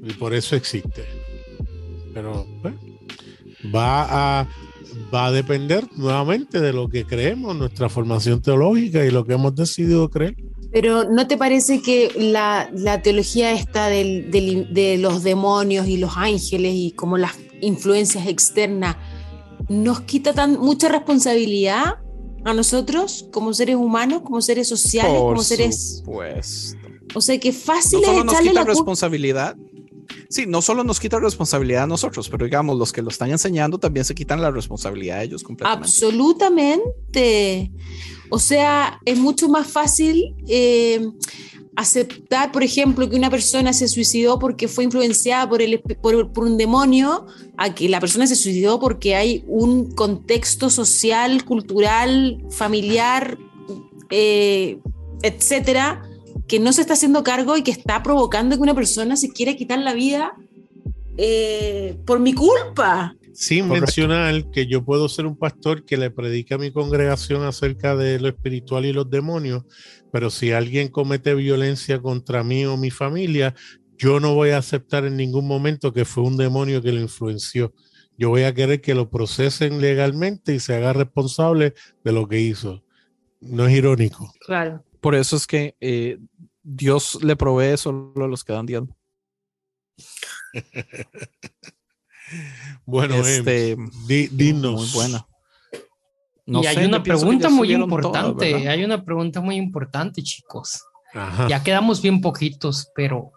Y 0.04 0.14
por 0.14 0.34
eso 0.34 0.56
existe. 0.56 1.04
Pero 2.14 2.46
pues, 2.62 2.76
va 3.74 4.48
va 5.14 5.28
a 5.28 5.32
depender 5.32 5.86
nuevamente 5.96 6.60
de 6.60 6.74
lo 6.74 6.90
que 6.90 7.06
creemos, 7.06 7.56
nuestra 7.56 7.90
formación 7.90 8.42
teológica 8.42 9.06
y 9.06 9.12
lo 9.12 9.26
que 9.26 9.34
hemos 9.34 9.56
decidido 9.56 10.10
creer. 10.10 10.36
Pero 10.72 11.06
¿no 11.06 11.28
te 11.28 11.38
parece 11.38 11.82
que 11.82 12.12
la, 12.18 12.70
la 12.74 13.02
teología 13.02 13.52
esta 13.54 13.88
del- 13.88 14.30
del- 14.32 14.74
de 14.74 14.98
los 14.98 15.24
demonios 15.24 15.88
y 15.88 15.98
los 15.98 16.18
ángeles 16.18 16.74
y 16.76 16.92
como 16.92 17.18
las 17.18 17.34
influencias 17.62 18.28
externas 18.28 18.98
nos 19.70 20.02
quita 20.02 20.34
tan 20.34 20.60
mucha 20.60 20.88
responsabilidad 20.90 21.96
a 22.46 22.54
nosotros 22.54 23.28
como 23.32 23.54
seres 23.54 23.76
humanos, 23.76 24.22
como 24.24 24.42
seres 24.42 24.68
sociales, 24.68 25.18
como 25.20 25.42
seres... 25.44 25.98
supuesto. 26.06 26.78
O 27.16 27.22
sea, 27.22 27.40
que 27.40 27.52
fácil 27.54 28.00
no 28.02 28.08
es 28.08 28.12
solo 28.12 28.24
nos 28.26 28.34
echarle 28.34 28.50
quita 28.52 28.62
la 28.62 28.68
responsabilidad. 28.68 29.56
Sí, 30.30 30.46
no 30.48 30.62
solo 30.62 30.84
nos 30.84 31.00
quita 31.00 31.20
responsabilidad 31.20 31.84
a 31.84 31.88
nosotros, 31.88 32.30
pero 32.30 32.46
digamos, 32.46 32.78
los 32.78 32.92
que 32.92 33.02
lo 33.02 33.10
están 33.10 33.32
enseñando 33.32 33.78
también 33.78 34.06
se 34.06 34.14
quitan 34.14 34.42
la 34.42 34.52
responsabilidad 34.52 35.20
de 35.20 35.26
ellos 35.26 35.44
completamente. 35.44 35.86
Absolutamente. 35.88 37.72
O 38.30 38.40
sea, 38.40 39.00
es 39.06 39.18
mucho 39.18 39.48
más 39.48 39.68
fácil 39.68 40.36
eh, 40.48 41.08
aceptar, 41.78 42.52
por 42.52 42.64
ejemplo, 42.64 43.10
que 43.10 43.16
una 43.16 43.30
persona 43.30 43.72
se 43.72 43.88
suicidó 43.88 44.38
porque 44.40 44.68
fue 44.68 44.84
influenciada 44.84 45.48
por, 45.48 45.62
el, 45.62 45.80
por 45.80 46.44
un 46.44 46.58
demonio, 46.58 47.28
a 47.56 47.74
que 47.74 47.88
la 47.88 48.00
persona 48.00 48.28
se 48.28 48.36
suicidó 48.36 48.80
porque 48.80 49.16
hay 49.16 49.46
un 49.48 49.92
contexto 49.92 50.70
social, 50.70 51.46
cultural, 51.46 52.44
familiar, 52.50 53.38
eh, 54.10 54.80
etcétera, 55.22 56.04
que 56.48 56.60
no 56.60 56.74
se 56.74 56.82
está 56.82 56.94
haciendo 56.94 57.24
cargo 57.24 57.58
y 57.58 57.64
que 57.64 57.72
está 57.72 58.02
provocando 58.04 58.56
que 58.56 58.62
una 58.62 58.76
persona 58.76 59.18
se 59.18 59.32
quiera 59.32 59.56
quitar 59.56 59.80
la 59.80 59.94
vida 59.94 60.34
eh, 61.18 61.98
por 62.06 62.20
mi 62.20 62.34
culpa. 62.34 63.16
Sin 63.34 63.68
Correcto. 63.68 63.86
mencionar 63.86 64.50
que 64.52 64.66
yo 64.66 64.84
puedo 64.84 65.10
ser 65.10 65.26
un 65.26 65.38
pastor 65.38 65.86
que 65.86 65.98
le 65.98 66.10
predica 66.10 66.56
a 66.56 66.58
mi 66.58 66.72
congregación 66.72 67.44
acerca 67.44 67.96
de 67.96 68.20
lo 68.20 68.28
espiritual 68.28 68.86
y 68.86 68.94
los 68.94 69.10
demonios, 69.10 69.64
pero 70.12 70.30
si 70.30 70.52
alguien 70.52 70.88
comete 70.88 71.36
violencia 71.36 72.02
contra 72.02 72.44
mí 72.44 72.66
o 72.66 72.78
mi 72.78 72.90
familia, 72.90 73.54
yo 73.98 74.20
no 74.20 74.34
voy 74.34 74.52
a 74.52 74.58
aceptar 74.58 75.06
en 75.06 75.18
ningún 75.18 75.48
momento 75.48 75.94
que 75.94 76.06
fue 76.06 76.24
un 76.24 76.38
demonio 76.38 76.82
que 76.82 76.92
lo 76.92 77.02
influenció. 77.02 77.74
yo 78.20 78.30
voy 78.30 78.44
a 78.44 78.54
querer 78.56 78.82
que 78.82 78.96
lo 78.96 79.12
procesen 79.12 79.80
legalmente 79.80 80.56
y 80.56 80.60
se 80.60 80.76
haga 80.76 80.94
responsable 80.94 81.76
de 82.04 82.12
lo 82.12 82.28
que 82.28 82.40
hizo. 82.40 82.84
No 83.42 83.68
es 83.68 83.76
irónico. 83.76 84.34
Claro. 84.40 84.84
Por 85.00 85.14
eso 85.14 85.36
es 85.36 85.46
que 85.46 85.76
eh, 85.80 86.18
Dios 86.70 87.24
le 87.24 87.38
provee 87.38 87.78
solo 87.78 88.12
a 88.26 88.28
los 88.28 88.44
que 88.44 88.52
dan 88.54 88.66
diezmo. 88.66 88.96
Bueno, 92.86 93.16
Este, 93.16 93.72
Em, 93.72 93.90
di- 94.06 94.28
dinos. 94.28 94.74
Muy 94.74 94.90
buena. 94.94 95.26
No 96.46 96.62
y 96.62 96.66
hay 96.66 96.76
sé, 96.76 96.86
una 96.86 97.02
pregunta 97.02 97.50
muy 97.50 97.68
todas, 97.70 97.82
importante, 97.82 98.68
hay 98.68 98.84
una 98.84 99.04
pregunta 99.04 99.40
muy 99.42 99.56
importante, 99.56 100.22
chicos. 100.24 100.82
Ajá. 101.14 101.48
Ya 101.48 101.64
quedamos 101.64 102.02
bien 102.02 102.20
poquitos, 102.22 102.90
pero 102.96 103.32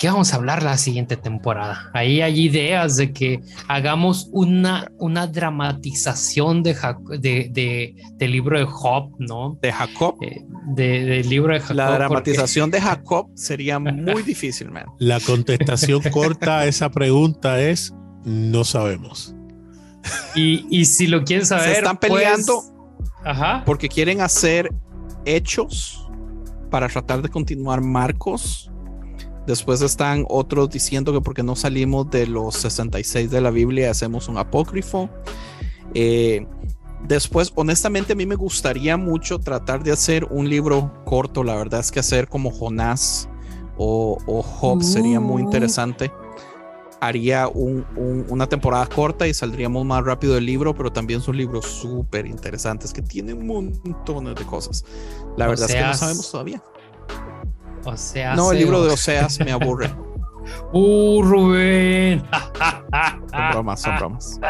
¿qué 0.00 0.08
vamos 0.08 0.32
a 0.32 0.36
hablar 0.36 0.62
la 0.62 0.78
siguiente 0.78 1.18
temporada? 1.18 1.90
Ahí 1.92 2.22
hay 2.22 2.40
ideas 2.40 2.96
de 2.96 3.12
que 3.12 3.40
hagamos 3.68 4.30
una, 4.32 4.90
una 4.98 5.26
dramatización 5.26 6.62
de, 6.62 6.74
de, 7.18 7.50
de- 7.52 7.94
del 8.14 8.32
libro 8.32 8.58
de 8.58 8.64
Job, 8.64 9.10
¿no? 9.18 9.58
De 9.60 9.70
Jacob. 9.70 10.16
Eh, 10.22 10.42
de- 10.74 11.04
del 11.04 11.28
libro 11.28 11.52
de 11.52 11.60
Jacob. 11.60 11.76
La 11.76 11.84
porque- 11.88 11.98
dramatización 11.98 12.70
de 12.70 12.80
Jacob 12.88 13.28
sería 13.34 13.78
muy 13.78 14.22
difícil, 14.22 14.70
man. 14.70 14.86
La 14.98 15.20
contestación 15.20 16.00
corta 16.10 16.60
a 16.60 16.66
esa 16.66 16.88
pregunta 16.90 17.60
es 17.60 17.92
no 18.24 18.64
sabemos. 18.64 19.34
Y, 20.34 20.64
y 20.70 20.86
si 20.86 21.08
lo 21.08 21.24
quieren 21.24 21.44
saber, 21.44 21.66
Se 21.66 21.78
están 21.78 21.98
pues- 21.98 22.10
peleando 22.10 22.62
Ajá. 23.22 23.64
porque 23.66 23.90
quieren 23.90 24.22
hacer 24.22 24.70
hechos 25.26 26.08
para 26.70 26.88
tratar 26.88 27.20
de 27.20 27.28
continuar 27.28 27.82
Marcos. 27.82 28.66
Después 29.50 29.82
están 29.82 30.24
otros 30.28 30.70
diciendo 30.70 31.12
que 31.12 31.20
porque 31.20 31.42
no 31.42 31.56
salimos 31.56 32.08
de 32.08 32.28
los 32.28 32.54
66 32.54 33.32
de 33.32 33.40
la 33.40 33.50
Biblia 33.50 33.90
hacemos 33.90 34.28
un 34.28 34.38
apócrifo. 34.38 35.10
Eh, 35.92 36.46
después, 37.08 37.50
honestamente, 37.56 38.12
a 38.12 38.16
mí 38.16 38.26
me 38.26 38.36
gustaría 38.36 38.96
mucho 38.96 39.40
tratar 39.40 39.82
de 39.82 39.90
hacer 39.90 40.24
un 40.30 40.48
libro 40.48 41.02
corto. 41.04 41.42
La 41.42 41.56
verdad 41.56 41.80
es 41.80 41.90
que 41.90 41.98
hacer 41.98 42.28
como 42.28 42.52
Jonás 42.52 43.28
o, 43.76 44.18
o 44.28 44.40
Job 44.40 44.84
sería 44.84 45.18
muy 45.18 45.42
Uh. 45.42 45.46
interesante. 45.46 46.12
Haría 47.00 47.48
un- 47.48 47.84
un- 47.96 48.26
una 48.28 48.46
temporada 48.46 48.86
corta 48.86 49.26
y 49.26 49.34
saldríamos 49.34 49.84
más 49.84 50.04
rápido 50.04 50.34
del 50.34 50.46
libro, 50.46 50.76
pero 50.76 50.92
también 50.92 51.20
son 51.22 51.36
libros 51.36 51.64
súper 51.66 52.24
interesantes 52.26 52.92
que 52.92 53.02
tienen 53.02 53.44
montones 53.46 54.36
de 54.36 54.44
cosas. 54.44 54.84
La 55.36 55.48
verdad 55.48 55.68
es 55.68 55.74
que 55.74 55.82
no 55.82 55.94
sabemos 55.94 56.30
todavía. 56.30 56.62
O 57.84 57.96
sea, 57.96 58.34
No, 58.34 58.52
el 58.52 58.58
libro 58.58 58.82
de 58.84 58.92
Oseas 58.92 59.38
me 59.40 59.52
aburre. 59.52 59.90
Uh, 60.72 61.22
Rubén. 61.22 62.22
Son 63.30 63.50
bromas, 63.52 63.82
son 63.82 63.96
bromas. 63.96 64.40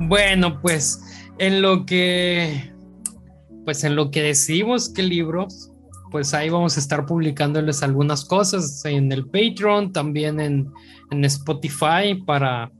Bueno, 0.00 0.60
pues 0.60 1.00
en 1.38 1.62
lo 1.62 1.86
que 1.86 2.72
pues 3.64 3.84
en 3.84 3.96
lo 3.96 4.10
que 4.10 4.22
decidimos 4.22 4.88
qué 4.92 5.02
libros, 5.02 5.70
pues 6.10 6.34
ahí 6.34 6.48
vamos 6.48 6.76
a 6.76 6.80
estar 6.80 7.06
publicándoles 7.06 7.82
algunas 7.82 8.24
cosas 8.24 8.84
en 8.84 9.12
el 9.12 9.26
Patreon, 9.26 9.92
también 9.92 10.40
en, 10.40 10.70
en 11.10 11.24
Spotify 11.24 12.14
para 12.26 12.70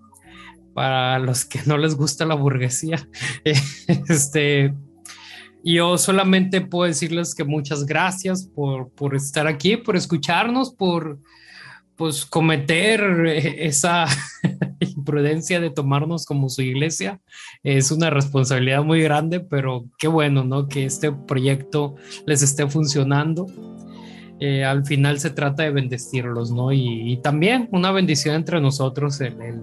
para 0.75 1.19
los 1.19 1.45
que 1.45 1.61
no 1.67 1.77
les 1.77 1.95
gusta 1.97 2.25
la 2.25 2.35
burguesía. 2.35 3.09
Este 4.09 4.75
yo 5.75 5.99
solamente 5.99 6.61
puedo 6.61 6.89
decirles 6.89 7.35
que 7.35 7.45
muchas 7.45 7.85
gracias 7.85 8.47
por, 8.47 8.91
por 8.91 9.15
estar 9.15 9.47
aquí, 9.47 9.77
por 9.77 9.97
escucharnos, 9.97 10.73
por 10.73 11.19
pues 11.99 12.25
cometer 12.25 13.03
eh, 13.27 13.67
esa 13.67 14.07
imprudencia 14.81 15.61
de 15.61 15.71
tomarnos 15.71 16.25
como 16.25 16.49
su 16.49 16.63
iglesia. 16.63 17.21
Es 17.63 17.91
una 17.91 18.09
responsabilidad 18.09 18.85
muy 18.85 19.03
grande, 19.03 19.41
pero 19.41 19.85
qué 19.99 20.07
bueno, 20.07 20.45
¿no? 20.45 20.69
Que 20.69 20.85
este 20.85 21.11
proyecto 21.13 21.97
les 22.25 22.43
esté 22.43 22.67
funcionando. 22.69 23.47
Eh, 24.41 24.65
al 24.65 24.87
final 24.87 25.19
se 25.19 25.31
trata 25.31 25.65
de 25.65 25.71
bendecirlos, 25.71 26.53
¿no? 26.53 26.73
Y, 26.73 27.19
también 27.23 27.69
una 27.73 27.91
bendición 27.91 28.37
entre 28.37 28.61
nosotros 28.61 29.21
el, 29.21 29.43
el, 29.43 29.63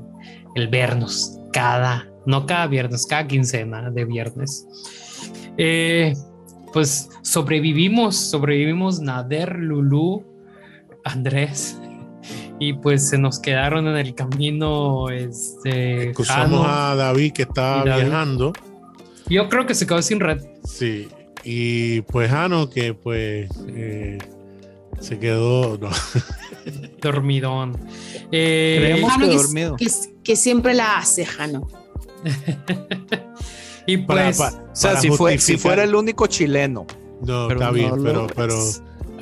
el 0.56 0.68
vernos 0.68 1.40
cada, 1.54 2.12
no 2.26 2.46
cada 2.46 2.68
viernes, 2.68 3.06
cada 3.06 3.26
quincena 3.26 3.90
de 3.90 4.04
viernes. 4.04 4.68
Eh, 5.58 6.14
pues 6.74 7.10
sobrevivimos, 7.22 8.16
sobrevivimos 8.16 9.00
Nader, 9.00 9.56
Lulú, 9.58 10.26
Andrés, 11.04 11.78
y 12.60 12.74
pues 12.74 13.08
se 13.10 13.18
nos 13.18 13.40
quedaron 13.40 13.88
en 13.88 13.96
el 13.98 14.14
camino 14.16 15.10
este 15.10 16.10
Excusamos 16.10 16.66
Jano. 16.66 16.74
a 16.92 16.96
David 16.96 17.32
que 17.34 17.42
estaba 17.44 17.84
David. 17.86 18.06
viajando. 18.06 18.54
Yo 19.30 19.50
creo 19.50 19.66
que 19.66 19.74
se 19.76 19.88
quedó 19.88 20.02
sin 20.02 20.20
red. 20.20 20.42
Sí. 20.66 21.08
Y 21.44 22.02
pues 22.02 22.30
Jano 22.32 22.70
que 22.70 22.94
pues 22.94 23.50
eh, 23.68 24.18
se 25.00 25.20
quedó. 25.20 25.78
no. 25.78 25.90
Dormidón. 27.02 27.78
Eh, 28.32 28.78
Creemos 28.80 29.12
Jano, 29.12 29.26
que 29.26 29.32
que, 29.32 29.38
dormido. 29.38 29.76
que- 29.78 29.88
que 30.24 30.36
siempre 30.36 30.74
la 30.74 30.98
hace, 30.98 31.24
Jano. 31.26 31.68
y 33.86 33.98
Para- 33.98 34.26
pues 34.26 34.40
O 34.40 34.52
sea, 34.74 34.92
para 34.92 35.02
si, 35.02 35.10
fue, 35.10 35.38
si 35.38 35.58
fuera 35.58 35.84
el 35.84 35.96
único 35.96 36.28
chileno. 36.28 36.86
No, 37.22 37.48
pero 37.48 37.60
está 37.60 37.72
bien, 37.72 38.04
pero, 38.04 38.28
pero 38.36 38.60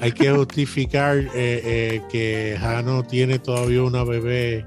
hay 0.01 0.11
que 0.11 0.31
justificar 0.31 1.17
eh, 1.17 1.29
eh, 1.35 2.01
que 2.11 2.57
Jano 2.59 3.03
tiene 3.03 3.39
todavía 3.39 3.83
una 3.83 4.03
bebé 4.03 4.65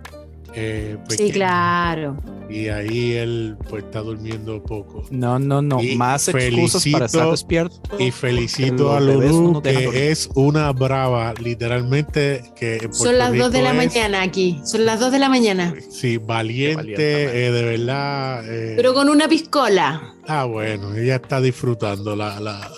eh, 0.56 0.96
Sí, 1.08 1.30
claro. 1.30 2.16
y 2.48 2.68
ahí 2.68 3.12
él 3.12 3.56
pues 3.68 3.84
está 3.84 4.00
durmiendo 4.00 4.62
poco. 4.62 5.04
No, 5.10 5.38
no, 5.38 5.60
no. 5.62 5.82
Y 5.82 5.96
Más 5.96 6.28
excusas 6.28 6.84
para 6.90 7.06
estar 7.06 7.30
despierto. 7.30 7.76
Y 7.98 8.10
felicito 8.10 8.92
a 8.94 9.00
Lulu 9.00 9.60
que 9.62 10.10
es 10.10 10.28
una 10.34 10.72
brava, 10.72 11.34
literalmente 11.34 12.42
que 12.56 12.76
en 12.78 12.94
Son 12.94 13.18
las 13.18 13.36
2 13.36 13.52
de 13.52 13.62
la 13.62 13.70
es- 13.70 13.76
mañana 13.76 14.22
aquí. 14.22 14.60
Son 14.64 14.84
las 14.86 14.98
2 15.00 15.12
de 15.12 15.18
la 15.18 15.28
mañana. 15.28 15.74
Sí, 15.90 16.16
valiente, 16.18 17.46
eh, 17.46 17.50
de 17.52 17.62
verdad. 17.62 18.42
eh, 18.48 18.74
Pero 18.76 18.94
con 18.94 19.08
una 19.08 19.28
piscola. 19.28 20.14
Ah, 20.26 20.44
bueno, 20.44 20.94
ella 20.96 21.16
está 21.16 21.40
disfrutando 21.40 22.16
la, 22.16 22.40
la, 22.40 22.70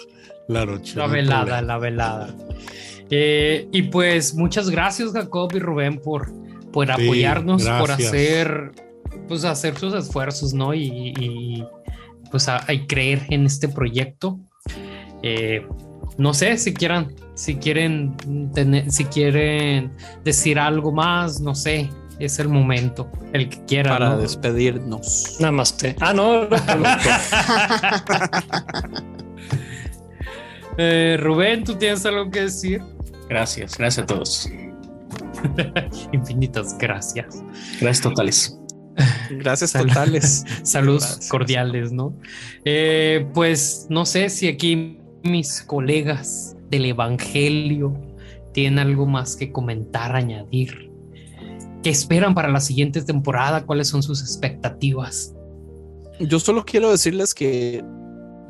la 0.49 0.66
noche. 0.66 0.97
la 0.97 1.07
velada, 1.07 1.62
la 1.62 1.79
velada. 1.79 2.35
Eh, 3.11 3.68
y 3.72 3.83
pues 3.85 4.35
muchas 4.35 4.68
gracias 4.68 5.12
Jacob 5.12 5.51
y 5.55 5.59
Rubén 5.61 5.99
por, 5.99 6.31
por 6.73 6.87
Sí, 6.87 6.93
apoyarnos, 6.93 7.64
por 7.64 7.91
hacer, 7.91 8.73
pues 9.27 9.45
hacer 9.45 9.77
sus 9.79 9.95
esfuerzos, 9.95 10.55
¿no? 10.55 10.75
Y, 10.75 11.14
y, 11.19 11.64
pues 12.31 12.49
a, 12.49 12.59
a 12.59 12.87
creer 12.87 13.27
en 13.31 13.47
este 13.47 13.69
proyecto. 13.69 14.39
Eh, 15.23 15.66
no 16.19 16.35
sé 16.35 16.59
si 16.59 16.75
quieran, 16.75 17.14
si 17.35 17.57
quieren 17.57 18.16
tener, 18.53 18.91
si 18.91 19.05
quieren 19.05 19.93
decir 20.25 20.59
algo 20.59 20.93
más, 20.93 21.41
no 21.41 21.55
sé, 21.55 21.89
es 22.19 22.39
el 22.39 22.49
momento, 22.49 23.11
el 23.33 23.49
que 23.49 23.64
quiera. 23.64 23.91
Para 23.91 24.11
¿no? 24.11 24.19
despedirnos. 24.19 25.37
Namaste. 25.41 25.97
Ah, 26.01 26.12
no. 26.12 26.49
Eh, 30.81 31.16
Rubén, 31.19 31.64
¿tú 31.64 31.75
tienes 31.75 32.07
algo 32.07 32.31
que 32.31 32.43
decir? 32.43 32.81
Gracias, 33.29 33.77
gracias 33.77 34.05
a 34.05 34.07
todos. 34.07 34.49
Infinitas 36.12 36.76
gracias. 36.78 37.43
Gracias 37.80 38.01
totales. 38.03 38.59
Gracias 39.30 39.70
Sal- 39.70 39.86
totales. 39.89 40.45
Saludos 40.62 41.05
Gracias. 41.05 41.28
cordiales, 41.28 41.93
¿no? 41.93 42.14
Eh, 42.64 43.26
pues 43.34 43.86
no 43.89 44.05
sé 44.07 44.28
si 44.30 44.49
aquí 44.49 44.99
mis 45.22 45.62
colegas 45.62 46.57
del 46.70 46.86
Evangelio 46.86 47.95
tienen 48.53 48.78
algo 48.78 49.07
más 49.07 49.36
que 49.36 49.53
comentar, 49.53 50.16
añadir. 50.16 50.91
¿Qué 51.82 51.91
esperan 51.91 52.34
para 52.34 52.49
la 52.49 52.61
siguiente 52.61 53.03
temporada? 53.03 53.64
¿Cuáles 53.64 53.89
son 53.89 54.03
sus 54.03 54.20
expectativas? 54.20 55.34
Yo 56.18 56.41
solo 56.41 56.64
quiero 56.64 56.91
decirles 56.91 57.34
que 57.34 57.84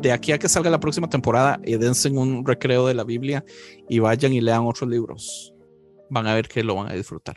de 0.00 0.12
aquí 0.12 0.32
a 0.32 0.38
que 0.38 0.48
salga 0.48 0.70
la 0.70 0.80
próxima 0.80 1.10
temporada, 1.10 1.60
eh, 1.64 1.76
dense 1.76 2.08
un 2.08 2.46
recreo 2.46 2.86
de 2.86 2.94
la 2.94 3.04
Biblia 3.04 3.44
y 3.88 3.98
vayan 3.98 4.32
y 4.32 4.40
lean 4.40 4.64
otros 4.64 4.88
libros. 4.88 5.52
Van 6.10 6.26
a 6.26 6.34
ver 6.34 6.48
que 6.48 6.62
lo 6.64 6.74
van 6.74 6.90
a 6.90 6.94
disfrutar. 6.94 7.36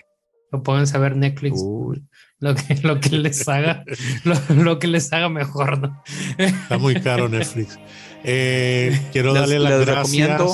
Lo 0.51 0.63
pueden 0.63 0.85
saber 0.85 1.15
Netflix, 1.15 1.61
Uy. 1.63 2.05
lo 2.39 2.53
que, 2.55 2.75
lo 2.83 2.99
que 2.99 3.09
les 3.17 3.47
haga, 3.47 3.83
lo, 4.25 4.35
lo 4.63 4.79
que 4.79 4.87
les 4.87 5.11
haga 5.13 5.29
mejor, 5.29 5.79
¿no? 5.79 6.03
Está 6.37 6.77
muy 6.77 6.95
caro 7.01 7.29
Netflix. 7.29 7.79
Eh, 8.23 8.99
quiero 9.13 9.31
Les- 9.33 9.41
darle 9.41 9.59
las 9.59 9.71
les 9.79 9.85
gracias. 9.85 10.17
recomiendo. 10.27 10.53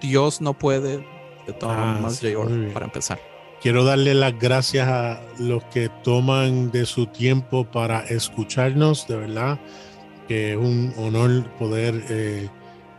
Dios 0.00 0.40
no 0.40 0.54
puede, 0.54 0.98
de 1.46 1.52
todas 1.58 1.76
Ah, 1.78 1.98
J.R., 2.02 2.46
bien. 2.56 2.72
para 2.72 2.86
empezar. 2.86 3.20
Quiero 3.60 3.84
darle 3.84 4.14
las 4.14 4.38
gracias 4.38 4.88
a 4.88 5.20
los 5.38 5.62
que 5.64 5.90
toman 6.02 6.70
de 6.70 6.86
su 6.86 7.06
tiempo 7.06 7.70
para 7.70 8.00
escucharnos, 8.00 9.06
de 9.06 9.16
verdad, 9.16 9.60
que 10.28 10.52
es 10.52 10.56
un 10.56 10.94
honor 10.96 11.44
poder 11.58 12.02
eh, 12.08 12.48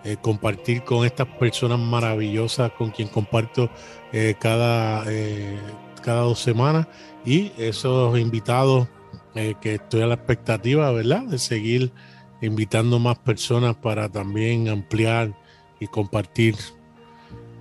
eh, 0.03 0.17
compartir 0.21 0.83
con 0.83 1.05
estas 1.05 1.27
personas 1.27 1.79
maravillosas 1.79 2.71
con 2.71 2.89
quien 2.91 3.07
comparto 3.07 3.69
eh, 4.11 4.35
cada, 4.39 5.03
eh, 5.07 5.59
cada 6.01 6.21
dos 6.21 6.39
semanas 6.39 6.87
y 7.25 7.51
esos 7.57 8.17
invitados 8.19 8.87
eh, 9.35 9.55
que 9.61 9.75
estoy 9.75 10.01
a 10.01 10.07
la 10.07 10.15
expectativa, 10.15 10.91
¿verdad? 10.91 11.23
De 11.23 11.39
seguir 11.39 11.93
invitando 12.41 12.99
más 12.99 13.17
personas 13.19 13.75
para 13.75 14.09
también 14.09 14.67
ampliar 14.67 15.33
y 15.79 15.87
compartir. 15.87 16.55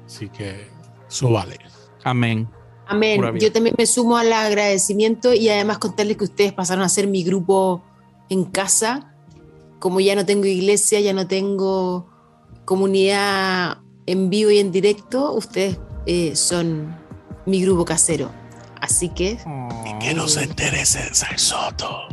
Así 0.05 0.29
que 0.29 0.67
eso 1.09 1.31
vale. 1.31 1.59
Amén. 2.03 2.49
Amén. 2.87 3.39
Yo 3.39 3.53
también 3.53 3.77
me 3.79 3.87
sumo 3.87 4.17
al 4.17 4.33
agradecimiento 4.33 5.33
y 5.33 5.49
además 5.49 5.79
contarles 5.79 6.17
que 6.17 6.25
ustedes 6.25 6.53
pasaron 6.53 6.83
a 6.83 6.89
ser 6.89 7.07
mi 7.07 7.23
grupo 7.23 7.85
en 8.29 8.45
casa. 8.47 9.15
Como 9.79 10.01
ya 10.01 10.17
no 10.17 10.27
tengo 10.27 10.47
iglesia, 10.47 10.99
ya 10.99 11.13
no 11.13 11.29
tengo 11.29 12.10
comunidad 12.71 13.79
en 14.07 14.31
vivo 14.31 14.49
y 14.53 14.61
en 14.61 14.71
directo, 14.71 15.33
ustedes 15.33 15.81
eh, 16.07 16.37
son 16.37 16.97
mi 17.45 17.61
grupo 17.65 17.85
casero. 17.85 18.31
Así 18.81 19.09
que 19.09 19.39
Que 20.01 20.15
no 20.15 20.29
se 20.29 20.45
entere 20.45 20.87
César 20.87 21.37
Soto. 21.37 22.07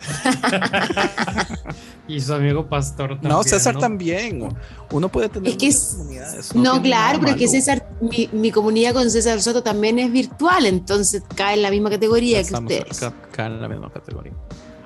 Y 2.06 2.20
su 2.20 2.34
amigo 2.34 2.68
pastor 2.68 3.10
también. 3.10 3.32
No, 3.32 3.42
César 3.44 3.74
¿no? 3.74 3.80
también. 3.80 4.48
Uno 4.90 5.08
puede 5.08 5.28
tener 5.28 5.52
es 5.52 5.56
que 5.56 5.68
es, 5.68 5.94
comunidades, 5.96 6.54
no, 6.56 6.82
claro, 6.82 7.20
pero 7.20 7.32
es 7.32 7.38
que. 7.38 7.46
César, 7.46 7.88
mi, 8.00 8.28
mi 8.32 8.50
comunidad 8.50 8.94
con 8.94 9.08
César 9.10 9.40
Soto 9.40 9.62
también 9.62 9.98
es 10.00 10.10
virtual, 10.10 10.66
entonces 10.66 11.22
cae 11.36 11.54
en 11.54 11.62
la 11.62 11.70
misma 11.70 11.88
categoría 11.88 12.42
que 12.42 12.52
ustedes. 12.52 13.02
acá 13.02 13.46
en 13.46 13.60
la 13.60 13.68
misma 13.68 13.92
categoría. 13.92 14.32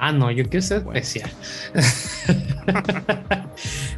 Ah, 0.06 0.12
no, 0.12 0.30
yo 0.30 0.44
quiero 0.48 0.60
ser 0.66 0.78
especial. 0.78 1.30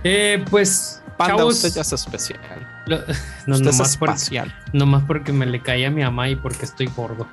Eh, 0.04 0.44
pues, 0.50 1.02
Panda, 1.16 1.36
chavos, 1.36 1.54
usted 1.57 1.72
ya 1.74 1.80
es 1.80 1.92
especial. 1.92 2.38
lo- 2.86 2.98
no, 3.46 3.54
usted 3.57 3.70
es 3.70 3.76
nomás, 3.78 3.96
por- 3.96 4.09
espacial. 4.11 4.54
nomás 4.72 5.02
porque 5.07 5.32
me 5.32 5.46
le 5.46 5.61
caí 5.62 5.84
a 5.84 5.90
mi 5.90 6.02
mamá 6.02 6.28
y 6.28 6.36
porque 6.36 6.64
estoy 6.64 6.86
gordo. 6.94 7.26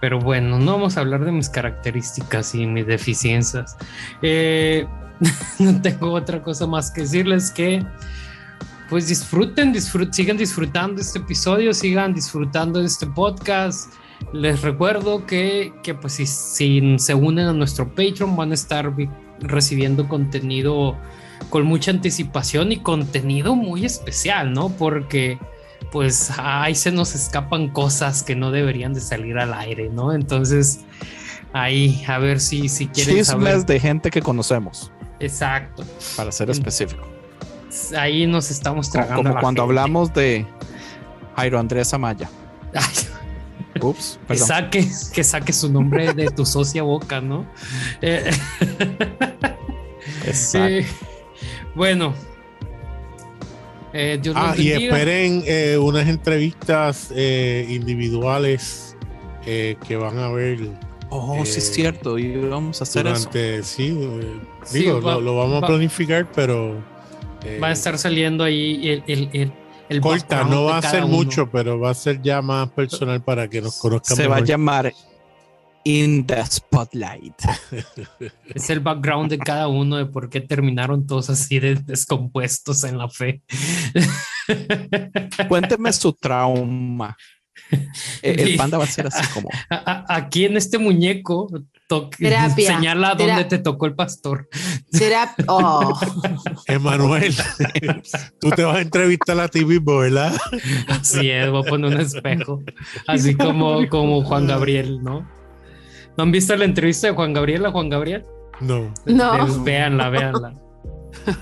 Pero 0.00 0.18
bueno, 0.18 0.58
no 0.58 0.72
vamos 0.72 0.96
a 0.96 1.00
hablar 1.00 1.24
de 1.24 1.32
mis 1.32 1.48
características 1.48 2.54
y 2.54 2.66
mis 2.66 2.86
deficiencias. 2.86 3.76
Eh, 4.20 4.86
no 5.58 5.80
tengo 5.80 6.12
otra 6.12 6.42
cosa 6.42 6.66
más 6.66 6.90
que 6.90 7.02
decirles 7.02 7.50
que 7.50 7.84
pues 8.90 9.06
disfruten, 9.08 9.72
disfrut- 9.72 10.12
sigan 10.12 10.36
disfrutando 10.36 11.00
este 11.00 11.20
episodio, 11.20 11.72
sigan 11.72 12.12
disfrutando 12.12 12.80
de 12.80 12.86
este 12.86 13.06
podcast. 13.06 13.92
Les 14.32 14.62
recuerdo 14.62 15.26
que, 15.26 15.72
que, 15.82 15.94
pues 15.94 16.14
si, 16.14 16.26
si 16.26 16.98
se 16.98 17.14
unen 17.14 17.46
a 17.48 17.52
nuestro 17.52 17.88
Patreon 17.88 18.36
van 18.36 18.52
a 18.52 18.54
estar 18.54 18.92
recibiendo 19.40 20.08
contenido 20.08 20.96
con 21.48 21.64
mucha 21.64 21.90
anticipación 21.90 22.70
y 22.72 22.76
contenido 22.78 23.56
muy 23.56 23.84
especial, 23.84 24.52
¿no? 24.52 24.68
Porque 24.70 25.38
pues 25.90 26.30
ahí 26.38 26.74
se 26.76 26.92
nos 26.92 27.14
escapan 27.16 27.68
cosas 27.70 28.22
que 28.22 28.36
no 28.36 28.50
deberían 28.52 28.92
de 28.94 29.00
salir 29.00 29.38
al 29.38 29.52
aire, 29.54 29.88
¿no? 29.88 30.12
Entonces 30.12 30.80
ahí 31.52 32.04
a 32.06 32.18
ver 32.18 32.38
si, 32.38 32.68
si 32.68 32.86
quieren 32.86 33.16
Chismes 33.16 33.26
saber. 33.26 33.66
de 33.66 33.80
gente 33.80 34.10
que 34.10 34.22
conocemos, 34.22 34.92
Exacto. 35.18 35.84
para 36.16 36.30
ser 36.30 36.50
específico. 36.50 37.02
Ahí 37.96 38.26
nos 38.26 38.50
estamos 38.50 38.88
Como, 38.90 39.04
tragando. 39.04 39.30
como 39.30 39.40
cuando 39.40 39.62
gente. 39.62 39.70
hablamos 39.80 40.14
de 40.14 40.46
Jairo 41.36 41.58
Andrés 41.58 41.92
Amaya. 41.94 42.28
Ay, 42.74 42.82
Ups, 43.80 44.18
que 44.22 44.26
perdón. 44.28 44.46
saque, 44.48 44.88
que 45.12 45.24
saque 45.24 45.52
su 45.52 45.70
nombre 45.72 46.12
de 46.14 46.26
tu 46.30 46.44
socia 46.44 46.82
boca, 46.82 47.20
¿no? 47.20 47.46
Eh, 48.02 48.30
Exacto. 50.26 50.68
eh, 50.68 50.86
bueno. 51.74 52.14
Eh, 53.92 54.18
Dios 54.22 54.36
Ah, 54.38 54.54
y 54.56 54.70
esperen 54.70 55.42
eh, 55.46 55.76
unas 55.76 56.06
entrevistas 56.08 57.12
eh, 57.14 57.66
individuales 57.68 58.96
eh, 59.46 59.76
que 59.86 59.96
van 59.96 60.18
a 60.18 60.28
ver 60.30 60.58
Oh, 61.12 61.44
sí 61.44 61.58
es 61.58 61.72
cierto. 61.72 62.16
Y 62.18 62.36
vamos 62.36 62.80
a 62.80 62.84
hacer 62.84 63.04
eso. 63.08 63.16
durante, 63.30 63.64
sí, 63.64 63.88
eh, 64.00 64.40
Sí, 64.64 64.78
digo, 64.80 65.00
va- 65.02 65.14
lo, 65.14 65.20
lo 65.22 65.36
vamos 65.38 65.60
va- 65.60 65.66
a 65.66 65.68
planificar, 65.70 66.30
pero 66.32 66.76
eh, 67.44 67.58
Va 67.60 67.68
a 67.68 67.72
estar 67.72 67.98
saliendo 67.98 68.44
ahí 68.44 68.88
el, 68.88 69.02
el, 69.08 69.30
el, 69.32 69.52
el 69.90 70.00
corta, 70.00 70.44
no 70.44 70.64
va 70.64 70.78
a 70.78 70.82
ser 70.82 71.04
uno. 71.04 71.16
mucho, 71.16 71.50
pero 71.50 71.78
va 71.78 71.90
a 71.90 71.94
ser 71.94 72.22
ya 72.22 72.40
más 72.40 72.70
personal 72.70 73.22
para 73.22 73.48
que 73.48 73.60
nos 73.60 73.78
conozcan 73.78 74.16
Se 74.16 74.26
va 74.28 74.36
a 74.36 74.40
llamar 74.40 74.92
In 75.84 76.26
the 76.26 76.44
Spotlight. 76.46 77.34
Es 78.54 78.70
el 78.70 78.80
background 78.80 79.30
de 79.30 79.38
cada 79.38 79.68
uno 79.68 79.96
de 79.96 80.06
por 80.06 80.28
qué 80.28 80.40
terminaron 80.40 81.06
todos 81.06 81.30
así 81.30 81.58
de 81.58 81.74
descompuestos 81.74 82.84
en 82.84 82.98
la 82.98 83.08
fe. 83.08 83.42
Cuénteme 85.48 85.92
su 85.92 86.12
trauma. 86.12 87.16
El 88.22 88.56
panda 88.56 88.78
va 88.78 88.84
a 88.84 88.86
ser 88.86 89.06
así 89.06 89.26
como. 89.32 89.48
Aquí 90.08 90.44
en 90.44 90.56
este 90.56 90.78
muñeco 90.78 91.48
Terapia, 92.18 92.76
señala 92.76 93.16
tera- 93.16 93.34
dónde 93.34 93.48
te 93.48 93.58
tocó 93.58 93.86
el 93.86 93.94
pastor. 93.94 94.48
Oh, 95.46 95.98
Emanuel, 96.66 97.34
tú 98.40 98.50
te 98.50 98.64
vas 98.64 98.76
a 98.76 98.80
entrevistar 98.80 99.38
a 99.40 99.48
ti 99.48 99.64
mismo, 99.64 99.98
¿verdad? 99.98 100.36
Así 100.88 101.30
es, 101.30 101.48
voy 101.50 101.62
a 101.64 101.68
poner 101.70 101.94
un 101.94 102.00
espejo. 102.00 102.62
Así 103.06 103.34
como, 103.34 103.88
como 103.88 104.22
Juan 104.24 104.46
Gabriel, 104.46 105.02
¿no? 105.02 105.28
¿No 106.16 106.24
han 106.24 106.32
visto 106.32 106.54
la 106.56 106.64
entrevista 106.64 107.06
de 107.06 107.14
Juan 107.14 107.32
Gabriel 107.32 107.64
a 107.66 107.70
Juan 107.70 107.88
Gabriel? 107.88 108.24
No. 108.60 108.92
no. 109.06 109.46
Eh, 109.46 109.50
Véanla, 109.64 110.10
véanla. 110.10 110.54
Ay, 111.26 111.34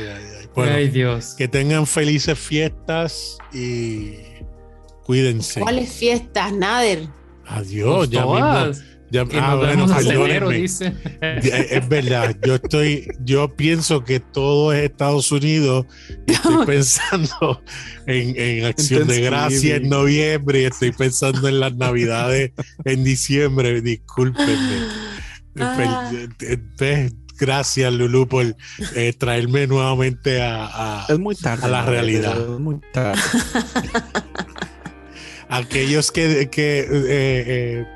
ay, 0.00 0.06
ay. 0.40 0.46
Bueno, 0.54 0.72
Ay, 0.76 0.88
Dios. 0.88 1.34
que 1.36 1.48
tengan 1.48 1.86
felices 1.86 2.38
fiestas 2.38 3.38
y 3.52 4.14
cuídense. 5.04 5.60
¿Cuáles 5.60 5.92
fiestas, 5.92 6.52
Nader? 6.52 7.08
Adiós, 7.46 7.98
Pues 7.98 8.10
ya 8.10 8.22
todas. 8.22 8.68
mismo. 8.78 8.84
Ya, 9.10 9.20
ah, 9.20 9.24
nos 9.26 9.58
bueno, 9.58 10.00
enero, 10.00 10.24
perdónenme. 10.24 10.56
dice. 10.56 10.92
Ya, 11.20 11.56
Es 11.58 11.88
verdad, 11.88 12.36
yo 12.44 12.56
estoy, 12.56 13.06
yo 13.20 13.54
pienso 13.54 14.02
que 14.02 14.18
todo 14.18 14.72
es 14.72 14.90
Estados 14.90 15.30
Unidos 15.30 15.86
y 16.26 16.32
estoy 16.32 16.66
pensando 16.66 17.62
en, 18.08 18.34
en 18.36 18.64
Acción 18.64 19.06
de. 19.06 19.20
Gracia 19.20 19.76
en 19.76 19.88
noviembre 19.88 20.62
y 20.62 20.64
estoy 20.64 20.90
pensando 20.90 21.46
en 21.46 21.60
las 21.60 21.76
Navidades 21.76 22.52
en 22.84 23.04
diciembre, 23.04 23.80
discúlpenme. 23.82 24.88
Ah. 25.60 26.10
Pe- 26.38 26.58
pe- 26.76 27.10
Gracias 27.36 27.92
Lulu 27.92 28.28
por 28.28 28.56
eh, 28.94 29.12
traerme 29.18 29.66
nuevamente 29.66 30.40
a, 30.40 31.02
a 31.02 31.06
Es 31.08 31.18
muy 31.18 31.34
tarde. 31.34 31.64
A 31.66 31.68
la 31.68 31.84
realidad. 31.84 32.36
Es 32.40 32.60
muy 32.60 32.80
tarde. 32.92 33.20
aquellos 35.48 36.10
que, 36.12 36.48
que 36.50 36.80
eh, 36.80 36.86
eh, 36.90 37.86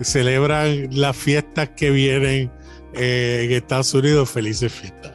celebran 0.00 0.88
las 0.90 1.16
fiestas 1.16 1.70
que 1.70 1.90
vienen 1.90 2.50
eh, 2.94 3.42
en 3.44 3.52
Estados 3.52 3.94
Unidos, 3.94 4.30
felices 4.30 4.72
fiestas. 4.72 5.12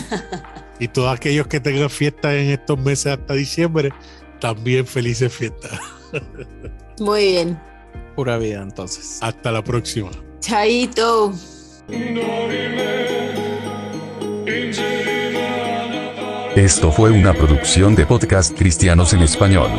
y 0.78 0.88
todos 0.88 1.14
aquellos 1.14 1.46
que 1.46 1.60
tengan 1.60 1.90
fiestas 1.90 2.34
en 2.34 2.50
estos 2.50 2.78
meses 2.78 3.06
hasta 3.18 3.34
diciembre, 3.34 3.90
también 4.40 4.86
felices 4.86 5.32
fiestas. 5.32 5.78
Muy 7.00 7.32
bien. 7.32 7.60
Pura 8.14 8.38
vida, 8.38 8.62
entonces. 8.62 9.18
Hasta 9.20 9.50
la 9.50 9.62
próxima. 9.64 10.10
Chaito. 10.40 11.34
Esto 16.54 16.92
fue 16.92 17.10
una 17.10 17.34
producción 17.34 17.96
de 17.96 18.06
podcast 18.06 18.56
cristianos 18.56 19.12
en 19.12 19.22
español. 19.22 19.70